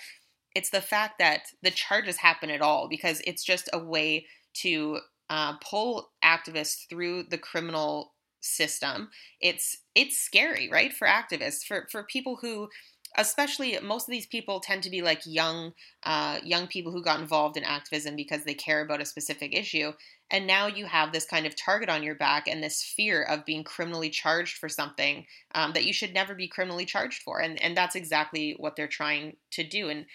it's 0.56 0.70
the 0.70 0.82
fact 0.82 1.20
that 1.20 1.44
the 1.62 1.72
charges 1.72 2.18
happen 2.18 2.50
at 2.50 2.62
all 2.62 2.88
because 2.90 3.22
it's 3.26 3.44
just 3.44 3.70
a 3.74 3.80
way 3.80 4.26
to 4.54 5.00
uh, 5.30 5.54
pull 5.58 6.12
activists 6.24 6.88
through 6.90 7.24
the 7.24 7.38
criminal 7.38 8.14
system. 8.42 9.10
It's 9.40 9.78
it's 9.96 10.18
scary, 10.18 10.70
right, 10.72 10.92
for 10.92 11.08
activists, 11.08 11.64
for 11.66 11.88
for 11.92 12.04
people 12.04 12.38
who 12.42 12.70
especially 13.18 13.78
most 13.84 14.08
of 14.08 14.12
these 14.12 14.26
people 14.26 14.60
tend 14.60 14.84
to 14.84 14.90
be 14.90 15.02
like 15.02 15.22
young 15.26 15.74
uh, 16.04 16.40
young 16.44 16.68
people 16.68 16.92
who 16.92 17.04
got 17.04 17.20
involved 17.20 17.58
in 17.58 17.64
activism 17.64 18.16
because 18.16 18.44
they 18.44 18.54
care 18.54 18.82
about 18.82 19.02
a 19.02 19.06
specific 19.06 19.54
issue 19.54 19.92
and 20.30 20.48
now 20.48 20.66
you 20.66 20.86
have 20.86 21.12
this 21.12 21.26
kind 21.26 21.46
of 21.46 21.56
target 21.56 21.90
on 21.90 22.04
your 22.04 22.16
back 22.16 22.48
and 22.48 22.64
this 22.64 22.82
fear 22.82 23.22
of 23.24 23.46
being 23.46 23.66
criminally 23.66 24.10
charged 24.10 24.58
for 24.58 24.70
something 24.70 25.26
um, 25.56 25.74
that 25.74 25.84
you 25.84 25.92
should 25.92 26.14
never 26.14 26.34
be 26.34 26.48
criminally 26.48 26.86
charged 26.86 27.22
for 27.22 27.40
and 27.42 27.62
and 27.62 27.76
that's 27.76 27.96
exactly 27.96 28.56
what 28.58 28.76
they're 28.76 28.88
trying 28.88 29.36
to 29.52 29.64
do 29.64 29.90
and 29.90 30.06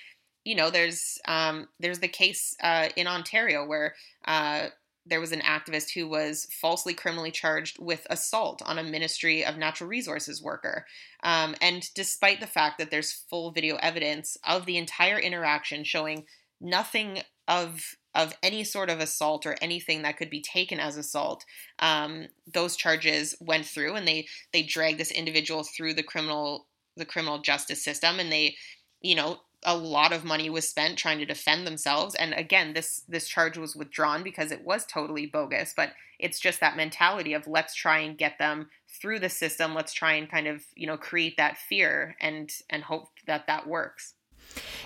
you 0.47 0.55
know 0.55 0.71
there's 0.71 1.19
um, 1.27 1.69
there's 1.81 1.99
the 1.99 2.09
case 2.09 2.57
uh, 2.63 2.89
in 2.97 3.07
ontario 3.07 3.67
where 3.67 3.95
uh, 4.27 4.69
there 5.07 5.21
was 5.21 5.33
an 5.33 5.41
activist 5.41 5.93
who 5.95 6.09
was 6.09 6.47
falsely 6.51 6.93
criminally 6.93 7.31
charged 7.31 7.79
with 7.79 8.07
assault 8.11 8.61
on 8.65 8.79
a 8.79 8.83
Ministry 8.83 9.45
of 9.45 9.57
Natural 9.57 9.89
Resources 9.89 10.43
worker. 10.43 10.85
Um, 11.23 11.55
and 11.61 11.89
despite 11.95 12.41
the 12.41 12.47
fact 12.47 12.79
that 12.79 12.91
there's 12.91 13.13
full 13.13 13.53
video 13.53 13.77
evidence 13.77 14.37
of 14.45 14.67
the 14.67 14.77
entire 14.77 15.19
interaction 15.19 15.85
showing 15.85 16.25
nothing 16.61 17.21
of 17.49 17.97
of 18.15 18.35
any 18.43 18.65
sort 18.65 18.89
of 18.89 18.99
assault 18.99 19.45
or 19.45 19.57
anything 19.61 20.01
that 20.03 20.17
could 20.17 20.31
be 20.31 20.41
taken 20.41 20.81
as 20.81 20.97
assault, 20.97 21.45
um, 21.81 22.27
those 22.51 22.75
charges 22.75 23.37
went 23.41 23.67
through, 23.67 23.95
and 23.95 24.09
they 24.09 24.27
they 24.53 24.63
dragged 24.63 24.99
this 24.99 25.11
individual 25.11 25.63
through 25.63 25.95
the 25.95 26.03
criminal 26.03 26.67
the 26.97 27.05
criminal 27.05 27.39
justice 27.39 27.85
system, 27.85 28.19
and 28.19 28.33
they, 28.33 28.57
you 29.03 29.15
know, 29.15 29.39
a 29.65 29.77
lot 29.77 30.13
of 30.13 30.25
money 30.25 30.51
was 30.51 30.69
spent 30.69 30.99
trying 30.99 31.19
to 31.19 31.25
defend 31.25 31.67
themselves 31.67 32.15
and 32.15 32.35
again 32.35 32.73
this 32.75 33.03
this 33.09 33.27
charge 33.27 33.57
was 33.57 33.75
withdrawn 33.75 34.23
because 34.23 34.53
it 34.53 34.65
was 34.65 34.85
totally 34.87 35.27
bogus 35.27 35.73
but 35.77 35.91
it's 36.19 36.41
just 36.41 36.61
that 36.61 36.77
mentality 36.77 37.35
of 37.35 37.47
let's 37.47 37.75
try 37.75 37.99
and 37.99 38.17
get 38.17 38.39
them 38.39 38.69
through 38.89 39.19
the 39.21 39.29
system. 39.29 39.75
Let's 39.75 39.93
try 39.93 40.15
and 40.15 40.31
kind 40.31 40.47
of 40.47 40.65
you 40.75 40.87
know 40.87 40.97
create 40.97 41.37
that 41.37 41.59
fear 41.59 42.17
and 42.21 42.51
and 42.71 42.83
hope 42.83 43.09
that 43.27 43.47
that 43.47 43.67
works 43.67 44.15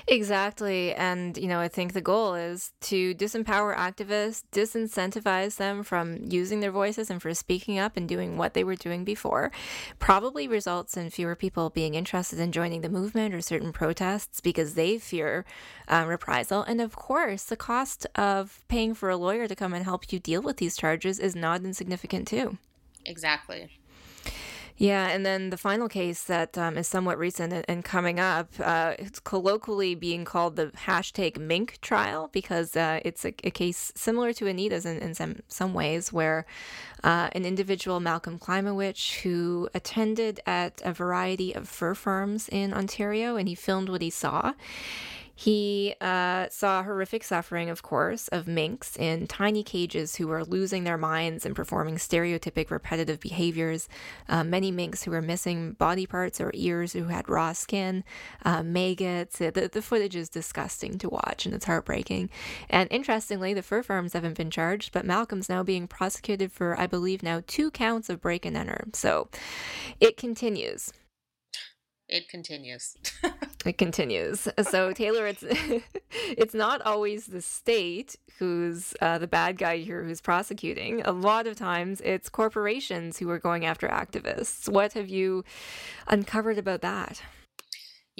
Exactly. 0.06 0.94
And, 0.94 1.36
you 1.36 1.46
know, 1.46 1.60
I 1.60 1.68
think 1.68 1.92
the 1.92 2.00
goal 2.00 2.34
is 2.34 2.72
to 2.82 3.14
disempower 3.14 3.76
activists, 3.76 4.42
disincentivize 4.52 5.56
them 5.56 5.82
from 5.82 6.18
using 6.24 6.60
their 6.60 6.70
voices 6.70 7.10
and 7.10 7.20
for 7.22 7.32
speaking 7.34 7.78
up 7.78 7.96
and 7.96 8.08
doing 8.08 8.36
what 8.36 8.54
they 8.54 8.64
were 8.64 8.74
doing 8.74 9.04
before. 9.04 9.52
Probably 9.98 10.48
results 10.48 10.96
in 10.96 11.10
fewer 11.10 11.36
people 11.36 11.70
being 11.70 11.94
interested 11.94 12.38
in 12.38 12.52
joining 12.52 12.80
the 12.80 12.88
movement 12.88 13.34
or 13.34 13.40
certain 13.40 13.72
protests 13.72 14.40
because 14.40 14.74
they 14.74 14.98
fear 14.98 15.44
uh, 15.88 16.04
reprisal. 16.06 16.62
And 16.62 16.80
of 16.80 16.96
course, 16.96 17.44
the 17.44 17.56
cost 17.56 18.06
of 18.14 18.64
paying 18.68 18.94
for 18.94 19.10
a 19.10 19.16
lawyer 19.16 19.46
to 19.46 19.56
come 19.56 19.74
and 19.74 19.84
help 19.84 20.12
you 20.12 20.18
deal 20.18 20.42
with 20.42 20.56
these 20.56 20.76
charges 20.76 21.18
is 21.18 21.36
not 21.36 21.62
insignificant, 21.62 22.26
too. 22.26 22.58
Exactly. 23.04 23.68
Yeah, 24.80 25.08
and 25.08 25.26
then 25.26 25.50
the 25.50 25.58
final 25.58 25.90
case 25.90 26.24
that 26.24 26.56
um, 26.56 26.78
is 26.78 26.88
somewhat 26.88 27.18
recent 27.18 27.66
and, 27.68 27.84
coming 27.84 28.18
up, 28.18 28.48
uh, 28.58 28.94
it's 28.98 29.20
colloquially 29.20 29.94
being 29.94 30.24
called 30.24 30.56
the 30.56 30.68
hashtag 30.68 31.36
Mink 31.36 31.78
trial 31.82 32.30
because 32.32 32.74
uh, 32.76 32.98
it's 33.04 33.26
a, 33.26 33.34
a, 33.44 33.50
case 33.50 33.92
similar 33.94 34.32
to 34.32 34.48
Anita's 34.48 34.86
in, 34.86 34.96
in 34.96 35.14
some, 35.14 35.40
some 35.48 35.74
ways, 35.74 36.14
where 36.14 36.46
uh, 37.04 37.28
an 37.32 37.44
individual, 37.44 38.00
Malcolm 38.00 38.38
Klimowicz, 38.38 39.20
who 39.20 39.68
attended 39.74 40.40
at 40.46 40.80
a 40.82 40.94
variety 40.94 41.54
of 41.54 41.68
fur 41.68 41.94
farms 41.94 42.48
in 42.48 42.72
Ontario 42.72 43.36
and 43.36 43.50
he 43.50 43.54
filmed 43.54 43.90
what 43.90 44.00
he 44.00 44.08
saw. 44.08 44.54
He 45.40 45.94
uh, 46.02 46.48
saw 46.50 46.82
horrific 46.82 47.24
suffering, 47.24 47.70
of 47.70 47.82
course, 47.82 48.28
of 48.28 48.46
minks 48.46 48.94
in 48.98 49.26
tiny 49.26 49.62
cages 49.62 50.16
who 50.16 50.28
were 50.28 50.44
losing 50.44 50.84
their 50.84 50.98
minds 50.98 51.46
and 51.46 51.56
performing 51.56 51.94
stereotypic 51.94 52.70
repetitive 52.70 53.20
behaviors. 53.20 53.88
Uh, 54.28 54.44
many 54.44 54.70
minks 54.70 55.02
who 55.02 55.12
were 55.12 55.22
missing 55.22 55.72
body 55.72 56.04
parts 56.04 56.42
or 56.42 56.50
ears, 56.52 56.92
who 56.92 57.04
had 57.04 57.26
raw 57.30 57.54
skin, 57.54 58.04
uh, 58.44 58.62
maggots. 58.62 59.38
The, 59.38 59.70
the 59.72 59.80
footage 59.80 60.14
is 60.14 60.28
disgusting 60.28 60.98
to 60.98 61.08
watch 61.08 61.46
and 61.46 61.54
it's 61.54 61.64
heartbreaking. 61.64 62.28
And 62.68 62.86
interestingly, 62.92 63.54
the 63.54 63.62
fur 63.62 63.82
farms 63.82 64.12
haven't 64.12 64.36
been 64.36 64.50
charged, 64.50 64.92
but 64.92 65.06
Malcolm's 65.06 65.48
now 65.48 65.62
being 65.62 65.88
prosecuted 65.88 66.52
for, 66.52 66.78
I 66.78 66.86
believe, 66.86 67.22
now 67.22 67.42
two 67.46 67.70
counts 67.70 68.10
of 68.10 68.20
break 68.20 68.44
and 68.44 68.58
enter. 68.58 68.88
So 68.92 69.30
it 70.00 70.18
continues 70.18 70.92
it 72.10 72.28
continues. 72.28 72.96
it 73.64 73.78
continues. 73.78 74.48
So 74.62 74.92
Taylor, 74.92 75.26
it's 75.26 75.44
it's 76.10 76.54
not 76.54 76.82
always 76.82 77.26
the 77.26 77.40
state 77.40 78.16
who's 78.38 78.94
uh, 79.00 79.18
the 79.18 79.26
bad 79.26 79.58
guy 79.58 79.78
here 79.78 80.02
who's 80.02 80.20
prosecuting. 80.20 81.02
A 81.02 81.12
lot 81.12 81.46
of 81.46 81.56
times, 81.56 82.00
it's 82.02 82.28
corporations 82.28 83.18
who 83.18 83.30
are 83.30 83.38
going 83.38 83.64
after 83.64 83.88
activists. 83.88 84.68
What 84.68 84.94
have 84.94 85.08
you 85.08 85.44
uncovered 86.08 86.58
about 86.58 86.82
that? 86.82 87.22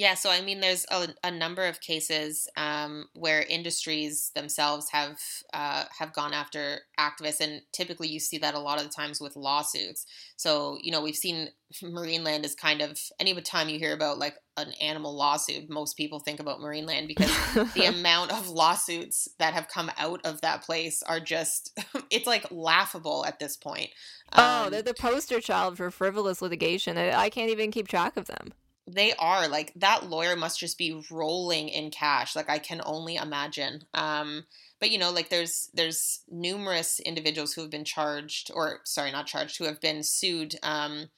Yeah, 0.00 0.14
so 0.14 0.30
I 0.30 0.40
mean, 0.40 0.60
there's 0.60 0.86
a, 0.90 1.08
a 1.22 1.30
number 1.30 1.66
of 1.66 1.82
cases 1.82 2.48
um, 2.56 3.10
where 3.12 3.42
industries 3.42 4.30
themselves 4.34 4.88
have 4.92 5.18
uh, 5.52 5.84
have 5.98 6.14
gone 6.14 6.32
after 6.32 6.78
activists, 6.98 7.42
and 7.42 7.60
typically 7.72 8.08
you 8.08 8.18
see 8.18 8.38
that 8.38 8.54
a 8.54 8.60
lot 8.60 8.78
of 8.78 8.84
the 8.84 8.94
times 8.94 9.20
with 9.20 9.36
lawsuits. 9.36 10.06
So 10.36 10.78
you 10.80 10.90
know, 10.90 11.02
we've 11.02 11.14
seen 11.14 11.50
Marineland 11.82 12.46
is 12.46 12.54
kind 12.54 12.80
of 12.80 12.98
any 13.20 13.38
time 13.42 13.68
you 13.68 13.78
hear 13.78 13.92
about 13.92 14.18
like 14.18 14.36
an 14.56 14.72
animal 14.80 15.14
lawsuit, 15.14 15.68
most 15.68 15.98
people 15.98 16.18
think 16.18 16.40
about 16.40 16.60
Marineland 16.60 17.06
because 17.06 17.30
the 17.74 17.84
amount 17.98 18.32
of 18.32 18.48
lawsuits 18.48 19.28
that 19.38 19.52
have 19.52 19.68
come 19.68 19.90
out 19.98 20.22
of 20.24 20.40
that 20.40 20.62
place 20.62 21.02
are 21.02 21.20
just 21.20 21.78
it's 22.10 22.26
like 22.26 22.46
laughable 22.50 23.26
at 23.26 23.38
this 23.38 23.54
point. 23.54 23.90
Oh, 24.32 24.64
um, 24.64 24.70
they're 24.70 24.80
the 24.80 24.94
poster 24.94 25.42
child 25.42 25.76
for 25.76 25.90
frivolous 25.90 26.40
litigation. 26.40 26.96
I 26.96 27.28
can't 27.28 27.50
even 27.50 27.70
keep 27.70 27.86
track 27.86 28.16
of 28.16 28.24
them 28.24 28.54
they 28.94 29.12
are 29.18 29.48
like 29.48 29.72
that 29.76 30.08
lawyer 30.08 30.36
must 30.36 30.58
just 30.58 30.78
be 30.78 31.02
rolling 31.10 31.68
in 31.68 31.90
cash 31.90 32.34
like 32.34 32.50
i 32.50 32.58
can 32.58 32.80
only 32.84 33.16
imagine 33.16 33.82
um 33.94 34.44
but 34.80 34.90
you 34.90 34.98
know 34.98 35.10
like 35.10 35.28
there's 35.28 35.70
there's 35.74 36.20
numerous 36.30 37.00
individuals 37.00 37.52
who 37.52 37.60
have 37.60 37.70
been 37.70 37.84
charged 37.84 38.50
or 38.54 38.80
sorry 38.84 39.12
not 39.12 39.26
charged 39.26 39.58
who 39.58 39.64
have 39.64 39.80
been 39.80 40.02
sued 40.02 40.56
um 40.62 41.08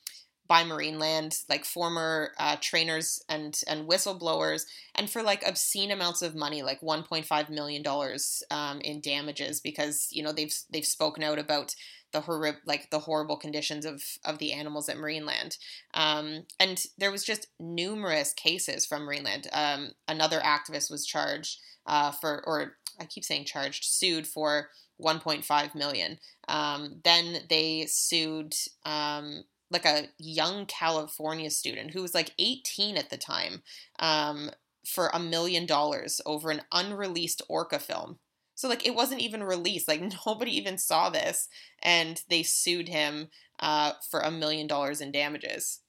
by 0.48 0.64
Marineland, 0.64 1.44
like 1.48 1.64
former 1.64 2.32
uh, 2.38 2.56
trainers 2.60 3.22
and 3.26 3.58
and 3.66 3.88
whistleblowers, 3.88 4.66
and 4.94 5.08
for 5.08 5.22
like 5.22 5.42
obscene 5.48 5.90
amounts 5.90 6.20
of 6.20 6.34
money, 6.34 6.62
like 6.62 6.82
1.5 6.82 7.48
million 7.48 7.82
dollars 7.82 8.42
um, 8.50 8.78
in 8.82 9.00
damages, 9.00 9.60
because 9.60 10.08
you 10.10 10.22
know 10.22 10.30
they've 10.30 10.54
they've 10.70 10.84
spoken 10.84 11.22
out 11.22 11.38
about 11.38 11.74
the 12.12 12.20
horrible 12.20 12.60
like 12.66 12.90
the 12.90 13.00
horrible 13.00 13.36
conditions 13.36 13.84
of 13.84 14.02
of 14.24 14.38
the 14.38 14.52
animals 14.52 14.88
at 14.88 14.96
Marineland. 14.96 15.56
Um, 15.94 16.46
and 16.60 16.80
there 16.98 17.10
was 17.10 17.24
just 17.24 17.48
numerous 17.58 18.32
cases 18.32 18.86
from 18.86 19.02
Marineland. 19.02 19.48
Um, 19.52 19.92
another 20.08 20.40
activist 20.40 20.90
was 20.90 21.06
charged 21.06 21.58
uh, 21.86 22.10
for, 22.12 22.42
or 22.46 22.76
I 23.00 23.04
keep 23.04 23.24
saying 23.24 23.44
charged, 23.46 23.84
sued 23.84 24.26
for 24.26 24.68
1.5 25.00 25.74
million. 25.74 26.18
Um, 26.48 27.00
then 27.04 27.38
they 27.48 27.86
sued 27.88 28.54
um, 28.84 29.44
like 29.70 29.86
a 29.86 30.08
young 30.18 30.66
California 30.66 31.50
student 31.50 31.92
who 31.92 32.02
was 32.02 32.14
like 32.14 32.32
18 32.38 32.96
at 32.96 33.10
the 33.10 33.16
time 33.16 33.62
um, 33.98 34.50
for 34.86 35.08
a 35.12 35.18
million 35.18 35.66
dollars 35.66 36.20
over 36.26 36.50
an 36.50 36.62
unreleased 36.72 37.42
orca 37.48 37.78
film. 37.78 38.18
So 38.54 38.68
like 38.68 38.86
it 38.86 38.94
wasn't 38.94 39.20
even 39.22 39.42
released. 39.42 39.88
Like 39.88 40.02
nobody 40.26 40.56
even 40.56 40.78
saw 40.78 41.10
this, 41.10 41.48
and 41.82 42.22
they 42.30 42.42
sued 42.42 42.88
him 42.88 43.30
uh, 43.60 43.92
for 44.10 44.20
a 44.20 44.30
million 44.30 44.66
dollars 44.66 45.00
in 45.00 45.12
damages. 45.12 45.81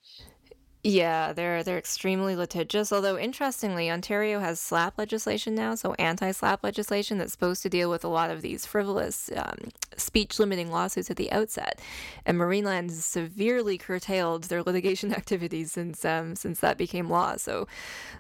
Yeah, 0.86 1.32
they're 1.32 1.64
they're 1.64 1.78
extremely 1.78 2.36
litigious. 2.36 2.92
Although 2.92 3.18
interestingly, 3.18 3.90
Ontario 3.90 4.42
has 4.42 4.60
SLAPP 4.60 4.98
legislation 4.98 5.56
now, 5.56 5.76
so 5.76 5.94
anti-SLAPP 5.94 6.62
legislation 6.62 7.18
that's 7.18 7.32
supposed 7.32 7.64
to 7.64 7.70
deal 7.70 7.90
with 7.90 8.04
a 8.04 8.10
lot 8.10 8.30
of 8.30 8.42
these 8.42 8.66
frivolous 8.66 9.30
um, 9.34 9.70
speech-limiting 9.96 10.70
lawsuits 10.70 11.10
at 11.10 11.16
the 11.16 11.32
outset. 11.32 11.80
And 12.26 12.38
Marineland 12.38 12.92
severely 12.92 13.78
curtailed 13.78 14.46
their 14.46 14.62
litigation 14.62 15.14
activities 15.16 15.72
since 15.72 16.04
um, 16.04 16.36
since 16.36 16.60
that 16.60 16.78
became 16.78 17.10
law. 17.10 17.38
So, 17.38 17.66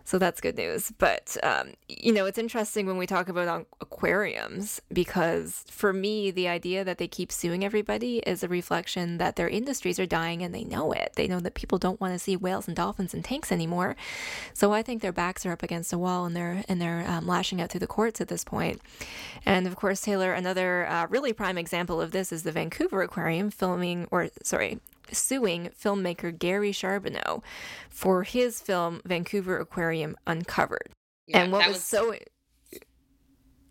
so 0.05 0.17
that's 0.17 0.39
good 0.39 0.55
news. 0.55 0.89
But 0.97 1.35
um, 1.43 1.73
you 1.89 2.13
know, 2.13 2.25
it's 2.25 2.37
interesting 2.37 2.85
when 2.85 2.95
we 2.95 3.07
talk 3.07 3.27
about 3.27 3.67
aquariums 3.81 4.81
because 4.93 5.65
for 5.69 5.91
me, 5.91 6.31
the 6.31 6.47
idea 6.47 6.85
that 6.85 6.97
they 6.97 7.09
keep 7.09 7.29
suing 7.29 7.65
everybody 7.65 8.19
is 8.19 8.41
a 8.41 8.47
reflection 8.47 9.17
that 9.17 9.35
their 9.35 9.49
industries 9.49 9.99
are 9.99 10.05
dying 10.05 10.41
and 10.41 10.55
they 10.55 10.63
know 10.63 10.93
it. 10.93 11.11
They 11.15 11.27
know 11.27 11.41
that 11.41 11.55
people 11.55 11.77
don't 11.77 11.99
want 11.99 12.13
to 12.13 12.19
see 12.19 12.37
whales 12.37 12.52
whales 12.53 12.67
and 12.67 12.77
dolphins 12.77 13.13
in 13.15 13.23
tanks 13.23 13.51
anymore. 13.51 13.95
So 14.53 14.73
I 14.73 14.83
think 14.83 15.01
their 15.01 15.11
backs 15.11 15.43
are 15.45 15.51
up 15.51 15.63
against 15.63 15.91
a 15.91 15.97
wall 15.97 16.25
and 16.25 16.35
they're 16.35 16.63
and 16.69 16.79
they're 16.79 17.03
um, 17.07 17.25
lashing 17.25 17.59
out 17.59 17.71
through 17.71 17.79
the 17.79 17.87
courts 17.87 18.21
at 18.21 18.27
this 18.27 18.43
point. 18.43 18.79
And 19.45 19.65
of 19.65 19.75
course, 19.75 20.01
Taylor, 20.01 20.33
another 20.33 20.85
uh, 20.87 21.07
really 21.09 21.33
prime 21.33 21.57
example 21.57 21.99
of 21.99 22.11
this 22.11 22.31
is 22.31 22.43
the 22.43 22.51
Vancouver 22.51 23.01
Aquarium 23.01 23.49
filming, 23.49 24.07
or 24.11 24.29
sorry, 24.43 24.79
suing 25.11 25.69
filmmaker 25.79 26.37
Gary 26.37 26.71
Charbonneau 26.71 27.41
for 27.89 28.23
his 28.23 28.61
film 28.61 29.01
Vancouver 29.03 29.57
Aquarium 29.57 30.15
Uncovered. 30.27 30.89
Yeah, 31.27 31.39
and 31.39 31.51
what 31.51 31.65
was, 31.67 31.77
was 31.77 31.83
so 31.83 32.15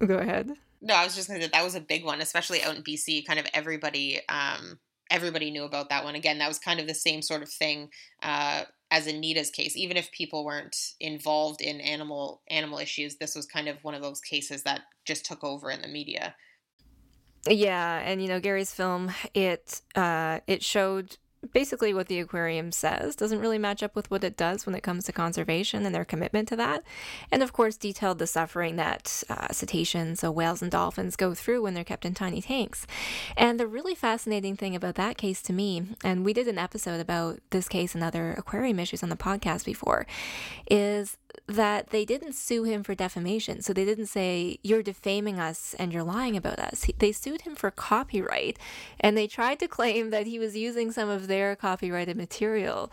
Go 0.04 0.18
ahead. 0.18 0.50
No, 0.80 0.94
I 0.94 1.04
was 1.04 1.14
just 1.14 1.28
going 1.28 1.40
to 1.40 1.48
that 1.48 1.62
was 1.62 1.76
a 1.76 1.80
big 1.80 2.04
one, 2.04 2.20
especially 2.20 2.60
out 2.62 2.74
in 2.74 2.82
BC. 2.82 3.24
Kind 3.24 3.38
of 3.38 3.46
everybody, 3.54 4.20
um, 4.28 4.80
everybody 5.12 5.50
knew 5.50 5.64
about 5.64 5.90
that 5.90 6.02
one. 6.02 6.14
Again, 6.14 6.38
that 6.38 6.48
was 6.48 6.58
kind 6.58 6.80
of 6.80 6.88
the 6.88 6.94
same 6.94 7.22
sort 7.22 7.42
of 7.42 7.50
thing 7.50 7.90
uh, 8.22 8.62
as 8.90 9.06
Anita's 9.06 9.50
case. 9.50 9.76
Even 9.76 9.96
if 9.96 10.10
people 10.10 10.44
weren't 10.44 10.76
involved 10.98 11.60
in 11.60 11.80
animal 11.80 12.42
animal 12.48 12.78
issues, 12.78 13.16
this 13.16 13.36
was 13.36 13.46
kind 13.46 13.68
of 13.68 13.76
one 13.84 13.94
of 13.94 14.02
those 14.02 14.20
cases 14.20 14.62
that 14.64 14.80
just 15.04 15.24
took 15.24 15.44
over 15.44 15.70
in 15.70 15.82
the 15.82 15.88
media. 15.88 16.34
Yeah, 17.48 18.00
and 18.04 18.22
you 18.22 18.28
know 18.28 18.40
Gary's 18.40 18.72
film 18.72 19.12
it 19.34 19.82
uh, 19.94 20.40
it 20.46 20.64
showed 20.64 21.18
basically 21.52 21.92
what 21.92 22.06
the 22.06 22.20
aquarium 22.20 22.70
says 22.70 23.16
doesn't 23.16 23.40
really 23.40 23.58
match 23.58 23.82
up 23.82 23.96
with 23.96 24.10
what 24.10 24.24
it 24.24 24.36
does 24.36 24.64
when 24.64 24.74
it 24.74 24.82
comes 24.82 25.04
to 25.04 25.12
conservation 25.12 25.84
and 25.84 25.94
their 25.94 26.04
commitment 26.04 26.48
to 26.48 26.56
that. 26.56 26.82
And 27.30 27.42
of 27.42 27.52
course, 27.52 27.76
detailed 27.76 28.18
the 28.18 28.26
suffering 28.26 28.76
that 28.76 29.22
uh, 29.28 29.48
cetaceans, 29.50 30.20
so 30.20 30.30
whales 30.30 30.62
and 30.62 30.70
dolphins, 30.70 31.16
go 31.16 31.34
through 31.34 31.62
when 31.62 31.74
they're 31.74 31.84
kept 31.84 32.04
in 32.04 32.14
tiny 32.14 32.40
tanks. 32.40 32.86
And 33.36 33.58
the 33.58 33.66
really 33.66 33.94
fascinating 33.94 34.56
thing 34.56 34.76
about 34.76 34.94
that 34.96 35.18
case 35.18 35.42
to 35.42 35.52
me, 35.52 35.82
and 36.04 36.24
we 36.24 36.32
did 36.32 36.48
an 36.48 36.58
episode 36.58 37.00
about 37.00 37.40
this 37.50 37.68
case 37.68 37.94
and 37.94 38.04
other 38.04 38.32
aquarium 38.32 38.78
issues 38.78 39.02
on 39.02 39.08
the 39.08 39.16
podcast 39.16 39.64
before, 39.64 40.06
is 40.70 41.16
that 41.46 41.90
they 41.90 42.04
didn't 42.04 42.34
sue 42.34 42.64
him 42.64 42.82
for 42.82 42.94
defamation. 42.94 43.62
So 43.62 43.72
they 43.72 43.84
didn't 43.84 44.06
say, 44.06 44.58
You're 44.62 44.82
defaming 44.82 45.38
us 45.38 45.74
and 45.78 45.92
you're 45.92 46.02
lying 46.02 46.36
about 46.36 46.58
us. 46.58 46.86
They 46.98 47.12
sued 47.12 47.42
him 47.42 47.54
for 47.54 47.70
copyright 47.70 48.58
and 49.00 49.16
they 49.16 49.26
tried 49.26 49.58
to 49.60 49.68
claim 49.68 50.10
that 50.10 50.26
he 50.26 50.38
was 50.38 50.56
using 50.56 50.92
some 50.92 51.08
of 51.08 51.26
their 51.26 51.56
copyrighted 51.56 52.16
material. 52.16 52.90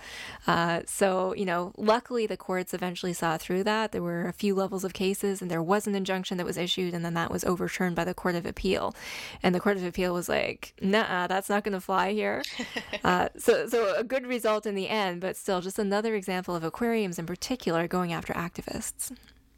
Uh, 0.47 0.81
so, 0.85 1.33
you 1.35 1.45
know, 1.45 1.73
luckily 1.77 2.25
the 2.25 2.37
courts 2.37 2.73
eventually 2.73 3.13
saw 3.13 3.37
through 3.37 3.63
that. 3.63 3.91
There 3.91 4.01
were 4.01 4.27
a 4.27 4.33
few 4.33 4.55
levels 4.55 4.83
of 4.83 4.93
cases 4.93 5.41
and 5.41 5.49
there 5.49 5.63
was 5.63 5.87
an 5.87 5.95
injunction 5.95 6.37
that 6.37 6.45
was 6.45 6.57
issued 6.57 6.93
and 6.93 7.05
then 7.05 7.13
that 7.13 7.31
was 7.31 7.43
overturned 7.43 7.95
by 7.95 8.03
the 8.03 8.13
Court 8.13 8.35
of 8.35 8.45
Appeal. 8.45 8.95
And 9.43 9.53
the 9.53 9.59
Court 9.59 9.77
of 9.77 9.83
Appeal 9.83 10.13
was 10.13 10.27
like, 10.27 10.73
Nah, 10.81 11.27
that's 11.27 11.49
not 11.49 11.63
going 11.63 11.73
to 11.73 11.81
fly 11.81 12.13
here. 12.13 12.43
uh, 13.03 13.29
so, 13.37 13.67
so 13.67 13.95
a 13.95 14.03
good 14.03 14.25
result 14.25 14.65
in 14.65 14.75
the 14.75 14.89
end, 14.89 15.21
but 15.21 15.37
still 15.37 15.61
just 15.61 15.79
another 15.79 16.15
example 16.15 16.55
of 16.55 16.63
aquariums 16.63 17.19
in 17.19 17.25
particular 17.25 17.87
going 17.87 18.11
after 18.11 18.28
activists. 18.33 19.11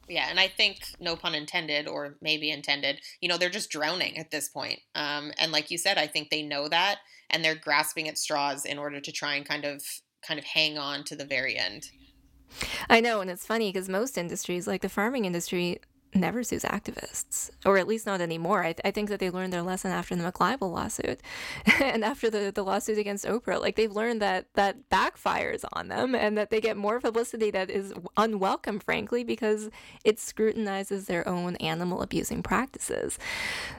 Yeah, 0.07 0.27
and 0.29 0.39
I 0.39 0.47
think 0.49 0.79
no 0.99 1.15
pun 1.15 1.33
intended, 1.35 1.87
or 1.87 2.15
maybe 2.21 2.51
intended. 2.51 2.99
You 3.21 3.29
know, 3.29 3.37
they're 3.37 3.49
just 3.49 3.69
drowning 3.69 4.17
at 4.17 4.29
this 4.29 4.49
point. 4.49 4.79
Um, 4.93 5.31
and 5.37 5.51
like 5.51 5.71
you 5.71 5.77
said, 5.77 5.97
I 5.97 6.07
think 6.07 6.29
they 6.29 6.41
know 6.41 6.67
that, 6.67 6.99
and 7.29 7.43
they're 7.43 7.55
grasping 7.55 8.09
at 8.09 8.17
straws 8.17 8.65
in 8.65 8.77
order 8.77 8.99
to 8.99 9.11
try 9.11 9.35
and 9.35 9.45
kind 9.45 9.63
of 9.63 9.83
kind 10.25 10.37
of 10.37 10.45
hang 10.45 10.77
on 10.77 11.03
to 11.05 11.15
the 11.15 11.25
very 11.25 11.57
end. 11.57 11.91
I 12.89 12.99
know, 12.99 13.21
and 13.21 13.29
it's 13.29 13.45
funny 13.45 13.71
because 13.71 13.87
most 13.87 14.17
industries, 14.17 14.67
like 14.67 14.81
the 14.81 14.89
farming 14.89 15.25
industry, 15.25 15.79
never 16.13 16.43
sues 16.43 16.63
activists, 16.63 17.49
or 17.65 17.77
at 17.77 17.87
least 17.87 18.05
not 18.05 18.21
anymore. 18.21 18.61
I, 18.61 18.73
th- 18.73 18.81
I 18.83 18.91
think 18.91 19.09
that 19.09 19.19
they 19.19 19.29
learned 19.29 19.53
their 19.53 19.61
lesson 19.61 19.91
after 19.91 20.15
the 20.15 20.23
McLibel 20.23 20.71
lawsuit 20.71 21.21
and 21.81 22.03
after 22.03 22.29
the, 22.29 22.51
the 22.53 22.63
lawsuit 22.63 22.97
against 22.97 23.25
Oprah. 23.25 23.59
Like 23.59 23.75
they've 23.75 23.91
learned 23.91 24.21
that 24.21 24.47
that 24.55 24.89
backfires 24.89 25.63
on 25.73 25.87
them 25.87 26.15
and 26.15 26.37
that 26.37 26.49
they 26.49 26.61
get 26.61 26.77
more 26.77 26.99
publicity 26.99 27.51
that 27.51 27.69
is 27.69 27.93
unwelcome, 28.17 28.79
frankly, 28.79 29.23
because 29.23 29.69
it 30.03 30.19
scrutinizes 30.19 31.05
their 31.05 31.27
own 31.27 31.55
animal 31.57 32.01
abusing 32.01 32.43
practices. 32.43 33.17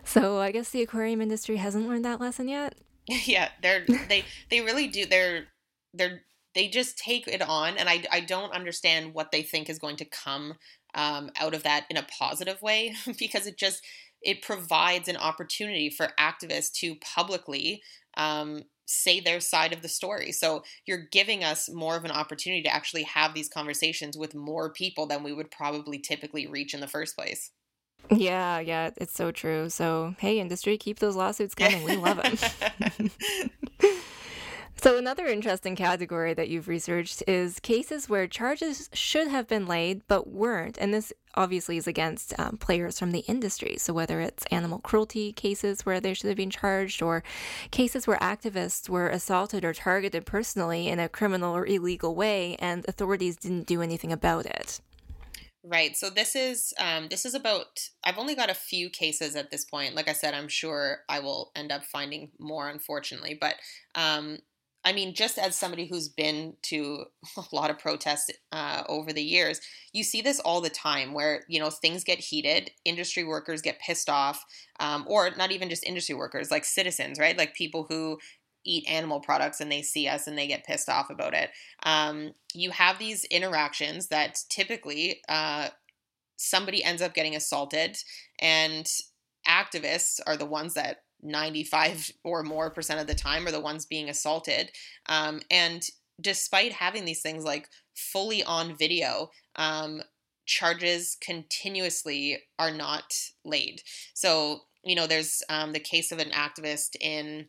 So 0.05 0.39
I 0.39 0.53
guess 0.53 0.71
the 0.71 0.83
aquarium 0.83 1.21
industry 1.21 1.57
hasn't 1.57 1.89
learned 1.89 2.05
that 2.05 2.21
lesson 2.21 2.49
yet. 2.49 2.75
yeah, 3.07 3.49
they're 3.63 3.85
they 4.09 4.25
they 4.51 4.61
really 4.61 4.89
do. 4.89 5.07
They're 5.07 5.47
they're 5.93 6.23
they 6.55 6.69
just 6.69 6.99
take 6.99 7.27
it 7.27 7.43
on 7.43 7.77
and 7.77 7.89
I, 7.89 8.05
I 8.11 8.21
don't 8.21 8.53
understand 8.53 9.15
what 9.15 9.33
they 9.33 9.43
think 9.43 9.69
is 9.69 9.79
going 9.79 9.97
to 9.97 10.05
come 10.05 10.55
um, 10.95 11.31
out 11.37 11.55
of 11.55 11.63
that 11.63 11.87
in 11.91 11.97
a 11.97 12.07
positive 12.19 12.61
way 12.63 12.95
because 13.19 13.47
it 13.47 13.59
just 13.59 13.83
it 14.23 14.43
provides 14.43 15.09
an 15.09 15.17
opportunity 15.17 15.91
for 15.91 16.11
activists 16.19 16.73
to 16.73 16.95
publicly 16.97 17.83
um, 18.17 18.63
say 18.87 19.21
their 19.21 19.41
side 19.41 19.73
of 19.73 19.83
the 19.83 19.89
story. 19.89 20.31
So 20.33 20.63
you're 20.87 21.09
giving 21.11 21.43
us 21.43 21.69
more 21.69 21.97
of 21.97 22.05
an 22.05 22.11
opportunity 22.11 22.63
to 22.63 22.73
actually 22.73 23.03
have 23.05 23.35
these 23.35 23.49
conversations 23.49 24.17
with 24.17 24.35
more 24.35 24.73
people 24.73 25.07
than 25.07 25.23
we 25.23 25.33
would 25.33 25.51
probably 25.51 25.99
typically 25.99 26.47
reach 26.47 26.75
in 26.75 26.81
the 26.81 26.87
first 26.87 27.17
place. 27.17 27.51
Yeah, 28.11 28.61
yeah, 28.61 28.91
it's 28.97 29.15
so 29.15 29.31
true. 29.31 29.71
So, 29.71 30.15
hey, 30.19 30.41
industry, 30.41 30.77
keep 30.77 30.99
those 30.99 31.17
lawsuits 31.17 31.55
coming. 31.55 31.85
We 31.85 31.97
love 31.97 32.21
them. 32.23 33.11
So, 34.81 34.99
another 34.99 35.27
interesting 35.27 35.77
category 35.77 36.35
that 36.35 36.49
you've 36.49 36.67
researched 36.67 37.23
is 37.29 37.61
cases 37.61 38.09
where 38.09 38.27
charges 38.27 38.91
should 38.93 39.29
have 39.29 39.47
been 39.47 39.67
laid 39.67 40.03
but 40.09 40.29
weren't. 40.29 40.77
And 40.77 40.93
this 40.93 41.13
obviously 41.35 41.77
is 41.77 41.87
against 41.87 42.37
um, 42.39 42.57
players 42.57 42.99
from 42.99 43.13
the 43.13 43.21
industry. 43.21 43.77
So, 43.79 43.93
whether 43.93 44.21
it's 44.21 44.45
animal 44.47 44.81
cruelty 44.81 45.33
cases 45.33 45.87
where 45.87 46.01
they 46.01 46.15
should 46.15 46.29
have 46.29 46.37
been 46.37 46.51
charged, 46.51 47.01
or 47.01 47.23
cases 47.71 48.07
where 48.09 48.19
activists 48.19 48.89
were 48.89 49.09
assaulted 49.09 49.65
or 49.65 49.73
targeted 49.73 50.27
personally 50.27 50.89
in 50.89 50.99
a 50.99 51.09
criminal 51.09 51.57
or 51.57 51.65
illegal 51.65 52.17
way 52.17 52.57
and 52.59 52.85
authorities 52.89 53.37
didn't 53.37 53.67
do 53.67 53.83
anything 53.83 54.11
about 54.11 54.47
it. 54.47 54.81
Right. 55.65 55.97
So 55.97 56.11
this 56.11 56.35
is 56.35 56.75
um, 56.81 57.07
this 57.09 57.25
is 57.25 57.35
about. 57.35 57.89
I've 58.03 58.19
only 58.19 58.35
got 58.35 58.51
a 58.51 58.55
few 58.55 58.91
cases 58.91 59.37
at 59.37 59.53
this 59.53 59.65
point. 59.65 59.95
Like 59.95 60.09
I 60.09 60.13
said, 60.13 60.35
I'm 60.35 60.49
sure 60.49 61.03
I 61.09 61.21
will 61.21 61.53
end 61.55 61.71
up 61.71 61.85
finding 61.85 62.33
more, 62.41 62.69
unfortunately. 62.69 63.39
But 63.41 63.55
um, 63.95 64.39
I 64.85 64.93
mean, 64.93 65.15
just 65.15 65.39
as 65.39 65.57
somebody 65.57 65.87
who's 65.87 66.09
been 66.09 66.55
to 66.63 67.05
a 67.37 67.55
lot 67.55 67.71
of 67.71 67.79
protests 67.79 68.31
uh, 68.51 68.83
over 68.89 69.13
the 69.13 69.23
years, 69.23 69.61
you 69.93 70.03
see 70.03 70.21
this 70.21 70.41
all 70.41 70.61
the 70.61 70.71
time 70.71 71.13
where, 71.13 71.45
you 71.49 71.61
know, 71.61 71.71
things 71.71 72.05
get 72.05 72.19
heated, 72.19 72.71
industry 72.85 73.25
workers 73.25 73.63
get 73.63 73.81
pissed 73.81 74.11
off, 74.11 74.45
um, 74.81 75.05
or 75.09 75.31
not 75.37 75.53
even 75.53 75.69
just 75.69 75.87
industry 75.87 76.15
workers, 76.15 76.51
like 76.51 76.65
citizens, 76.65 77.19
right? 77.19 77.39
Like 77.39 77.55
people 77.55 77.87
who 77.89 78.19
eat 78.65 78.89
animal 78.89 79.21
products 79.21 79.61
and 79.61 79.71
they 79.71 79.83
see 79.83 80.07
us 80.09 80.27
and 80.27 80.39
they 80.39 80.47
get 80.47 80.65
pissed 80.65 80.89
off 80.89 81.11
about 81.11 81.35
it. 81.35 81.51
Um, 81.85 82.33
you 82.55 82.71
have 82.71 82.99
these 82.99 83.25
interactions 83.25 84.09
that 84.09 84.39
typically 84.49 85.21
uh, 85.29 85.69
somebody 86.37 86.83
ends 86.83 87.03
up 87.03 87.15
getting 87.15 87.37
assaulted, 87.37 87.97
and 88.41 88.87
activists 89.49 90.21
are 90.27 90.37
the 90.37 90.47
ones 90.47 90.75
that 90.75 91.03
95 91.23 92.11
or 92.25 92.43
more 92.43 92.71
percent 92.71 93.01
of 93.01 93.07
the 93.07 93.15
time 93.15 93.47
are 93.47 93.53
the 93.53 93.61
ones 93.61 93.87
being 93.87 94.09
assaulted. 94.09 94.71
Um, 95.09 95.41
and 95.51 95.83
despite 96.21 96.73
having 96.73 97.05
these 97.05 97.23
things 97.23 97.45
like 97.45 97.69
fully 97.95 98.43
on 98.43 98.77
video, 98.77 99.31
um, 99.57 100.03
charges 100.47 101.17
continuously 101.21 102.39
are 102.59 102.73
not 102.73 103.15
laid. 103.45 103.83
So, 104.15 104.63
you 104.85 104.95
know, 104.95 105.07
there's 105.07 105.43
um, 105.49 105.73
the 105.73 105.81
case 105.81 106.13
of 106.13 106.19
an 106.19 106.31
activist 106.31 106.97
in 107.01 107.47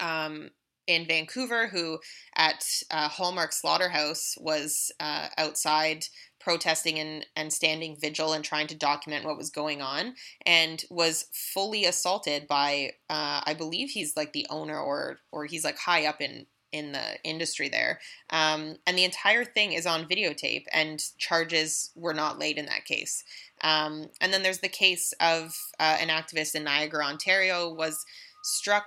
um, 0.00 0.50
in 0.88 1.06
Vancouver 1.06 1.68
who 1.68 2.00
at 2.36 2.64
uh, 2.90 3.08
Hallmark 3.08 3.52
Slaughterhouse 3.52 4.34
was 4.38 4.90
uh, 4.98 5.28
outside 5.38 6.04
protesting 6.42 6.98
and, 6.98 7.26
and 7.36 7.52
standing 7.52 7.96
vigil 8.00 8.32
and 8.32 8.44
trying 8.44 8.66
to 8.66 8.74
document 8.74 9.24
what 9.24 9.36
was 9.36 9.50
going 9.50 9.80
on 9.80 10.14
and 10.44 10.84
was 10.90 11.26
fully 11.32 11.84
assaulted 11.84 12.46
by 12.48 12.90
uh, 13.10 13.40
i 13.46 13.54
believe 13.56 13.90
he's 13.90 14.16
like 14.16 14.32
the 14.32 14.46
owner 14.50 14.78
or 14.78 15.18
or 15.30 15.44
he's 15.46 15.64
like 15.64 15.78
high 15.78 16.06
up 16.06 16.20
in 16.20 16.46
in 16.72 16.92
the 16.92 17.22
industry 17.22 17.68
there. 17.68 18.00
Um, 18.30 18.76
and 18.86 18.96
the 18.96 19.04
entire 19.04 19.44
thing 19.44 19.74
is 19.74 19.84
on 19.84 20.08
videotape 20.08 20.64
and 20.72 21.04
charges 21.18 21.90
were 21.94 22.14
not 22.14 22.38
laid 22.38 22.56
in 22.56 22.64
that 22.64 22.86
case. 22.86 23.24
Um, 23.60 24.06
and 24.22 24.32
then 24.32 24.42
there's 24.42 24.60
the 24.60 24.70
case 24.70 25.12
of 25.20 25.54
uh, 25.78 25.98
an 26.00 26.08
activist 26.08 26.54
in 26.54 26.64
niagara 26.64 27.04
ontario 27.04 27.72
was 27.72 28.06
struck 28.42 28.86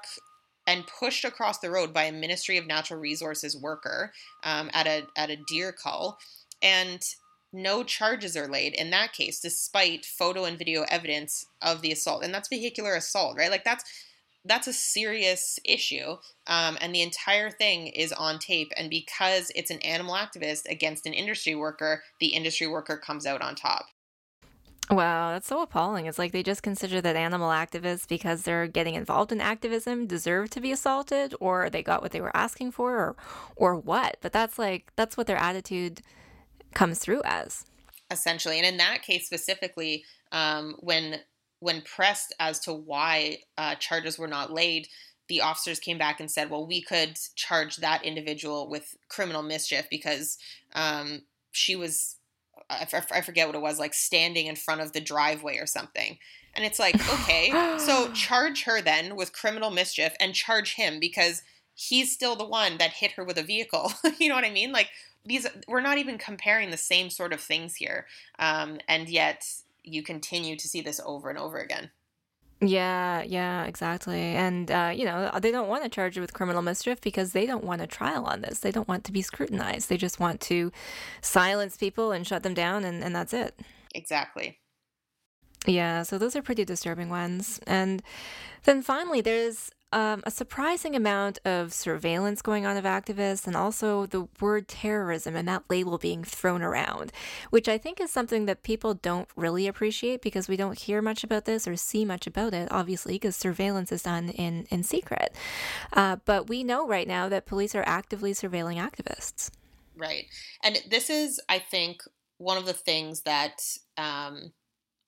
and 0.68 0.88
pushed 0.88 1.26
across 1.26 1.60
the 1.60 1.70
road 1.70 1.94
by 1.94 2.06
a 2.06 2.12
Ministry 2.12 2.58
of 2.58 2.66
Natural 2.66 3.00
Resources 3.00 3.56
worker 3.56 4.12
um, 4.44 4.70
at 4.74 4.88
a 4.88 5.04
at 5.16 5.30
a 5.30 5.38
deer 5.48 5.72
cull, 5.72 6.18
and 6.62 7.02
no 7.56 7.84
charges 7.84 8.36
are 8.36 8.48
laid 8.48 8.74
in 8.76 8.90
that 8.92 9.14
case, 9.14 9.40
despite 9.40 10.06
photo 10.06 10.44
and 10.44 10.58
video 10.58 10.86
evidence 10.90 11.48
of 11.62 11.82
the 11.82 11.92
assault. 11.92 12.24
And 12.24 12.34
that's 12.34 12.50
vehicular 12.50 12.96
assault, 12.96 13.38
right? 13.38 13.50
Like 13.50 13.64
that's 13.64 13.84
that's 14.48 14.68
a 14.68 14.74
serious 14.74 15.60
issue. 15.66 16.18
Um, 16.46 16.78
and 16.80 16.94
the 16.94 17.02
entire 17.02 17.50
thing 17.50 17.88
is 17.88 18.14
on 18.14 18.38
tape. 18.38 18.72
And 18.78 18.92
because 18.92 19.52
it's 19.56 19.72
an 19.72 19.80
animal 19.80 20.14
activist 20.14 20.70
against 20.70 21.08
an 21.08 21.14
industry 21.14 21.56
worker, 21.56 22.04
the 22.20 22.28
industry 22.28 22.68
worker 22.68 22.96
comes 22.96 23.26
out 23.26 23.42
on 23.42 23.56
top. 23.56 23.88
Wow, 24.92 25.32
that's 25.32 25.48
so 25.48 25.64
appalling. 25.64 26.06
It's 26.06 26.20
like 26.20 26.32
they 26.32 26.44
just 26.44 26.62
consider 26.62 27.02
that 27.02 27.16
animal 27.16 27.50
activists, 27.50 28.08
because 28.08 28.44
they're 28.44 28.68
getting 28.68 28.94
involved 28.94 29.32
in 29.32 29.42
activism, 29.42 30.06
deserve 30.06 30.52
to 30.52 30.62
be 30.62 30.72
assaulted, 30.72 31.34
or 31.40 31.72
they 31.72 31.82
got 31.82 32.04
what 32.04 32.12
they 32.12 32.22
were 32.22 32.38
asking 32.38 32.70
for, 32.70 32.96
or, 32.96 33.16
or 33.56 33.76
what. 33.76 34.18
But 34.22 34.32
that's 34.32 34.60
like, 34.60 34.92
that's 34.96 35.18
what 35.18 35.26
their 35.26 35.38
attitude 35.38 36.02
comes 36.76 37.00
through 37.00 37.22
as. 37.26 37.66
Essentially. 38.12 38.58
And 38.58 38.68
in 38.68 38.78
that 38.78 39.02
case 39.02 39.26
specifically, 39.26 40.04
um, 40.32 40.76
when 40.80 41.22
when 41.60 41.82
pressed 41.82 42.36
as 42.40 42.60
to 42.60 42.74
why 42.74 43.38
uh, 43.58 43.76
charges 43.76 44.20
were 44.20 44.28
not 44.28 44.52
laid, 44.54 44.88
the 45.30 45.42
officers 45.42 45.80
came 45.80 45.98
back 45.98 46.20
and 46.20 46.30
said, 46.30 46.52
well, 46.52 46.68
we 46.68 46.82
could 46.82 47.18
charge 47.36 47.78
that 47.78 48.04
individual 48.04 48.70
with 48.70 48.96
criminal 49.10 49.42
mischief 49.42 49.88
because 49.90 50.38
um, 50.74 51.24
she 51.52 51.76
was 51.76 52.18
I, 52.70 52.88
I 53.12 53.22
forget 53.22 53.48
what 53.48 53.56
it 53.56 53.62
was, 53.62 53.80
like 53.80 53.94
standing 53.94 54.48
in 54.48 54.56
front 54.56 54.82
of 54.82 54.94
the 54.94 55.02
driveway 55.02 55.58
or 55.58 55.66
something. 55.66 56.18
And 56.54 56.66
it's 56.66 56.80
like, 56.80 56.96
okay, 57.22 57.78
so 57.78 58.12
charge 58.14 58.64
her 58.64 58.82
then 58.82 59.16
with 59.16 59.34
criminal 59.34 59.72
mischief 59.72 60.14
and 60.20 60.34
charge 60.34 60.76
him 60.76 61.00
because 61.00 61.44
he's 61.74 62.14
still 62.14 62.36
the 62.36 62.46
one 62.46 62.78
that 62.78 62.92
hit 62.92 63.14
her 63.14 63.24
with 63.24 63.38
a 63.38 63.44
vehicle. 63.44 63.92
you 64.20 64.30
know 64.30 64.36
what 64.36 64.46
I 64.46 64.52
mean? 64.52 64.72
Like 64.72 64.90
these, 65.26 65.48
we're 65.68 65.82
not 65.82 65.98
even 65.98 66.18
comparing 66.18 66.72
the 66.72 66.78
same 66.78 67.10
sort 67.10 67.34
of 67.34 67.42
things 67.42 67.76
here, 67.76 68.06
um, 68.40 68.80
and 68.88 69.10
yet 69.10 69.44
you 69.84 70.04
continue 70.04 70.56
to 70.56 70.68
see 70.68 70.82
this 70.82 71.02
over 71.06 71.30
and 71.30 71.40
over 71.40 71.58
again. 71.58 71.92
Yeah, 72.62 73.22
yeah, 73.22 73.66
exactly. 73.66 74.20
And, 74.20 74.72
uh, 74.72 74.92
you 74.96 75.04
know, 75.04 75.30
they 75.42 75.52
don't 75.52 75.68
want 75.68 75.84
to 75.84 75.90
charge 75.90 76.16
you 76.16 76.22
with 76.22 76.34
criminal 76.34 76.62
mischief 76.62 77.02
because 77.02 77.34
they 77.34 77.46
don't 77.46 77.66
want 77.66 77.82
a 77.82 77.88
trial 77.88 78.26
on 78.26 78.42
this. 78.42 78.60
They 78.60 78.72
don't 78.72 78.88
want 78.88 79.04
to 79.04 79.12
be 79.12 79.22
scrutinized. 79.22 79.90
They 79.90 79.98
just 79.98 80.20
want 80.20 80.40
to 80.42 80.72
silence 81.22 81.76
people 81.76 82.12
and 82.14 82.26
shut 82.26 82.44
them 82.44 82.54
down, 82.54 82.86
and, 82.86 83.04
and 83.04 83.14
that's 83.14 83.34
it. 83.34 83.60
Exactly. 83.94 84.60
Yeah, 85.68 86.04
so 86.04 86.18
those 86.18 86.36
are 86.36 86.42
pretty 86.42 86.64
disturbing 86.64 87.10
ones. 87.10 87.60
And 87.68 88.02
then 88.64 88.82
finally, 88.82 89.22
there's 89.22 89.70
um, 89.96 90.22
a 90.26 90.30
surprising 90.32 90.94
amount 90.94 91.40
of 91.46 91.72
surveillance 91.72 92.42
going 92.42 92.66
on 92.66 92.76
of 92.76 92.84
activists 92.84 93.48
and 93.48 93.56
also 93.56 94.06
the 94.06 94.28
word 94.42 94.68
terrorism 94.68 95.38
and 95.38 95.48
that 95.48 95.64
label 95.70 95.98
being 95.98 96.22
thrown 96.22 96.62
around, 96.62 97.14
which 97.50 97.70
I 97.70 97.78
think 97.78 98.02
is 98.02 98.12
something 98.12 98.46
that 98.46 98.62
people 98.62 98.94
don't 98.94 99.30
really 99.38 99.68
appreciate 99.68 100.22
because 100.22 100.50
we 100.50 100.58
don't 100.58 100.78
hear 100.78 101.02
much 101.02 101.24
about 101.24 101.46
this 101.46 101.66
or 101.66 101.78
see 101.78 102.04
much 102.04 102.28
about 102.28 102.54
it, 102.54 102.68
obviously, 102.72 103.14
because 103.14 103.38
surveillance 103.38 103.90
is 103.90 104.04
done 104.04 104.28
in, 104.30 104.68
in 104.70 104.84
secret. 104.84 105.34
Uh, 105.94 106.18
but 106.26 106.50
we 106.50 106.62
know 106.62 106.86
right 106.86 107.08
now 107.08 107.30
that 107.30 107.46
police 107.46 107.74
are 107.74 107.84
actively 107.88 108.34
surveilling 108.34 108.76
activists. 108.76 109.50
Right. 109.96 110.26
And 110.62 110.78
this 110.90 111.10
is, 111.10 111.40
I 111.48 111.60
think, 111.60 112.02
one 112.38 112.58
of 112.58 112.66
the 112.66 112.74
things 112.74 113.22
that. 113.22 113.62
Um, 113.98 114.52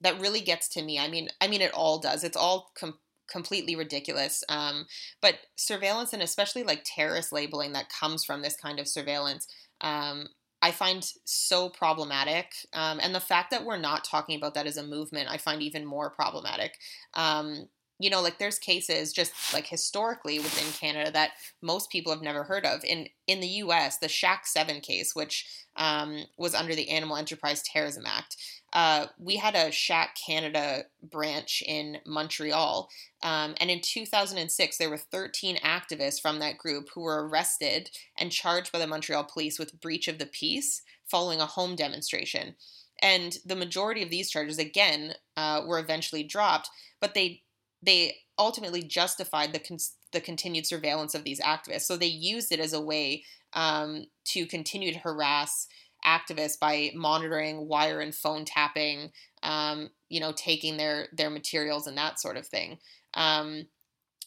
that 0.01 0.21
really 0.21 0.41
gets 0.41 0.69
to 0.69 0.83
me. 0.83 0.99
I 0.99 1.07
mean, 1.07 1.29
I 1.41 1.47
mean, 1.47 1.59
it 1.59 1.73
all 1.73 1.97
does. 1.97 2.23
It's 2.23 2.37
all 2.37 2.71
com- 2.79 2.99
completely 3.29 3.75
ridiculous. 3.75 4.43
Um, 4.49 4.85
but 5.21 5.35
surveillance 5.55 6.13
and 6.13 6.21
especially 6.21 6.63
like 6.63 6.83
terrorist 6.85 7.31
labeling 7.31 7.73
that 7.73 7.89
comes 7.89 8.23
from 8.23 8.41
this 8.41 8.55
kind 8.55 8.79
of 8.79 8.87
surveillance, 8.87 9.47
um, 9.81 10.27
I 10.61 10.71
find 10.71 11.05
so 11.25 11.69
problematic. 11.69 12.51
Um, 12.73 12.99
and 13.01 13.13
the 13.13 13.19
fact 13.19 13.51
that 13.51 13.63
we're 13.63 13.77
not 13.77 14.03
talking 14.03 14.35
about 14.35 14.55
that 14.55 14.65
as 14.65 14.77
a 14.77 14.83
movement, 14.83 15.29
I 15.29 15.37
find 15.37 15.61
even 15.61 15.85
more 15.85 16.09
problematic. 16.09 16.77
Um, 17.13 17.67
you 17.99 18.09
know, 18.09 18.21
like 18.21 18.37
there's 18.37 18.59
cases 18.59 19.11
just 19.11 19.33
like 19.53 19.65
historically 19.65 20.37
within 20.39 20.71
Canada 20.73 21.11
that 21.11 21.31
most 21.61 21.89
people 21.89 22.11
have 22.11 22.21
never 22.21 22.43
heard 22.43 22.65
of. 22.65 22.83
In 22.83 23.07
in 23.25 23.39
the 23.39 23.47
U.S., 23.47 23.97
the 23.97 24.07
SHAC 24.07 24.45
Seven 24.45 24.81
case, 24.81 25.15
which 25.15 25.47
um, 25.75 26.25
was 26.37 26.53
under 26.53 26.75
the 26.75 26.89
Animal 26.89 27.17
Enterprise 27.17 27.63
Terrorism 27.63 28.03
Act, 28.05 28.37
uh, 28.73 29.07
we 29.17 29.37
had 29.37 29.55
a 29.55 29.71
SHAC 29.71 30.15
Canada 30.25 30.83
branch 31.01 31.63
in 31.65 31.97
Montreal. 32.05 32.89
Um, 33.23 33.55
and 33.59 33.71
in 33.71 33.81
2006, 33.81 34.77
there 34.77 34.89
were 34.89 34.97
13 34.97 35.57
activists 35.57 36.21
from 36.21 36.39
that 36.39 36.57
group 36.57 36.89
who 36.93 37.01
were 37.01 37.27
arrested 37.27 37.89
and 38.17 38.31
charged 38.31 38.71
by 38.71 38.79
the 38.79 38.87
Montreal 38.87 39.23
police 39.23 39.57
with 39.57 39.79
breach 39.81 40.07
of 40.07 40.19
the 40.19 40.25
peace 40.25 40.83
following 41.09 41.39
a 41.39 41.45
home 41.45 41.75
demonstration. 41.75 42.55
And 43.01 43.37
the 43.45 43.55
majority 43.55 44.03
of 44.03 44.09
these 44.09 44.29
charges, 44.29 44.57
again, 44.57 45.13
uh, 45.35 45.61
were 45.65 45.79
eventually 45.79 46.23
dropped, 46.23 46.69
but 46.99 47.13
they 47.13 47.43
they 47.87 48.17
ultimately 48.37 48.83
justified 48.83 49.53
the 49.53 49.59
con- 49.59 49.77
the 50.11 50.21
continued 50.21 50.67
surveillance 50.67 51.15
of 51.15 51.23
these 51.23 51.39
activists. 51.39 51.81
So 51.81 51.97
they 51.97 52.05
used 52.05 52.51
it 52.51 52.59
as 52.59 52.73
a 52.73 52.81
way 52.81 53.23
um, 53.53 54.05
to 54.25 54.45
continue 54.45 54.91
to 54.91 54.99
harass 54.99 55.67
activists 56.05 56.59
by 56.59 56.91
monitoring 56.93 57.67
wire 57.67 57.99
and 57.99 58.13
phone 58.13 58.45
tapping, 58.45 59.11
um, 59.41 59.89
you 60.09 60.19
know, 60.19 60.33
taking 60.35 60.77
their 60.77 61.07
their 61.13 61.29
materials 61.29 61.87
and 61.87 61.97
that 61.97 62.19
sort 62.19 62.37
of 62.37 62.45
thing. 62.45 62.77
Um, 63.15 63.67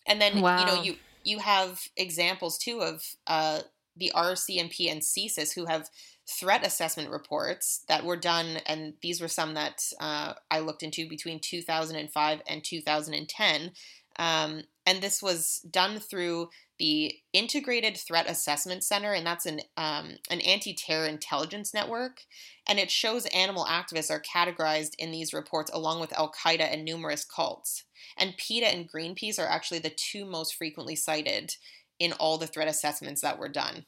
and 0.06 0.20
then 0.20 0.40
wow. 0.40 0.58
you 0.58 0.66
know 0.66 0.82
you 0.82 0.96
you 1.22 1.38
have 1.38 1.80
examples 1.96 2.58
too 2.58 2.80
of 2.80 3.02
uh, 3.26 3.60
the 3.94 4.10
RCMP 4.16 4.90
and 4.90 5.02
CSIS 5.02 5.54
who 5.54 5.66
have 5.66 5.90
threat 6.38 6.66
assessment 6.66 7.10
reports 7.10 7.84
that 7.88 8.04
were 8.04 8.16
done, 8.16 8.58
and 8.66 8.94
these 9.02 9.20
were 9.20 9.28
some 9.28 9.54
that 9.54 9.82
uh, 10.00 10.34
I 10.50 10.60
looked 10.60 10.82
into 10.82 11.08
between 11.08 11.40
2005 11.40 12.42
and 12.46 12.64
2010. 12.64 13.72
Um, 14.18 14.62
and 14.86 15.00
this 15.00 15.22
was 15.22 15.60
done 15.70 15.98
through 15.98 16.48
the 16.78 17.14
Integrated 17.32 17.96
Threat 17.96 18.28
Assessment 18.28 18.82
Center, 18.84 19.12
and 19.12 19.26
that's 19.26 19.46
an 19.46 19.60
um, 19.76 20.16
an 20.30 20.40
anti-terror 20.40 21.06
intelligence 21.06 21.74
network. 21.74 22.22
And 22.68 22.78
it 22.78 22.90
shows 22.90 23.26
animal 23.26 23.66
activists 23.66 24.10
are 24.10 24.22
categorized 24.22 24.92
in 24.98 25.10
these 25.10 25.32
reports 25.32 25.70
along 25.72 26.00
with 26.00 26.16
Al 26.18 26.32
Qaeda 26.32 26.72
and 26.72 26.84
numerous 26.84 27.24
cults. 27.24 27.84
And 28.16 28.36
PETA 28.36 28.66
and 28.66 28.90
Greenpeace 28.90 29.38
are 29.38 29.48
actually 29.48 29.80
the 29.80 29.90
two 29.94 30.24
most 30.24 30.54
frequently 30.54 30.96
cited 30.96 31.54
in 31.98 32.12
all 32.14 32.38
the 32.38 32.46
threat 32.46 32.68
assessments 32.68 33.20
that 33.20 33.38
were 33.38 33.48
done. 33.48 33.84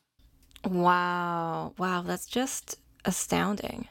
Wow, 0.65 1.75
wow, 1.79 2.03
that's 2.03 2.27
just 2.27 2.77
astounding. 3.05 3.89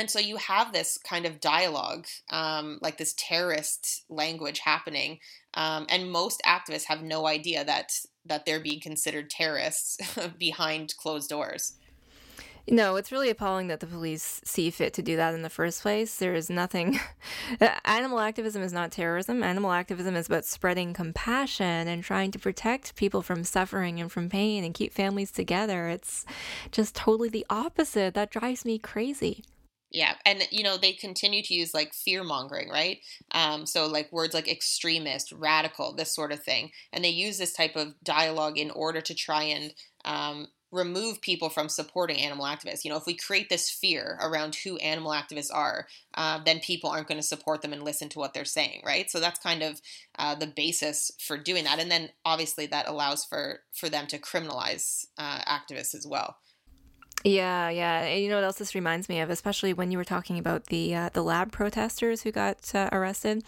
And 0.00 0.10
so 0.10 0.18
you 0.18 0.36
have 0.36 0.72
this 0.72 0.98
kind 0.98 1.26
of 1.26 1.40
dialogue, 1.40 2.06
um, 2.30 2.78
like 2.80 2.96
this 2.96 3.14
terrorist 3.18 4.04
language 4.08 4.60
happening, 4.60 5.18
um, 5.54 5.86
and 5.90 6.10
most 6.10 6.40
activists 6.46 6.86
have 6.86 7.02
no 7.02 7.26
idea 7.26 7.64
that 7.64 7.92
that 8.24 8.46
they're 8.46 8.60
being 8.60 8.80
considered 8.80 9.28
terrorists 9.28 9.98
behind 10.38 10.96
closed 10.96 11.28
doors. 11.28 11.74
No, 12.68 12.96
it's 12.96 13.10
really 13.10 13.30
appalling 13.30 13.68
that 13.68 13.80
the 13.80 13.86
police 13.86 14.40
see 14.44 14.70
fit 14.70 14.92
to 14.94 15.02
do 15.02 15.16
that 15.16 15.34
in 15.34 15.42
the 15.42 15.50
first 15.50 15.82
place. 15.82 16.16
There 16.16 16.34
is 16.34 16.50
nothing. 16.50 17.00
Animal 17.84 18.20
activism 18.20 18.62
is 18.62 18.72
not 18.72 18.92
terrorism. 18.92 19.42
Animal 19.42 19.72
activism 19.72 20.14
is 20.14 20.26
about 20.26 20.44
spreading 20.44 20.92
compassion 20.92 21.88
and 21.88 22.04
trying 22.04 22.30
to 22.32 22.38
protect 22.38 22.96
people 22.96 23.22
from 23.22 23.44
suffering 23.44 24.00
and 24.00 24.10
from 24.10 24.28
pain 24.28 24.64
and 24.64 24.74
keep 24.74 24.92
families 24.92 25.30
together. 25.30 25.88
It's 25.88 26.24
just 26.70 26.94
totally 26.94 27.28
the 27.28 27.46
opposite. 27.50 28.14
That 28.14 28.30
drives 28.30 28.64
me 28.64 28.78
crazy. 28.78 29.44
Yeah, 29.92 30.14
and 30.24 30.46
you 30.52 30.62
know 30.62 30.76
they 30.76 30.92
continue 30.92 31.42
to 31.42 31.54
use 31.54 31.74
like 31.74 31.94
fear 31.94 32.22
mongering, 32.22 32.68
right? 32.68 32.98
Um, 33.32 33.66
so 33.66 33.86
like 33.86 34.12
words 34.12 34.34
like 34.34 34.48
extremist, 34.48 35.32
radical, 35.32 35.94
this 35.94 36.14
sort 36.14 36.30
of 36.30 36.44
thing, 36.44 36.70
and 36.92 37.04
they 37.04 37.08
use 37.08 37.38
this 37.38 37.52
type 37.52 37.74
of 37.74 37.94
dialogue 38.04 38.56
in 38.56 38.70
order 38.70 39.00
to 39.00 39.14
try 39.14 39.42
and 39.42 39.74
um, 40.04 40.46
remove 40.72 41.20
people 41.20 41.48
from 41.48 41.68
supporting 41.68 42.18
animal 42.18 42.46
activists. 42.46 42.84
You 42.84 42.90
know, 42.90 42.96
if 42.96 43.06
we 43.06 43.14
create 43.14 43.48
this 43.48 43.70
fear 43.70 44.18
around 44.22 44.54
who 44.54 44.76
animal 44.78 45.12
activists 45.12 45.52
are, 45.52 45.86
uh, 46.14 46.40
then 46.44 46.60
people 46.60 46.90
aren't 46.90 47.08
going 47.08 47.20
to 47.20 47.26
support 47.26 47.62
them 47.62 47.72
and 47.72 47.82
listen 47.82 48.08
to 48.10 48.18
what 48.18 48.34
they're 48.34 48.44
saying, 48.44 48.82
right? 48.84 49.10
So 49.10 49.20
that's 49.20 49.38
kind 49.40 49.62
of 49.62 49.80
uh, 50.18 50.34
the 50.34 50.46
basis 50.46 51.10
for 51.18 51.36
doing 51.36 51.64
that, 51.64 51.78
and 51.78 51.90
then 51.90 52.10
obviously 52.24 52.66
that 52.66 52.88
allows 52.88 53.24
for 53.24 53.60
for 53.72 53.88
them 53.88 54.06
to 54.08 54.18
criminalize 54.18 55.06
uh, 55.18 55.40
activists 55.40 55.94
as 55.94 56.06
well. 56.06 56.36
Yeah, 57.24 57.68
yeah. 57.68 58.02
And 58.02 58.22
you 58.22 58.30
know 58.30 58.36
what 58.36 58.44
else 58.44 58.58
this 58.58 58.74
reminds 58.74 59.08
me 59.08 59.20
of, 59.20 59.28
especially 59.28 59.72
when 59.72 59.90
you 59.90 59.98
were 59.98 60.04
talking 60.04 60.38
about 60.38 60.66
the 60.66 60.94
uh, 60.94 61.10
the 61.12 61.22
lab 61.22 61.52
protesters 61.52 62.22
who 62.22 62.32
got 62.32 62.74
uh, 62.74 62.88
arrested. 62.92 63.44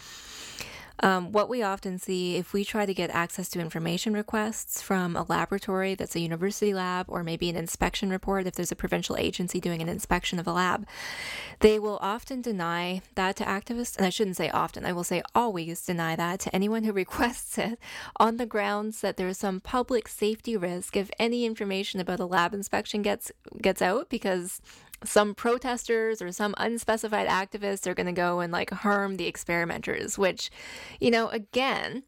Um, 0.99 1.31
what 1.31 1.49
we 1.49 1.63
often 1.63 1.97
see 1.97 2.35
if 2.37 2.53
we 2.53 2.63
try 2.63 2.85
to 2.85 2.93
get 2.93 3.09
access 3.09 3.49
to 3.49 3.59
information 3.59 4.13
requests 4.13 4.81
from 4.81 5.15
a 5.15 5.23
laboratory 5.23 5.95
that's 5.95 6.15
a 6.15 6.19
university 6.19 6.73
lab 6.73 7.07
or 7.09 7.23
maybe 7.23 7.49
an 7.49 7.55
inspection 7.55 8.09
report, 8.09 8.45
if 8.45 8.53
there's 8.53 8.71
a 8.71 8.75
provincial 8.75 9.17
agency 9.17 9.59
doing 9.59 9.81
an 9.81 9.89
inspection 9.89 10.39
of 10.39 10.47
a 10.47 10.53
lab, 10.53 10.87
they 11.59 11.79
will 11.79 11.97
often 12.01 12.41
deny 12.41 13.01
that 13.15 13.35
to 13.37 13.43
activists. 13.43 13.97
And 13.97 14.05
I 14.05 14.11
shouldn't 14.11 14.37
say 14.37 14.49
often, 14.49 14.85
I 14.85 14.93
will 14.93 15.03
say 15.03 15.23
always 15.33 15.83
deny 15.83 16.15
that 16.15 16.39
to 16.41 16.55
anyone 16.55 16.83
who 16.83 16.93
requests 17.03 17.57
it 17.57 17.79
on 18.17 18.37
the 18.37 18.45
grounds 18.45 19.01
that 19.01 19.17
there's 19.17 19.39
some 19.39 19.59
public 19.59 20.07
safety 20.07 20.55
risk 20.55 20.95
if 20.95 21.09
any 21.17 21.45
information 21.45 21.99
about 21.99 22.19
a 22.19 22.25
lab 22.25 22.53
inspection 22.53 23.01
gets 23.01 23.31
gets 23.61 23.81
out 23.81 24.09
because 24.09 24.61
some 25.05 25.35
protesters 25.35 26.21
or 26.21 26.31
some 26.31 26.53
unspecified 26.57 27.27
activists 27.27 27.87
are 27.87 27.93
going 27.93 28.07
to 28.07 28.11
go 28.13 28.39
and 28.39 28.51
like 28.51 28.71
harm 28.71 29.17
the 29.17 29.27
experimenters, 29.27 30.17
which, 30.17 30.49
you 30.99 31.11
know, 31.11 31.27
again, 31.29 32.03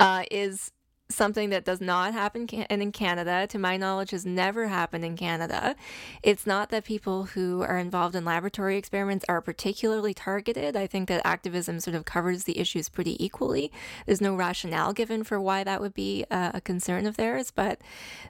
uh, 0.00 0.24
is 0.30 0.72
something 1.08 1.50
that 1.50 1.64
does 1.64 1.80
not 1.80 2.14
happen 2.14 2.48
in 2.48 2.90
Canada. 2.90 3.46
To 3.48 3.58
my 3.58 3.76
knowledge, 3.76 4.12
has 4.12 4.24
never 4.24 4.68
happened 4.68 5.04
in 5.04 5.14
Canada. 5.16 5.76
It's 6.22 6.46
not 6.46 6.70
that 6.70 6.84
people 6.84 7.24
who 7.24 7.60
are 7.62 7.76
involved 7.76 8.14
in 8.14 8.24
laboratory 8.24 8.78
experiments 8.78 9.24
are 9.28 9.42
particularly 9.42 10.14
targeted. 10.14 10.74
I 10.74 10.86
think 10.86 11.08
that 11.08 11.20
activism 11.26 11.80
sort 11.80 11.96
of 11.96 12.06
covers 12.06 12.44
the 12.44 12.58
issues 12.58 12.88
pretty 12.88 13.22
equally. 13.22 13.70
There's 14.06 14.22
no 14.22 14.34
rationale 14.34 14.94
given 14.94 15.22
for 15.22 15.38
why 15.38 15.64
that 15.64 15.82
would 15.82 15.94
be 15.94 16.24
a 16.30 16.62
concern 16.62 17.06
of 17.06 17.18
theirs, 17.18 17.50
but 17.50 17.80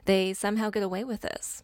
they 0.03 0.33
somehow 0.33 0.69
get 0.69 0.83
away 0.83 1.05
with 1.05 1.21
this. 1.21 1.63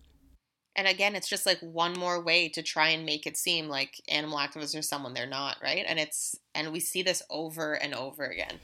And 0.80 0.88
again, 0.88 1.14
it's 1.14 1.28
just 1.28 1.46
like 1.46 1.60
one 1.60 1.92
more 1.92 2.24
way 2.24 2.48
to 2.48 2.64
try 2.64 2.88
and 2.88 3.06
make 3.06 3.28
it 3.28 3.36
seem 3.36 3.68
like 3.68 4.02
animal 4.08 4.38
activists 4.38 4.80
are 4.80 4.82
someone 4.82 5.14
they're 5.14 5.28
not, 5.28 5.58
right? 5.62 5.84
And 5.86 6.00
it's 6.00 6.38
and 6.56 6.72
we 6.72 6.80
see 6.80 7.04
this 7.04 7.22
over 7.30 7.74
and 7.74 7.94
over 7.94 8.24
again. 8.24 8.60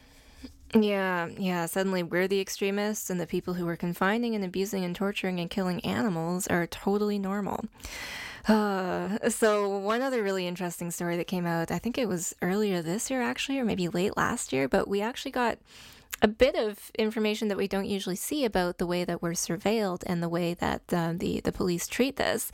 Yeah, 0.73 1.27
yeah. 1.37 1.65
Suddenly 1.65 2.03
we're 2.03 2.29
the 2.29 2.39
extremists, 2.39 3.09
and 3.09 3.19
the 3.19 3.27
people 3.27 3.55
who 3.55 3.67
are 3.67 3.75
confining 3.75 4.33
and 4.33 4.45
abusing 4.45 4.85
and 4.85 4.95
torturing 4.95 5.41
and 5.41 5.49
killing 5.49 5.83
animals 5.83 6.47
are 6.47 6.65
totally 6.67 7.19
normal. 7.19 7.65
Uh, 8.47 9.29
so, 9.29 9.77
one 9.77 10.01
other 10.01 10.23
really 10.23 10.47
interesting 10.47 10.91
story 10.91 11.17
that 11.17 11.27
came 11.27 11.45
out, 11.45 11.69
I 11.69 11.79
think 11.79 11.97
it 11.97 12.07
was 12.07 12.33
earlier 12.41 12.81
this 12.81 13.11
year 13.11 13.21
actually, 13.21 13.59
or 13.59 13.65
maybe 13.65 13.89
late 13.89 14.15
last 14.15 14.53
year, 14.53 14.69
but 14.69 14.87
we 14.87 15.01
actually 15.01 15.31
got 15.31 15.57
a 16.25 16.27
bit 16.27 16.55
of 16.55 16.89
information 16.97 17.49
that 17.49 17.57
we 17.57 17.67
don't 17.67 17.85
usually 17.85 18.15
see 18.15 18.45
about 18.45 18.79
the 18.79 18.87
way 18.87 19.03
that 19.03 19.21
we're 19.21 19.33
surveilled 19.33 20.01
and 20.07 20.23
the 20.23 20.27
way 20.27 20.55
that 20.55 20.81
uh, 20.91 21.13
the, 21.15 21.39
the 21.41 21.51
police 21.51 21.85
treat 21.87 22.15
this 22.15 22.51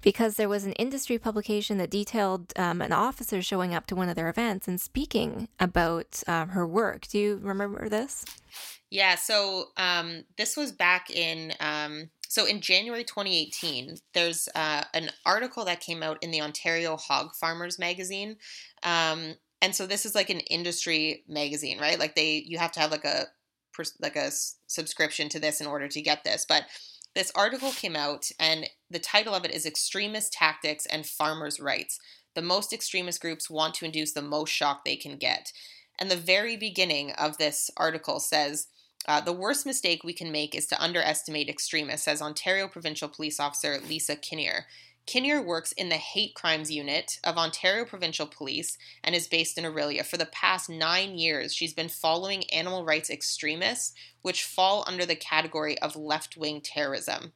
because 0.00 0.36
there 0.36 0.48
was 0.48 0.64
an 0.64 0.72
industry 0.72 1.18
publication 1.18 1.76
that 1.76 1.90
detailed 1.90 2.50
um, 2.56 2.80
an 2.80 2.92
officer 2.92 3.42
showing 3.42 3.74
up 3.74 3.86
to 3.86 3.94
one 3.94 4.08
of 4.08 4.16
their 4.16 4.30
events 4.30 4.66
and 4.66 4.80
speaking 4.80 5.48
about 5.60 6.22
um, 6.26 6.48
her 6.50 6.66
work. 6.66 7.06
Do 7.08 7.18
you 7.18 7.40
remember 7.42 7.90
this? 7.90 8.24
Yeah, 8.88 9.16
so 9.16 9.66
um, 9.76 10.24
this 10.38 10.56
was 10.56 10.72
back 10.72 11.10
in 11.10 11.52
um, 11.60 12.08
so 12.26 12.46
in 12.46 12.62
January 12.62 13.04
2018. 13.04 13.98
There's 14.14 14.48
uh, 14.54 14.84
an 14.94 15.10
article 15.26 15.66
that 15.66 15.80
came 15.80 16.02
out 16.02 16.22
in 16.22 16.30
the 16.30 16.40
Ontario 16.40 16.96
Hog 16.96 17.34
Farmers 17.34 17.78
magazine, 17.78 18.36
um, 18.82 19.34
and 19.64 19.74
so 19.74 19.86
this 19.86 20.04
is 20.04 20.14
like 20.14 20.28
an 20.28 20.40
industry 20.40 21.24
magazine, 21.26 21.78
right? 21.80 21.98
Like 21.98 22.14
they 22.14 22.44
you 22.46 22.58
have 22.58 22.72
to 22.72 22.80
have 22.80 22.90
like 22.90 23.06
a 23.06 23.24
like 23.98 24.14
a 24.14 24.30
subscription 24.66 25.30
to 25.30 25.40
this 25.40 25.58
in 25.58 25.66
order 25.66 25.88
to 25.88 26.02
get 26.02 26.22
this, 26.22 26.44
but 26.46 26.66
this 27.14 27.32
article 27.34 27.70
came 27.70 27.96
out, 27.96 28.30
and 28.38 28.68
the 28.90 28.98
title 28.98 29.34
of 29.34 29.44
it 29.44 29.52
is 29.52 29.64
Extremist 29.64 30.34
Tactics 30.34 30.84
and 30.84 31.06
Farmers' 31.06 31.60
Rights. 31.60 31.98
The 32.34 32.42
most 32.42 32.74
extremist 32.74 33.22
groups 33.22 33.48
want 33.48 33.74
to 33.76 33.86
induce 33.86 34.12
the 34.12 34.20
most 34.20 34.50
shock 34.50 34.84
they 34.84 34.96
can 34.96 35.16
get. 35.16 35.50
And 35.98 36.10
the 36.10 36.16
very 36.16 36.56
beginning 36.56 37.12
of 37.12 37.38
this 37.38 37.70
article 37.76 38.20
says, 38.20 38.66
uh, 39.06 39.20
the 39.20 39.32
worst 39.32 39.64
mistake 39.64 40.02
we 40.04 40.12
can 40.12 40.32
make 40.32 40.54
is 40.54 40.66
to 40.66 40.82
underestimate 40.82 41.48
extremists, 41.48 42.04
says 42.04 42.20
Ontario 42.20 42.68
Provincial 42.68 43.08
Police 43.08 43.38
Officer 43.40 43.78
Lisa 43.88 44.16
Kinnear. 44.16 44.66
Kinnear 45.06 45.42
works 45.42 45.72
in 45.72 45.90
the 45.90 45.96
Hate 45.96 46.34
Crimes 46.34 46.70
Unit 46.70 47.18
of 47.24 47.36
Ontario 47.36 47.84
Provincial 47.84 48.26
Police 48.26 48.78
and 49.02 49.14
is 49.14 49.28
based 49.28 49.58
in 49.58 49.64
Orillia. 49.64 50.04
For 50.04 50.16
the 50.16 50.26
past 50.26 50.70
nine 50.70 51.18
years, 51.18 51.54
she's 51.54 51.74
been 51.74 51.88
following 51.90 52.44
animal 52.50 52.84
rights 52.84 53.10
extremists, 53.10 53.92
which 54.22 54.44
fall 54.44 54.84
under 54.86 55.04
the 55.04 55.14
category 55.14 55.78
of 55.80 55.94
left 55.94 56.36
wing 56.36 56.62
terrorism. 56.62 57.32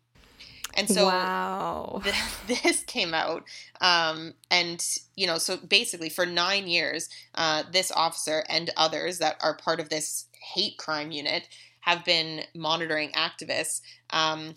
And 0.74 0.88
so 0.88 1.06
wow. 1.06 2.00
th- 2.04 2.62
this 2.62 2.82
came 2.84 3.12
out. 3.12 3.44
Um, 3.80 4.34
and, 4.50 4.84
you 5.16 5.26
know, 5.26 5.38
so 5.38 5.56
basically 5.56 6.08
for 6.08 6.24
nine 6.24 6.68
years, 6.68 7.08
uh, 7.34 7.64
this 7.70 7.90
officer 7.90 8.44
and 8.48 8.70
others 8.76 9.18
that 9.18 9.36
are 9.42 9.56
part 9.56 9.80
of 9.80 9.88
this 9.88 10.26
hate 10.54 10.78
crime 10.78 11.10
unit 11.10 11.48
have 11.80 12.04
been 12.04 12.42
monitoring 12.54 13.10
activists. 13.12 13.80
Um, 14.10 14.54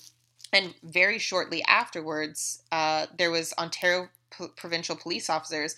and 0.54 0.74
very 0.84 1.18
shortly 1.18 1.64
afterwards, 1.64 2.64
uh, 2.72 3.08
there 3.18 3.32
was 3.32 3.54
Ontario 3.58 4.10
P- 4.38 4.47
provincial 4.56 4.95
police 4.95 5.30
officers 5.30 5.76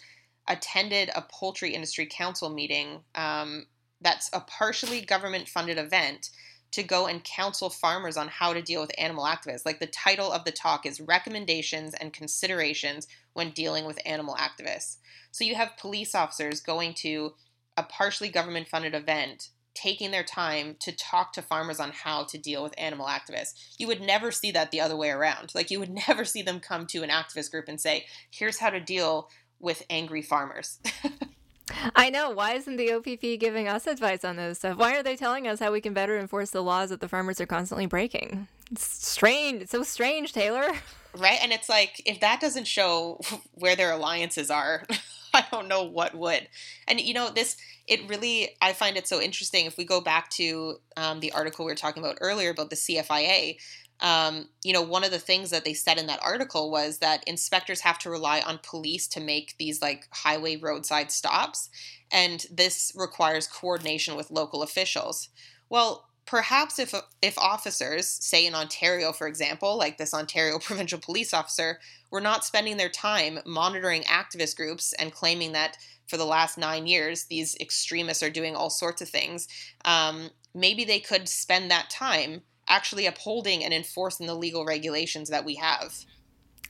attended 0.47 1.09
a 1.15 1.21
poultry 1.21 1.73
industry 1.73 2.07
council 2.09 2.49
meeting. 2.49 3.01
Um, 3.15 3.67
that's 4.01 4.29
a 4.33 4.41
partially 4.41 5.01
government 5.01 5.47
funded 5.47 5.77
event 5.77 6.29
to 6.71 6.83
go 6.83 7.05
and 7.05 7.23
counsel 7.23 7.69
farmers 7.69 8.17
on 8.17 8.27
how 8.27 8.51
to 8.51 8.61
deal 8.61 8.81
with 8.81 8.91
animal 8.97 9.25
activists. 9.25 9.65
Like 9.65 9.79
the 9.79 9.85
title 9.85 10.31
of 10.31 10.43
the 10.43 10.51
talk 10.51 10.85
is 10.85 10.99
Recommendations 10.99 11.93
and 11.93 12.11
Considerations 12.11 13.07
when 13.33 13.51
Dealing 13.51 13.85
with 13.85 13.99
Animal 14.07 14.35
Activists. 14.35 14.97
So 15.31 15.43
you 15.43 15.53
have 15.55 15.77
police 15.79 16.15
officers 16.15 16.61
going 16.61 16.95
to 16.95 17.33
a 17.77 17.83
partially 17.83 18.29
government 18.29 18.67
funded 18.67 18.95
event 18.95 19.49
taking 19.73 20.11
their 20.11 20.23
time 20.23 20.75
to 20.79 20.91
talk 20.91 21.33
to 21.33 21.41
farmers 21.41 21.79
on 21.79 21.91
how 21.91 22.23
to 22.25 22.37
deal 22.37 22.63
with 22.63 22.73
animal 22.77 23.07
activists. 23.07 23.75
You 23.77 23.87
would 23.87 24.01
never 24.01 24.31
see 24.31 24.51
that 24.51 24.71
the 24.71 24.81
other 24.81 24.95
way 24.95 25.09
around. 25.09 25.51
Like 25.55 25.71
you 25.71 25.79
would 25.79 25.89
never 26.07 26.25
see 26.25 26.41
them 26.41 26.59
come 26.59 26.85
to 26.87 27.03
an 27.03 27.09
activist 27.09 27.51
group 27.51 27.65
and 27.67 27.79
say, 27.79 28.05
"Here's 28.29 28.59
how 28.59 28.69
to 28.69 28.79
deal 28.79 29.29
with 29.59 29.83
angry 29.89 30.21
farmers." 30.21 30.79
I 31.95 32.09
know. 32.09 32.29
Why 32.29 32.53
isn't 32.53 32.75
the 32.75 32.91
OPP 32.93 33.39
giving 33.39 33.67
us 33.67 33.87
advice 33.87 34.23
on 34.23 34.35
this 34.35 34.59
stuff? 34.59 34.77
Why 34.77 34.95
are 34.97 35.03
they 35.03 35.15
telling 35.15 35.47
us 35.47 35.59
how 35.59 35.71
we 35.71 35.81
can 35.81 35.93
better 35.93 36.17
enforce 36.17 36.51
the 36.51 36.61
laws 36.61 36.89
that 36.89 36.99
the 36.99 37.07
farmers 37.07 37.39
are 37.39 37.45
constantly 37.45 37.85
breaking? 37.85 38.47
It's 38.71 39.07
strange. 39.07 39.63
It's 39.63 39.71
so 39.71 39.83
strange, 39.83 40.33
Taylor. 40.33 40.67
Right? 41.15 41.39
And 41.41 41.51
it's 41.51 41.69
like, 41.69 42.01
if 42.05 42.19
that 42.21 42.39
doesn't 42.39 42.67
show 42.67 43.19
where 43.53 43.75
their 43.75 43.91
alliances 43.91 44.49
are, 44.49 44.83
I 45.33 45.45
don't 45.51 45.67
know 45.67 45.83
what 45.83 46.15
would. 46.15 46.47
And, 46.87 46.99
you 47.01 47.13
know, 47.13 47.29
this 47.29 47.57
it 47.87 48.07
really 48.07 48.49
i 48.61 48.73
find 48.73 48.97
it 48.97 49.07
so 49.07 49.21
interesting 49.21 49.65
if 49.65 49.77
we 49.77 49.85
go 49.85 50.01
back 50.01 50.29
to 50.29 50.75
um, 50.97 51.19
the 51.19 51.31
article 51.31 51.65
we 51.65 51.71
were 51.71 51.75
talking 51.75 52.03
about 52.03 52.17
earlier 52.21 52.49
about 52.49 52.69
the 52.69 52.75
cfia 52.75 53.57
um, 53.99 54.49
you 54.63 54.73
know 54.73 54.81
one 54.81 55.03
of 55.03 55.11
the 55.11 55.19
things 55.19 55.49
that 55.51 55.63
they 55.65 55.73
said 55.73 55.97
in 55.97 56.07
that 56.07 56.21
article 56.21 56.71
was 56.71 56.97
that 56.97 57.23
inspectors 57.27 57.81
have 57.81 57.99
to 57.99 58.09
rely 58.09 58.41
on 58.41 58.59
police 58.63 59.07
to 59.09 59.19
make 59.19 59.55
these 59.57 59.81
like 59.81 60.07
highway 60.11 60.55
roadside 60.55 61.11
stops 61.11 61.69
and 62.11 62.45
this 62.51 62.91
requires 62.95 63.47
coordination 63.47 64.15
with 64.15 64.31
local 64.31 64.63
officials 64.63 65.29
well 65.69 66.09
perhaps 66.25 66.79
if 66.79 66.93
if 67.21 67.37
officers 67.37 68.07
say 68.07 68.45
in 68.45 68.55
Ontario 68.55 69.11
for 69.11 69.27
example 69.27 69.77
like 69.77 69.97
this 69.97 70.13
Ontario 70.13 70.59
provincial 70.63 70.99
police 70.99 71.33
officer 71.33 71.79
were 72.11 72.21
not 72.21 72.45
spending 72.45 72.77
their 72.77 72.89
time 72.89 73.39
monitoring 73.45 74.03
activist 74.03 74.55
groups 74.55 74.93
and 74.93 75.11
claiming 75.11 75.51
that 75.51 75.77
for 76.07 76.17
the 76.17 76.25
last 76.25 76.57
nine 76.57 76.85
years, 76.85 77.25
these 77.25 77.55
extremists 77.59 78.23
are 78.23 78.29
doing 78.29 78.55
all 78.55 78.69
sorts 78.69 79.01
of 79.01 79.09
things. 79.09 79.47
Um, 79.85 80.29
maybe 80.53 80.85
they 80.85 80.99
could 80.99 81.27
spend 81.27 81.71
that 81.71 81.89
time 81.89 82.41
actually 82.67 83.05
upholding 83.05 83.63
and 83.63 83.73
enforcing 83.73 84.27
the 84.27 84.35
legal 84.35 84.65
regulations 84.65 85.29
that 85.29 85.45
we 85.45 85.55
have. 85.55 86.05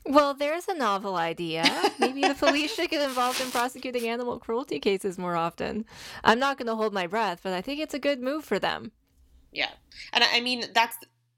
Well, 0.05 0.33
there's 0.33 0.67
a 0.67 0.73
novel 0.73 1.15
idea. 1.15 1.63
Maybe 1.97 2.21
the 2.21 2.35
police 2.35 2.73
should 2.75 2.89
get 2.89 3.07
involved 3.07 3.39
in 3.39 3.51
prosecuting 3.51 4.07
animal 4.07 4.39
cruelty 4.39 4.79
cases 4.79 5.17
more 5.17 5.35
often. 5.35 5.85
I'm 6.23 6.39
not 6.39 6.57
going 6.57 6.67
to 6.67 6.75
hold 6.75 6.93
my 6.93 7.07
breath, 7.07 7.39
but 7.43 7.53
I 7.53 7.61
think 7.61 7.79
it's 7.79 7.93
a 7.93 7.99
good 7.99 8.21
move 8.21 8.43
for 8.43 8.59
them. 8.59 8.91
Yeah. 9.53 9.71
And 10.11 10.23
I 10.23 10.41
mean, 10.41 10.65
that's 10.73 10.97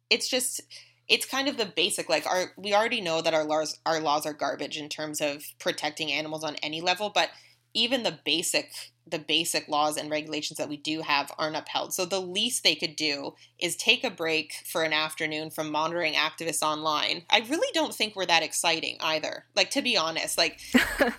it's 0.09 0.27
just 0.27 0.61
it's 1.07 1.25
kind 1.25 1.47
of 1.47 1.57
the 1.57 1.65
basic 1.65 2.09
like 2.09 2.25
our 2.25 2.51
we 2.57 2.73
already 2.73 3.01
know 3.01 3.21
that 3.21 3.33
our 3.33 3.43
laws 3.43 3.79
our 3.85 3.99
laws 3.99 4.25
are 4.25 4.33
garbage 4.33 4.77
in 4.77 4.89
terms 4.89 5.21
of 5.21 5.43
protecting 5.59 6.11
animals 6.11 6.43
on 6.43 6.55
any 6.63 6.81
level, 6.81 7.11
but 7.13 7.29
even 7.73 8.03
the 8.03 8.17
basic 8.25 8.71
the 9.07 9.19
basic 9.19 9.67
laws 9.67 9.97
and 9.97 10.09
regulations 10.09 10.57
that 10.57 10.69
we 10.69 10.77
do 10.77 11.01
have 11.01 11.31
aren't 11.37 11.55
upheld. 11.55 11.93
So 11.93 12.05
the 12.05 12.19
least 12.19 12.63
they 12.63 12.73
could 12.73 12.95
do 12.95 13.35
is 13.59 13.75
take 13.75 14.03
a 14.03 14.09
break 14.09 14.53
for 14.65 14.81
an 14.81 14.93
afternoon 14.93 15.51
from 15.51 15.71
monitoring 15.71 16.15
activists 16.15 16.63
online. 16.63 17.21
I 17.29 17.45
really 17.47 17.69
don't 17.73 17.93
think 17.93 18.15
we're 18.15 18.25
that 18.25 18.41
exciting 18.41 18.97
either. 18.99 19.45
Like 19.55 19.69
to 19.71 19.83
be 19.83 19.95
honest, 19.95 20.39
like 20.39 20.59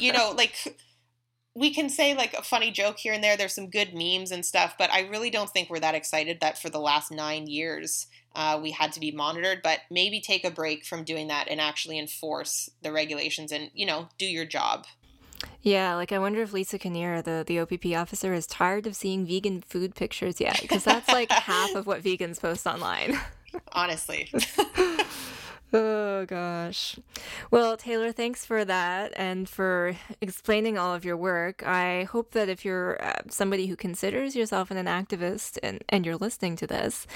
you 0.01 0.13
know, 0.13 0.33
like 0.37 0.77
we 1.57 1.73
can 1.73 1.89
say 1.89 2.15
like 2.15 2.35
a 2.35 2.43
funny 2.43 2.71
joke 2.71 2.99
here 2.99 3.15
and 3.15 3.25
there. 3.25 3.37
There's 3.37 3.55
some 3.55 3.71
good 3.71 3.95
memes 3.95 4.31
and 4.31 4.45
stuff, 4.45 4.75
but 4.79 4.91
I 4.93 5.09
really 5.09 5.31
don't 5.31 5.49
think 5.49 5.71
we're 5.71 5.81
that 5.81 5.95
excited 5.95 6.41
that 6.41 6.59
for 6.59 6.69
the 6.69 6.79
last 6.79 7.11
nine 7.11 7.47
years 7.47 8.07
uh, 8.35 8.61
we 8.63 8.73
had 8.73 8.93
to 8.93 9.01
be 9.01 9.11
monitored. 9.11 9.63
But 9.63 9.81
maybe 9.91 10.21
take 10.21 10.45
a 10.45 10.51
break 10.51 10.85
from 10.85 11.03
doing 11.03 11.29
that 11.29 11.49
and 11.49 11.59
actually 11.59 11.99
enforce 11.99 12.69
the 12.83 12.93
regulations 12.93 13.53
and 13.53 13.71
you 13.73 13.87
know 13.87 14.09
do 14.19 14.27
your 14.27 14.45
job. 14.45 14.87
Yeah, 15.63 15.95
like 15.95 16.13
I 16.13 16.19
wonder 16.19 16.43
if 16.43 16.53
Lisa 16.53 16.79
Kinnear, 16.79 17.23
the, 17.23 17.43
the 17.47 17.59
OPP 17.61 17.87
officer, 17.97 18.35
is 18.35 18.47
tired 18.47 18.87
of 18.87 18.95
seeing 18.95 19.27
vegan 19.27 19.63
food 19.63 19.95
pictures 19.95 20.41
yet, 20.41 20.61
because 20.61 20.85
that's 20.85 21.09
like 21.09 21.31
half 21.31 21.75
of 21.75 21.87
what 21.87 22.03
vegans 22.03 22.41
post 22.41 22.67
online. 22.67 23.19
Honestly. 23.73 24.31
oh 25.73 26.25
gosh. 26.27 26.99
Well, 27.51 27.77
Taylor, 27.77 28.13
thanks 28.13 28.45
for 28.45 28.65
that 28.65 29.13
and 29.17 29.49
for 29.49 29.97
explaining 30.21 30.79
all 30.79 30.95
of 30.95 31.05
your 31.05 31.17
work. 31.17 31.67
I 31.67 32.05
hope 32.05 32.33
that 32.33 32.49
if 32.49 32.65
you're 32.65 33.03
uh, 33.05 33.23
somebody 33.29 33.67
who 33.67 33.77
considers 33.77 34.37
yourself 34.37 34.71
an 34.71 34.87
activist 34.87 35.59
and, 35.63 35.85
and 35.89 36.07
you're 36.07 36.17
listening 36.17 36.57
to 36.57 36.67
this, 36.67 37.07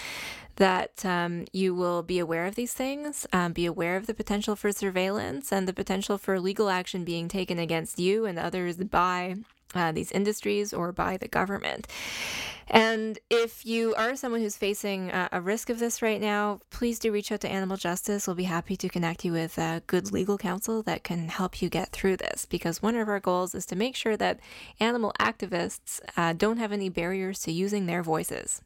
that 0.57 1.05
um, 1.05 1.47
you 1.53 1.75
will 1.75 2.03
be 2.03 2.19
aware 2.19 2.47
of 2.47 2.55
these 2.55 2.75
things, 2.75 3.27
um, 3.33 3.53
be 3.53 3.67
aware 3.67 3.97
of 3.97 4.07
the 4.07 4.15
potential 4.15 4.57
for 4.57 4.73
surveillance 4.73 5.53
and 5.53 5.67
the 5.67 5.73
potential 5.73 6.19
for 6.19 6.39
legal 6.39 6.69
action 6.69 7.05
being 7.05 7.29
taken 7.29 7.59
against 7.59 7.99
you 7.99 8.27
and 8.27 8.39
others 8.39 8.77
by 8.77 9.37
uh, 9.75 9.93
these 9.93 10.13
industries 10.13 10.73
or 10.73 10.93
by 10.93 11.17
the 11.17 11.29
government. 11.29 11.87
And 12.73 13.19
if 13.29 13.67
you 13.67 13.97
are 13.97 14.15
someone 14.15 14.41
who's 14.41 14.57
facing 14.57 15.11
a, 15.11 15.29
a, 15.33 15.41
risk 15.41 15.71
of 15.71 15.81
this 15.81 16.03
right 16.03 16.21
now, 16.21 16.61
please 16.71 17.01
do 17.01 17.11
reach 17.11 17.33
out 17.33 17.41
to 17.41 17.49
Animal 17.49 17.77
Justice. 17.77 18.29
We'll 18.29 18.37
be 18.37 18.45
happy 18.45 18.77
to 18.77 18.89
connect 18.89 19.25
you 19.25 19.33
with 19.33 19.59
a 19.59 19.83
good 19.89 20.13
legal 20.13 20.39
counsel 20.39 20.81
that 20.85 21.03
can 21.03 21.29
help 21.29 21.61
you 21.61 21.69
get 21.69 21.91
through 21.91 22.19
this. 22.19 22.45
Because 22.45 22.81
one 22.81 22.95
of 22.95 23.09
our 23.09 23.19
goals 23.19 23.57
is 23.57 23.67
to 23.67 23.77
make 23.77 23.97
sure 23.97 24.17
that 24.17 24.39
animal 24.79 25.13
activists 25.19 26.01
uh, 26.17 26.33
don't 26.33 26.59
have 26.59 26.71
any 26.71 26.89
barriers 26.89 27.41
to 27.41 27.51
using 27.51 27.87
their 27.87 28.05
voices. 28.05 28.63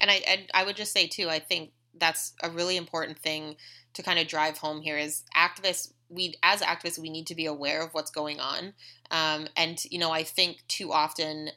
And 0.00 0.12
I, 0.12 0.22
I, 0.28 0.46
I 0.54 0.64
would 0.64 0.76
just 0.76 0.92
say 0.92 1.08
too, 1.08 1.28
I 1.28 1.40
think 1.40 1.72
that's 1.98 2.34
a 2.40 2.50
really 2.50 2.76
important 2.76 3.18
thing 3.18 3.56
to 3.94 4.02
kind 4.02 4.18
of 4.18 4.28
drive 4.28 4.58
home 4.58 4.80
here 4.80 4.98
is 4.98 5.24
activists 5.36 5.92
we 6.14 6.34
as 6.42 6.60
activists 6.60 6.98
we 6.98 7.10
need 7.10 7.26
to 7.26 7.34
be 7.34 7.46
aware 7.46 7.82
of 7.82 7.92
what's 7.92 8.10
going 8.10 8.40
on. 8.40 8.74
Um, 9.10 9.48
and 9.56 9.82
you 9.90 9.98
know 9.98 10.10
i 10.10 10.22
think 10.22 10.62
too 10.66 10.92
often 10.92 11.50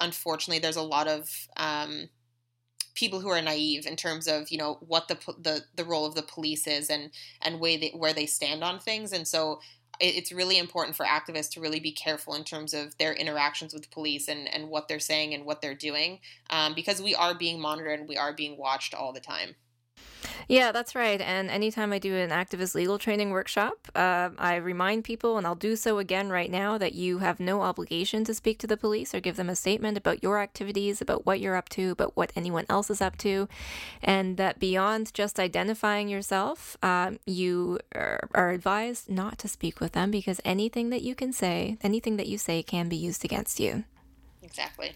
unfortunately 0.00 0.58
there's 0.58 0.76
a 0.76 0.82
lot 0.82 1.08
of 1.08 1.48
um, 1.56 2.08
people 2.94 3.20
who 3.20 3.28
are 3.28 3.40
naive 3.40 3.86
in 3.86 3.96
terms 3.96 4.26
of 4.26 4.50
you 4.50 4.58
know 4.58 4.78
what 4.80 5.08
the 5.08 5.16
the 5.40 5.62
the 5.74 5.84
role 5.84 6.06
of 6.06 6.14
the 6.14 6.22
police 6.22 6.66
is 6.66 6.90
and 6.90 7.10
and 7.42 7.60
way 7.60 7.76
they, 7.76 7.90
where 7.90 8.12
they 8.12 8.26
stand 8.26 8.64
on 8.64 8.78
things. 8.78 9.12
And 9.12 9.26
so 9.26 9.60
it's 10.02 10.32
really 10.32 10.58
important 10.58 10.96
for 10.96 11.04
activists 11.04 11.50
to 11.50 11.60
really 11.60 11.80
be 11.80 11.92
careful 11.92 12.34
in 12.34 12.42
terms 12.42 12.72
of 12.72 12.96
their 12.96 13.12
interactions 13.12 13.74
with 13.74 13.90
police 13.90 14.28
and, 14.28 14.48
and 14.52 14.68
what 14.68 14.88
they're 14.88 14.98
saying 14.98 15.34
and 15.34 15.44
what 15.44 15.60
they're 15.60 15.74
doing 15.74 16.20
um, 16.48 16.74
because 16.74 17.02
we 17.02 17.14
are 17.14 17.34
being 17.34 17.60
monitored 17.60 18.00
and 18.00 18.08
we 18.08 18.16
are 18.16 18.32
being 18.32 18.56
watched 18.56 18.94
all 18.94 19.12
the 19.12 19.20
time 19.20 19.56
yeah, 20.48 20.72
that's 20.72 20.94
right. 20.94 21.20
And 21.20 21.50
anytime 21.50 21.92
I 21.92 21.98
do 21.98 22.14
an 22.14 22.30
activist 22.30 22.74
legal 22.74 22.98
training 22.98 23.30
workshop, 23.30 23.88
uh, 23.94 24.30
I 24.38 24.56
remind 24.56 25.04
people, 25.04 25.38
and 25.38 25.46
I'll 25.46 25.54
do 25.54 25.76
so 25.76 25.98
again 25.98 26.30
right 26.30 26.50
now, 26.50 26.78
that 26.78 26.94
you 26.94 27.18
have 27.18 27.40
no 27.40 27.62
obligation 27.62 28.24
to 28.24 28.34
speak 28.34 28.58
to 28.60 28.66
the 28.66 28.76
police 28.76 29.14
or 29.14 29.20
give 29.20 29.36
them 29.36 29.48
a 29.48 29.56
statement 29.56 29.96
about 29.98 30.22
your 30.22 30.40
activities, 30.40 31.00
about 31.00 31.26
what 31.26 31.40
you're 31.40 31.56
up 31.56 31.68
to, 31.70 31.90
about 31.90 32.16
what 32.16 32.32
anyone 32.34 32.66
else 32.68 32.90
is 32.90 33.00
up 33.00 33.16
to, 33.18 33.48
and 34.02 34.36
that 34.36 34.58
beyond 34.58 35.12
just 35.14 35.38
identifying 35.38 36.08
yourself, 36.08 36.76
uh, 36.82 37.12
you 37.26 37.78
are, 37.94 38.28
are 38.34 38.50
advised 38.50 39.10
not 39.10 39.38
to 39.38 39.48
speak 39.48 39.80
with 39.80 39.92
them 39.92 40.10
because 40.10 40.40
anything 40.44 40.90
that 40.90 41.02
you 41.02 41.14
can 41.14 41.32
say, 41.32 41.76
anything 41.82 42.16
that 42.16 42.26
you 42.26 42.38
say, 42.38 42.62
can 42.62 42.88
be 42.88 42.96
used 42.96 43.24
against 43.24 43.60
you. 43.60 43.84
Exactly. 44.42 44.92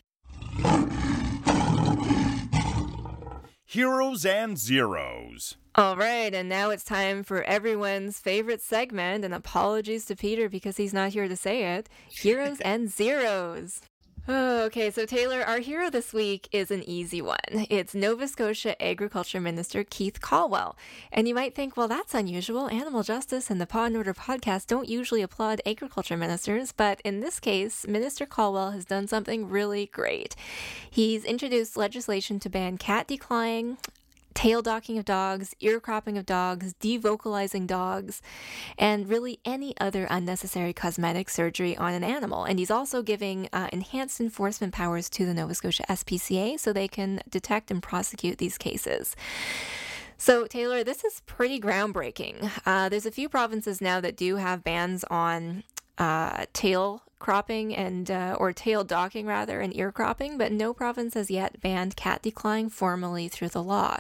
Heroes 3.74 4.24
and 4.24 4.56
Zeros. 4.56 5.56
All 5.74 5.96
right, 5.96 6.32
and 6.32 6.48
now 6.48 6.70
it's 6.70 6.84
time 6.84 7.24
for 7.24 7.42
everyone's 7.42 8.20
favorite 8.20 8.62
segment, 8.62 9.24
and 9.24 9.34
apologies 9.34 10.04
to 10.04 10.14
Peter 10.14 10.48
because 10.48 10.76
he's 10.76 10.94
not 10.94 11.12
here 11.12 11.26
to 11.26 11.34
say 11.34 11.74
it 11.74 11.88
Heroes 12.08 12.60
and 12.60 12.88
Zeros. 12.88 13.80
Oh, 14.26 14.62
okay, 14.62 14.90
so 14.90 15.04
Taylor, 15.04 15.42
our 15.42 15.58
hero 15.58 15.90
this 15.90 16.14
week 16.14 16.48
is 16.50 16.70
an 16.70 16.82
easy 16.88 17.20
one. 17.20 17.36
It's 17.68 17.94
Nova 17.94 18.26
Scotia 18.26 18.80
Agriculture 18.82 19.38
Minister 19.38 19.84
Keith 19.84 20.22
Colwell. 20.22 20.78
And 21.12 21.28
you 21.28 21.34
might 21.34 21.54
think, 21.54 21.76
well, 21.76 21.88
that's 21.88 22.14
unusual. 22.14 22.70
Animal 22.70 23.02
Justice 23.02 23.50
and 23.50 23.60
the 23.60 23.66
Paw 23.66 23.84
and 23.84 23.98
Order 23.98 24.14
podcast 24.14 24.66
don't 24.66 24.88
usually 24.88 25.20
applaud 25.20 25.60
agriculture 25.66 26.16
ministers, 26.16 26.72
but 26.72 27.02
in 27.02 27.20
this 27.20 27.38
case, 27.38 27.86
Minister 27.86 28.24
Colwell 28.24 28.70
has 28.70 28.86
done 28.86 29.06
something 29.08 29.46
really 29.46 29.90
great. 29.92 30.34
He's 30.90 31.22
introduced 31.24 31.76
legislation 31.76 32.40
to 32.40 32.48
ban 32.48 32.78
cat 32.78 33.06
declawing, 33.06 33.76
tail 34.34 34.62
docking 34.62 34.98
of 34.98 35.04
dogs, 35.04 35.54
ear 35.60 35.80
cropping 35.80 36.18
of 36.18 36.26
dogs, 36.26 36.74
devocalizing 36.74 37.66
dogs, 37.66 38.20
and 38.78 39.08
really 39.08 39.38
any 39.44 39.74
other 39.78 40.06
unnecessary 40.10 40.72
cosmetic 40.72 41.30
surgery 41.30 41.76
on 41.76 41.94
an 41.94 42.04
animal. 42.04 42.44
And 42.44 42.58
he's 42.58 42.70
also 42.70 43.02
giving 43.02 43.48
uh, 43.52 43.68
enhanced 43.72 44.20
enforcement 44.20 44.74
powers 44.74 45.08
to 45.10 45.24
the 45.24 45.34
Nova 45.34 45.54
Scotia 45.54 45.84
SPCA 45.88 46.58
so 46.58 46.72
they 46.72 46.88
can 46.88 47.20
detect 47.30 47.70
and 47.70 47.82
prosecute 47.82 48.38
these 48.38 48.58
cases. 48.58 49.16
So, 50.16 50.46
Taylor, 50.46 50.84
this 50.84 51.04
is 51.04 51.20
pretty 51.26 51.60
groundbreaking. 51.60 52.50
Uh, 52.64 52.88
there's 52.88 53.06
a 53.06 53.10
few 53.10 53.28
provinces 53.28 53.80
now 53.80 54.00
that 54.00 54.16
do 54.16 54.36
have 54.36 54.64
bans 54.64 55.04
on 55.10 55.64
uh, 55.98 56.46
tail 56.52 57.02
cropping 57.24 57.74
and 57.74 58.10
uh, 58.10 58.36
or 58.38 58.52
tail 58.52 58.84
docking 58.84 59.24
rather 59.24 59.62
and 59.62 59.74
ear 59.74 59.90
cropping, 59.90 60.36
but 60.36 60.52
no 60.52 60.74
province 60.74 61.14
has 61.14 61.30
yet 61.30 61.58
banned 61.62 61.96
cat 61.96 62.22
declawing 62.22 62.70
formally 62.70 63.28
through 63.28 63.48
the 63.48 63.62
law. 63.62 63.96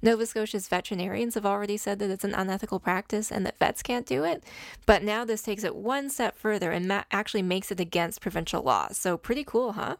Nova 0.00 0.24
Scotia's 0.24 0.68
veterinarians 0.68 1.34
have 1.34 1.44
already 1.44 1.76
said 1.76 1.98
that 1.98 2.10
it's 2.10 2.22
an 2.22 2.32
unethical 2.32 2.78
practice 2.78 3.32
and 3.32 3.44
that 3.44 3.58
vets 3.58 3.82
can't 3.82 4.06
do 4.06 4.22
it, 4.22 4.44
but 4.86 5.02
now 5.02 5.24
this 5.24 5.42
takes 5.42 5.64
it 5.64 5.74
one 5.74 6.08
step 6.08 6.36
further 6.36 6.70
and 6.70 6.86
ma- 6.86 7.02
actually 7.10 7.42
makes 7.42 7.72
it 7.72 7.80
against 7.80 8.20
provincial 8.20 8.62
law. 8.62 8.86
So 8.92 9.16
pretty 9.16 9.42
cool, 9.42 9.72
huh? 9.72 9.96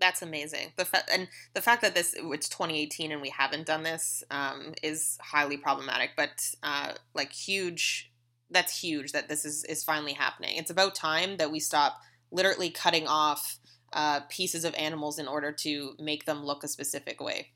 That's 0.00 0.20
amazing. 0.20 0.72
The 0.74 0.86
fa- 0.86 1.08
and 1.12 1.28
the 1.54 1.62
fact 1.62 1.82
that 1.82 1.94
this 1.94 2.16
it's 2.18 2.48
2018 2.48 3.12
and 3.12 3.22
we 3.22 3.30
haven't 3.30 3.64
done 3.64 3.84
this 3.84 4.24
um, 4.32 4.74
is 4.82 5.18
highly 5.20 5.56
problematic, 5.56 6.10
but 6.16 6.50
uh, 6.64 6.94
like 7.14 7.30
huge 7.30 8.07
that's 8.50 8.80
huge 8.80 9.12
that 9.12 9.28
this 9.28 9.44
is 9.44 9.64
is 9.64 9.84
finally 9.84 10.12
happening. 10.14 10.56
It's 10.56 10.70
about 10.70 10.94
time 10.94 11.36
that 11.36 11.50
we 11.50 11.60
stop 11.60 12.00
literally 12.30 12.70
cutting 12.70 13.06
off 13.06 13.58
uh, 13.92 14.20
pieces 14.28 14.64
of 14.64 14.74
animals 14.74 15.18
in 15.18 15.28
order 15.28 15.52
to 15.52 15.94
make 15.98 16.24
them 16.24 16.44
look 16.44 16.64
a 16.64 16.68
specific 16.68 17.20
way. 17.20 17.52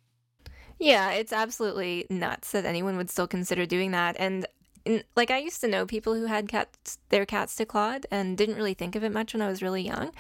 Yeah, 0.79 1.11
it's 1.11 1.33
absolutely 1.33 2.07
nuts 2.11 2.53
that 2.53 2.65
anyone 2.65 2.97
would 2.97 3.11
still 3.11 3.29
consider 3.29 3.67
doing 3.67 3.93
that. 3.93 4.17
And 4.19 4.47
like 5.17 5.31
I 5.31 5.39
used 5.39 5.61
to 5.63 5.69
know 5.69 5.87
people 5.87 6.15
who 6.15 6.27
had 6.27 6.49
cats, 6.49 6.99
their 7.09 7.27
cats 7.27 7.57
to 7.57 7.67
declawed 7.73 8.05
and 8.11 8.37
didn't 8.37 8.57
really 8.57 8.75
think 8.75 8.97
of 8.97 9.05
it 9.05 9.13
much 9.13 9.33
when 9.33 9.43
I 9.43 9.49
was 9.49 9.63
really 9.63 9.83
young. 9.83 10.13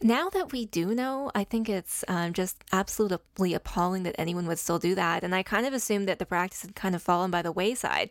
Now 0.00 0.28
that 0.30 0.52
we 0.52 0.66
do 0.66 0.94
know, 0.94 1.30
I 1.34 1.44
think 1.44 1.68
it's 1.68 2.04
um, 2.08 2.32
just 2.32 2.62
absolutely 2.72 3.54
appalling 3.54 4.02
that 4.02 4.16
anyone 4.18 4.46
would 4.46 4.58
still 4.58 4.78
do 4.78 4.94
that. 4.94 5.22
And 5.22 5.34
I 5.34 5.42
kind 5.42 5.66
of 5.66 5.72
assumed 5.72 6.08
that 6.08 6.18
the 6.18 6.26
practice 6.26 6.62
had 6.62 6.74
kind 6.74 6.94
of 6.94 7.02
fallen 7.02 7.30
by 7.30 7.42
the 7.42 7.52
wayside. 7.52 8.10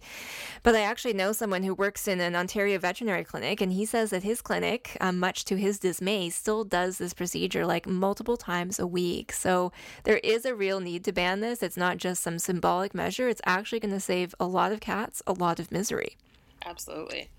But 0.63 0.75
I 0.75 0.81
actually 0.81 1.13
know 1.13 1.31
someone 1.31 1.63
who 1.63 1.73
works 1.73 2.07
in 2.07 2.21
an 2.21 2.35
Ontario 2.35 2.77
veterinary 2.79 3.23
clinic, 3.23 3.61
and 3.61 3.73
he 3.73 3.85
says 3.85 4.11
that 4.11 4.23
his 4.23 4.41
clinic, 4.41 4.97
um, 5.01 5.19
much 5.19 5.45
to 5.45 5.57
his 5.57 5.79
dismay, 5.79 6.29
still 6.29 6.63
does 6.63 6.97
this 6.97 7.13
procedure 7.13 7.65
like 7.65 7.87
multiple 7.87 8.37
times 8.37 8.79
a 8.79 8.87
week. 8.87 9.31
So 9.33 9.71
there 10.03 10.17
is 10.17 10.45
a 10.45 10.55
real 10.55 10.79
need 10.79 11.03
to 11.05 11.11
ban 11.11 11.41
this. 11.41 11.61
It's 11.61 11.77
not 11.77 11.97
just 11.97 12.23
some 12.23 12.39
symbolic 12.39 12.93
measure, 12.93 13.27
it's 13.27 13.41
actually 13.45 13.79
going 13.79 13.93
to 13.93 13.99
save 13.99 14.33
a 14.39 14.45
lot 14.45 14.71
of 14.71 14.79
cats, 14.79 15.21
a 15.27 15.33
lot 15.33 15.59
of 15.59 15.71
misery. 15.71 15.80
Absolutely. 16.65 17.29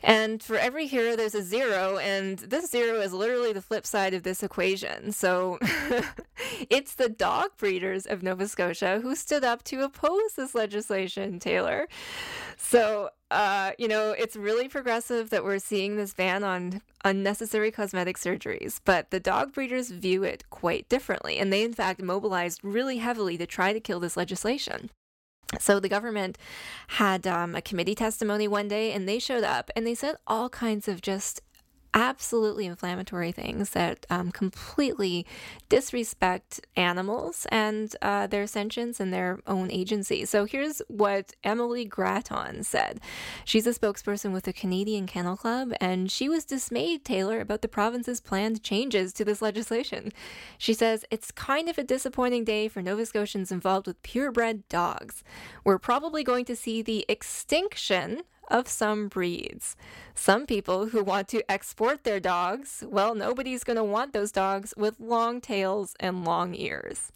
And 0.00 0.42
for 0.42 0.56
every 0.56 0.86
hero, 0.86 1.16
there's 1.16 1.34
a 1.34 1.42
zero, 1.42 1.98
and 1.98 2.38
this 2.38 2.70
zero 2.70 3.00
is 3.00 3.12
literally 3.12 3.52
the 3.52 3.62
flip 3.62 3.86
side 3.86 4.14
of 4.14 4.22
this 4.22 4.42
equation. 4.42 5.10
So 5.12 5.58
it's 6.70 6.94
the 6.94 7.08
dog 7.08 7.50
breeders 7.56 8.06
of 8.06 8.22
Nova 8.22 8.46
Scotia 8.46 9.00
who 9.02 9.16
stood 9.16 9.42
up 9.42 9.64
to 9.64 9.82
oppose 9.82 10.34
this 10.36 10.54
legislation, 10.54 11.40
Taylor. 11.40 11.88
So, 12.56 13.10
uh, 13.30 13.72
you 13.78 13.88
know, 13.88 14.12
it's 14.12 14.36
really 14.36 14.68
progressive 14.68 15.30
that 15.30 15.44
we're 15.44 15.58
seeing 15.58 15.96
this 15.96 16.12
ban 16.12 16.44
on 16.44 16.82
unnecessary 17.04 17.70
cosmetic 17.70 18.18
surgeries, 18.18 18.80
but 18.84 19.10
the 19.10 19.20
dog 19.20 19.52
breeders 19.52 19.90
view 19.90 20.22
it 20.24 20.44
quite 20.50 20.88
differently, 20.88 21.38
and 21.38 21.52
they, 21.52 21.62
in 21.62 21.72
fact, 21.72 22.02
mobilized 22.02 22.60
really 22.62 22.98
heavily 22.98 23.38
to 23.38 23.46
try 23.46 23.72
to 23.72 23.80
kill 23.80 24.00
this 24.00 24.16
legislation. 24.16 24.90
So 25.60 25.78
the 25.78 25.88
government 25.88 26.38
had 26.88 27.26
um, 27.26 27.54
a 27.54 27.62
committee 27.62 27.94
testimony 27.94 28.48
one 28.48 28.68
day, 28.68 28.92
and 28.92 29.08
they 29.08 29.18
showed 29.18 29.44
up 29.44 29.70
and 29.76 29.86
they 29.86 29.94
said 29.94 30.16
all 30.26 30.48
kinds 30.48 30.88
of 30.88 31.00
just 31.00 31.40
absolutely 31.96 32.66
inflammatory 32.66 33.32
things 33.32 33.70
that 33.70 34.04
um, 34.10 34.30
completely 34.30 35.24
disrespect 35.70 36.60
animals 36.76 37.46
and 37.50 37.96
uh, 38.02 38.26
their 38.26 38.46
sentience 38.46 39.00
and 39.00 39.14
their 39.14 39.38
own 39.46 39.70
agency. 39.70 40.26
So 40.26 40.44
here's 40.44 40.82
what 40.88 41.32
Emily 41.42 41.86
Gratton 41.86 42.64
said. 42.64 43.00
She's 43.46 43.66
a 43.66 43.70
spokesperson 43.70 44.32
with 44.32 44.44
the 44.44 44.52
Canadian 44.52 45.06
Kennel 45.06 45.38
Club, 45.38 45.72
and 45.80 46.12
she 46.12 46.28
was 46.28 46.44
dismayed, 46.44 47.02
Taylor, 47.02 47.40
about 47.40 47.62
the 47.62 47.68
province's 47.68 48.20
planned 48.20 48.62
changes 48.62 49.14
to 49.14 49.24
this 49.24 49.40
legislation. 49.40 50.12
She 50.58 50.74
says, 50.74 51.06
It's 51.10 51.30
kind 51.30 51.66
of 51.70 51.78
a 51.78 51.82
disappointing 51.82 52.44
day 52.44 52.68
for 52.68 52.82
Nova 52.82 53.06
Scotians 53.06 53.50
involved 53.50 53.86
with 53.86 54.02
purebred 54.02 54.68
dogs. 54.68 55.24
We're 55.64 55.78
probably 55.78 56.22
going 56.22 56.44
to 56.44 56.56
see 56.56 56.82
the 56.82 57.06
extinction 57.08 58.20
of 58.48 58.68
some 58.68 59.08
breeds. 59.08 59.76
Some 60.14 60.46
people 60.46 60.86
who 60.86 61.02
want 61.02 61.28
to 61.28 61.50
export 61.50 62.04
their 62.04 62.20
dogs, 62.20 62.84
well, 62.86 63.14
nobody's 63.14 63.64
going 63.64 63.76
to 63.76 63.84
want 63.84 64.12
those 64.12 64.32
dogs 64.32 64.74
with 64.76 65.00
long 65.00 65.40
tails 65.40 65.94
and 66.00 66.24
long 66.24 66.54
ears. 66.54 67.12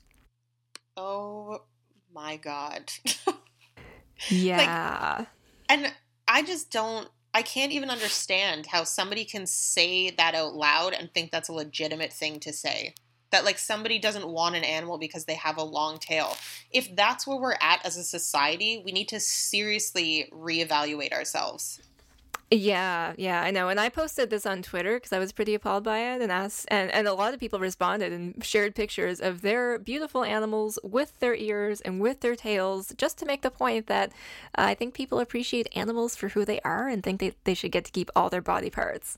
Oh 0.96 1.62
my 2.12 2.36
God. 2.36 2.92
yeah. 4.28 5.16
Like, 5.18 5.28
and 5.68 5.92
I 6.28 6.42
just 6.42 6.70
don't, 6.70 7.08
I 7.32 7.42
can't 7.42 7.72
even 7.72 7.90
understand 7.90 8.66
how 8.66 8.84
somebody 8.84 9.24
can 9.24 9.46
say 9.46 10.10
that 10.10 10.34
out 10.34 10.54
loud 10.54 10.94
and 10.94 11.12
think 11.12 11.30
that's 11.30 11.48
a 11.48 11.52
legitimate 11.52 12.12
thing 12.12 12.40
to 12.40 12.52
say 12.52 12.94
that 13.30 13.44
like 13.44 13.58
somebody 13.58 13.98
doesn't 13.98 14.26
want 14.26 14.56
an 14.56 14.64
animal 14.64 14.98
because 14.98 15.24
they 15.24 15.34
have 15.34 15.56
a 15.56 15.62
long 15.62 15.98
tail. 15.98 16.36
If 16.72 16.94
that's 16.94 17.26
where 17.26 17.38
we're 17.38 17.56
at 17.60 17.84
as 17.84 17.96
a 17.96 18.04
society, 18.04 18.82
we 18.84 18.92
need 18.92 19.08
to 19.08 19.20
seriously 19.20 20.28
reevaluate 20.32 21.12
ourselves. 21.12 21.80
Yeah, 22.52 23.12
yeah, 23.16 23.42
I 23.42 23.52
know. 23.52 23.68
And 23.68 23.78
I 23.78 23.88
posted 23.90 24.28
this 24.28 24.44
on 24.44 24.62
Twitter 24.62 24.94
because 24.96 25.12
I 25.12 25.20
was 25.20 25.30
pretty 25.30 25.54
appalled 25.54 25.84
by 25.84 26.00
it 26.00 26.20
and 26.20 26.32
asked 26.32 26.66
and, 26.68 26.90
and 26.90 27.06
a 27.06 27.14
lot 27.14 27.32
of 27.32 27.38
people 27.38 27.60
responded 27.60 28.12
and 28.12 28.44
shared 28.44 28.74
pictures 28.74 29.20
of 29.20 29.42
their 29.42 29.78
beautiful 29.78 30.24
animals 30.24 30.76
with 30.82 31.16
their 31.20 31.36
ears 31.36 31.80
and 31.80 32.00
with 32.00 32.22
their 32.22 32.34
tails 32.34 32.92
just 32.96 33.18
to 33.18 33.26
make 33.26 33.42
the 33.42 33.52
point 33.52 33.86
that 33.86 34.10
uh, 34.58 34.62
I 34.62 34.74
think 34.74 34.94
people 34.94 35.20
appreciate 35.20 35.68
animals 35.76 36.16
for 36.16 36.30
who 36.30 36.44
they 36.44 36.58
are 36.62 36.88
and 36.88 37.04
think 37.04 37.20
they, 37.20 37.34
they 37.44 37.54
should 37.54 37.70
get 37.70 37.84
to 37.84 37.92
keep 37.92 38.10
all 38.16 38.28
their 38.28 38.42
body 38.42 38.68
parts. 38.68 39.16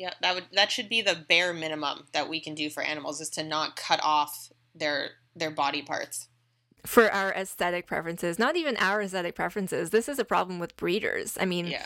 Yeah, 0.00 0.14
that 0.22 0.34
would 0.34 0.44
that 0.54 0.72
should 0.72 0.88
be 0.88 1.02
the 1.02 1.14
bare 1.28 1.52
minimum 1.52 2.06
that 2.14 2.30
we 2.30 2.40
can 2.40 2.54
do 2.54 2.70
for 2.70 2.82
animals 2.82 3.20
is 3.20 3.28
to 3.30 3.42
not 3.42 3.76
cut 3.76 4.00
off 4.02 4.50
their 4.74 5.10
their 5.36 5.50
body 5.50 5.82
parts 5.82 6.28
for 6.86 7.10
our 7.12 7.32
aesthetic 7.32 7.86
preferences, 7.86 8.38
not 8.38 8.56
even 8.56 8.76
our 8.78 9.02
aesthetic 9.02 9.34
preferences. 9.34 9.90
This 9.90 10.08
is 10.08 10.18
a 10.18 10.24
problem 10.24 10.58
with 10.58 10.76
breeders. 10.76 11.36
I 11.40 11.44
mean, 11.44 11.66
yeah. 11.66 11.84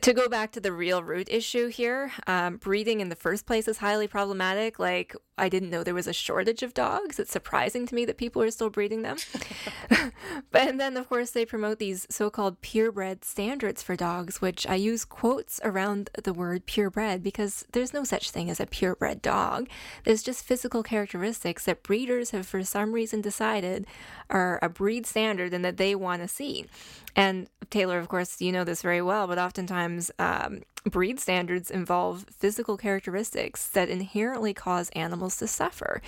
to 0.00 0.12
go 0.12 0.28
back 0.28 0.52
to 0.52 0.60
the 0.60 0.72
real 0.72 1.02
root 1.02 1.28
issue 1.30 1.68
here, 1.68 2.12
um, 2.26 2.56
breeding 2.56 3.00
in 3.00 3.08
the 3.08 3.16
first 3.16 3.46
place 3.46 3.68
is 3.68 3.78
highly 3.78 4.06
problematic. 4.06 4.78
Like, 4.78 5.16
I 5.38 5.48
didn't 5.48 5.70
know 5.70 5.82
there 5.82 5.94
was 5.94 6.06
a 6.06 6.12
shortage 6.12 6.62
of 6.62 6.74
dogs. 6.74 7.18
It's 7.18 7.32
surprising 7.32 7.86
to 7.86 7.94
me 7.94 8.04
that 8.04 8.16
people 8.16 8.42
are 8.42 8.50
still 8.50 8.70
breeding 8.70 9.02
them. 9.02 9.16
but 10.50 10.68
and 10.68 10.78
then, 10.78 10.96
of 10.96 11.08
course, 11.08 11.30
they 11.30 11.44
promote 11.44 11.78
these 11.78 12.06
so 12.10 12.30
called 12.30 12.60
purebred 12.60 13.24
standards 13.24 13.82
for 13.82 13.96
dogs, 13.96 14.40
which 14.40 14.66
I 14.66 14.74
use 14.74 15.04
quotes 15.04 15.60
around 15.64 16.10
the 16.22 16.32
word 16.32 16.66
purebred 16.66 17.22
because 17.22 17.64
there's 17.72 17.92
no 17.92 18.04
such 18.04 18.30
thing 18.30 18.50
as 18.50 18.60
a 18.60 18.66
purebred 18.66 19.22
dog. 19.22 19.68
There's 20.04 20.22
just 20.22 20.44
physical 20.44 20.82
characteristics 20.82 21.64
that 21.64 21.82
breeders 21.82 22.30
have, 22.30 22.46
for 22.46 22.62
some 22.62 22.92
reason, 22.92 23.20
decided 23.20 23.86
are 24.30 24.58
a 24.62 24.68
breed 24.68 25.06
standard 25.06 25.52
and 25.52 25.64
that 25.64 25.76
they 25.76 25.94
want 25.94 26.22
to 26.22 26.28
see. 26.28 26.66
And 27.14 27.48
Taylor, 27.70 27.98
of 27.98 28.08
course, 28.08 28.40
you 28.40 28.52
know 28.52 28.64
this 28.64 28.82
very 28.82 29.02
well, 29.02 29.26
but 29.26 29.38
oftentimes 29.38 30.10
um, 30.18 30.62
breed 30.84 31.20
standards 31.20 31.70
involve 31.70 32.24
physical 32.30 32.76
characteristics 32.76 33.68
that 33.68 33.88
inherently 33.88 34.54
cause 34.54 34.88
animals 34.90 35.36
to 35.36 35.46
suffer. 35.46 36.00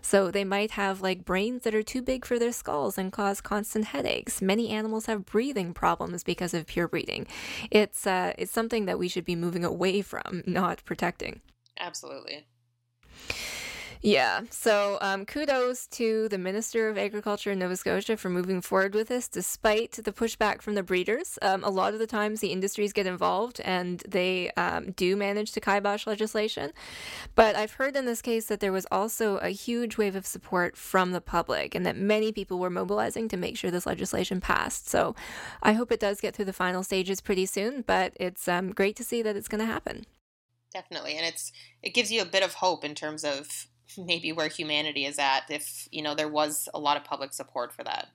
So 0.00 0.30
they 0.30 0.44
might 0.44 0.72
have 0.72 1.00
like 1.00 1.24
brains 1.24 1.62
that 1.64 1.74
are 1.74 1.82
too 1.82 2.02
big 2.02 2.24
for 2.24 2.38
their 2.38 2.52
skulls 2.52 2.96
and 2.96 3.12
cause 3.12 3.40
constant 3.40 3.86
headaches. 3.86 4.40
Many 4.40 4.70
animals 4.70 5.06
have 5.06 5.26
breathing 5.26 5.74
problems 5.74 6.22
because 6.22 6.54
of 6.54 6.66
pure 6.66 6.88
breeding. 6.88 7.26
It's 7.70 8.06
uh, 8.06 8.32
it's 8.38 8.52
something 8.52 8.86
that 8.86 8.98
we 8.98 9.08
should 9.08 9.24
be 9.24 9.36
moving 9.36 9.64
away 9.64 10.02
from, 10.02 10.42
not 10.46 10.84
protecting. 10.84 11.40
Absolutely. 11.78 12.46
Yeah. 14.04 14.40
So 14.50 14.98
um, 15.00 15.24
kudos 15.24 15.86
to 15.88 16.28
the 16.28 16.36
Minister 16.36 16.88
of 16.88 16.98
Agriculture 16.98 17.52
in 17.52 17.60
Nova 17.60 17.76
Scotia 17.76 18.16
for 18.16 18.30
moving 18.30 18.60
forward 18.60 18.96
with 18.96 19.06
this, 19.06 19.28
despite 19.28 19.92
the 19.92 20.10
pushback 20.10 20.60
from 20.60 20.74
the 20.74 20.82
breeders. 20.82 21.38
Um, 21.40 21.62
a 21.62 21.70
lot 21.70 21.92
of 21.92 22.00
the 22.00 22.06
times 22.08 22.40
the 22.40 22.50
industries 22.50 22.92
get 22.92 23.06
involved 23.06 23.60
and 23.64 24.02
they 24.08 24.50
um, 24.56 24.90
do 24.90 25.14
manage 25.14 25.52
to 25.52 25.60
kibosh 25.60 26.04
legislation. 26.04 26.72
But 27.36 27.54
I've 27.54 27.74
heard 27.74 27.94
in 27.94 28.04
this 28.04 28.20
case 28.20 28.46
that 28.46 28.58
there 28.58 28.72
was 28.72 28.88
also 28.90 29.36
a 29.36 29.50
huge 29.50 29.96
wave 29.96 30.16
of 30.16 30.26
support 30.26 30.76
from 30.76 31.12
the 31.12 31.20
public 31.20 31.76
and 31.76 31.86
that 31.86 31.96
many 31.96 32.32
people 32.32 32.58
were 32.58 32.70
mobilizing 32.70 33.28
to 33.28 33.36
make 33.36 33.56
sure 33.56 33.70
this 33.70 33.86
legislation 33.86 34.40
passed. 34.40 34.88
So 34.88 35.14
I 35.62 35.74
hope 35.74 35.92
it 35.92 36.00
does 36.00 36.20
get 36.20 36.34
through 36.34 36.46
the 36.46 36.52
final 36.52 36.82
stages 36.82 37.20
pretty 37.20 37.46
soon, 37.46 37.82
but 37.86 38.14
it's 38.16 38.48
um, 38.48 38.72
great 38.72 38.96
to 38.96 39.04
see 39.04 39.22
that 39.22 39.36
it's 39.36 39.48
going 39.48 39.60
to 39.60 39.72
happen. 39.72 40.06
Definitely. 40.72 41.14
And 41.14 41.26
it's 41.26 41.52
it 41.84 41.94
gives 41.94 42.10
you 42.10 42.20
a 42.20 42.26
bit 42.26 42.42
of 42.42 42.54
hope 42.54 42.84
in 42.84 42.96
terms 42.96 43.24
of 43.24 43.68
maybe 43.98 44.32
where 44.32 44.48
humanity 44.48 45.04
is 45.04 45.18
at 45.18 45.42
if 45.48 45.88
you 45.90 46.02
know 46.02 46.14
there 46.14 46.28
was 46.28 46.68
a 46.72 46.78
lot 46.78 46.96
of 46.96 47.04
public 47.04 47.32
support 47.32 47.72
for 47.72 47.84
that 47.84 48.08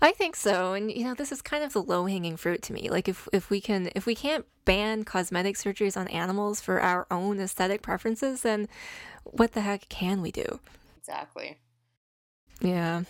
I 0.00 0.12
think 0.12 0.36
so. 0.36 0.72
And 0.72 0.90
you 0.90 1.04
know, 1.04 1.14
this 1.14 1.32
is 1.32 1.42
kind 1.42 1.62
of 1.62 1.72
the 1.72 1.82
low-hanging 1.82 2.36
fruit 2.36 2.62
to 2.62 2.72
me. 2.72 2.88
Like 2.88 3.08
if 3.08 3.28
if 3.32 3.50
we 3.50 3.60
can 3.60 3.90
if 3.94 4.06
we 4.06 4.14
can't 4.14 4.46
ban 4.64 5.04
cosmetic 5.04 5.56
surgeries 5.56 5.96
on 5.96 6.08
animals 6.08 6.60
for 6.60 6.80
our 6.80 7.06
own 7.10 7.40
aesthetic 7.40 7.82
preferences, 7.82 8.42
then 8.42 8.68
what 9.24 9.52
the 9.52 9.60
heck 9.60 9.88
can 9.88 10.22
we 10.22 10.30
do? 10.30 10.60
Exactly. 10.98 11.58
Yeah. 12.60 13.02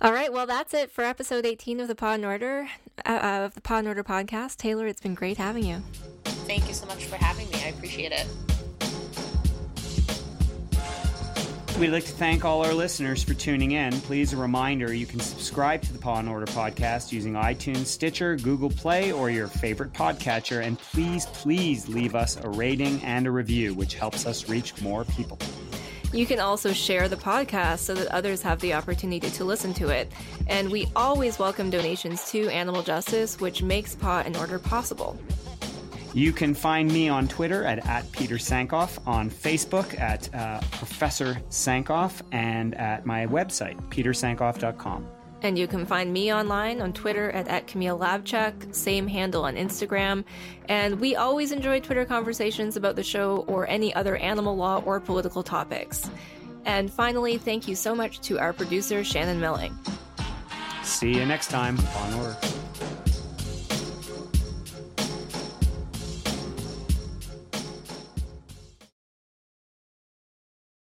All 0.00 0.12
right, 0.12 0.32
well 0.32 0.46
that's 0.46 0.74
it 0.74 0.90
for 0.90 1.04
episode 1.04 1.46
18 1.46 1.80
of 1.80 1.88
the 1.88 1.94
Paw 1.94 2.14
and 2.14 2.24
Order 2.24 2.68
uh, 3.06 3.42
of 3.44 3.54
the 3.54 3.60
Paw 3.60 3.78
and 3.78 3.88
Order 3.88 4.04
podcast. 4.04 4.56
Taylor, 4.56 4.86
it's 4.86 5.00
been 5.00 5.14
great 5.14 5.38
having 5.38 5.64
you. 5.64 5.82
Thank 6.24 6.68
you 6.68 6.74
so 6.74 6.86
much 6.86 7.04
for 7.06 7.16
having 7.16 7.48
me. 7.50 7.62
I 7.64 7.68
appreciate 7.68 8.12
it. 8.12 8.26
We'd 11.78 11.90
like 11.90 12.04
to 12.04 12.12
thank 12.12 12.44
all 12.44 12.64
our 12.64 12.72
listeners 12.72 13.24
for 13.24 13.34
tuning 13.34 13.72
in. 13.72 13.92
Please, 14.02 14.32
a 14.32 14.36
reminder 14.36 14.94
you 14.94 15.06
can 15.06 15.18
subscribe 15.18 15.82
to 15.82 15.92
the 15.92 15.98
Paw 15.98 16.20
and 16.20 16.28
Order 16.28 16.46
podcast 16.46 17.10
using 17.10 17.32
iTunes, 17.32 17.86
Stitcher, 17.86 18.36
Google 18.36 18.70
Play, 18.70 19.10
or 19.10 19.28
your 19.28 19.48
favorite 19.48 19.92
podcatcher. 19.92 20.62
And 20.62 20.78
please, 20.78 21.26
please 21.26 21.88
leave 21.88 22.14
us 22.14 22.36
a 22.44 22.48
rating 22.48 23.02
and 23.02 23.26
a 23.26 23.32
review, 23.32 23.74
which 23.74 23.96
helps 23.96 24.24
us 24.24 24.48
reach 24.48 24.80
more 24.82 25.04
people. 25.04 25.36
You 26.12 26.26
can 26.26 26.38
also 26.38 26.72
share 26.72 27.08
the 27.08 27.16
podcast 27.16 27.80
so 27.80 27.94
that 27.94 28.06
others 28.06 28.40
have 28.42 28.60
the 28.60 28.72
opportunity 28.72 29.28
to 29.28 29.44
listen 29.44 29.74
to 29.74 29.88
it. 29.88 30.12
And 30.46 30.70
we 30.70 30.86
always 30.94 31.40
welcome 31.40 31.70
donations 31.70 32.30
to 32.30 32.48
Animal 32.50 32.84
Justice, 32.84 33.40
which 33.40 33.64
makes 33.64 33.96
Paw 33.96 34.22
and 34.24 34.36
Order 34.36 34.60
possible. 34.60 35.18
You 36.14 36.32
can 36.32 36.54
find 36.54 36.90
me 36.90 37.08
on 37.08 37.26
Twitter 37.26 37.64
at, 37.64 37.84
at 37.86 38.10
Peter 38.12 38.36
Sankoff, 38.36 39.04
on 39.04 39.28
Facebook 39.28 39.98
at 40.00 40.32
uh, 40.32 40.60
Professor 40.70 41.34
Sankoff, 41.50 42.22
and 42.30 42.76
at 42.76 43.04
my 43.04 43.26
website, 43.26 43.76
petersankoff.com. 43.88 45.08
And 45.42 45.58
you 45.58 45.66
can 45.66 45.84
find 45.84 46.12
me 46.12 46.32
online 46.32 46.80
on 46.80 46.92
Twitter 46.92 47.30
at, 47.32 47.48
at 47.48 47.66
Camille 47.66 47.98
Labchuk, 47.98 48.74
same 48.74 49.08
handle 49.08 49.44
on 49.44 49.56
Instagram. 49.56 50.24
And 50.68 51.00
we 51.00 51.16
always 51.16 51.50
enjoy 51.52 51.80
Twitter 51.80 52.04
conversations 52.04 52.76
about 52.76 52.94
the 52.94 53.02
show 53.02 53.44
or 53.48 53.68
any 53.68 53.92
other 53.94 54.16
animal 54.16 54.56
law 54.56 54.82
or 54.86 55.00
political 55.00 55.42
topics. 55.42 56.08
And 56.64 56.90
finally, 56.90 57.38
thank 57.38 57.68
you 57.68 57.74
so 57.74 57.94
much 57.94 58.20
to 58.22 58.38
our 58.38 58.52
producer, 58.52 59.04
Shannon 59.04 59.40
Milling. 59.40 59.76
See 60.82 61.12
you 61.12 61.26
next 61.26 61.48
time 61.48 61.78
on 61.78 62.14
Order. 62.14 62.36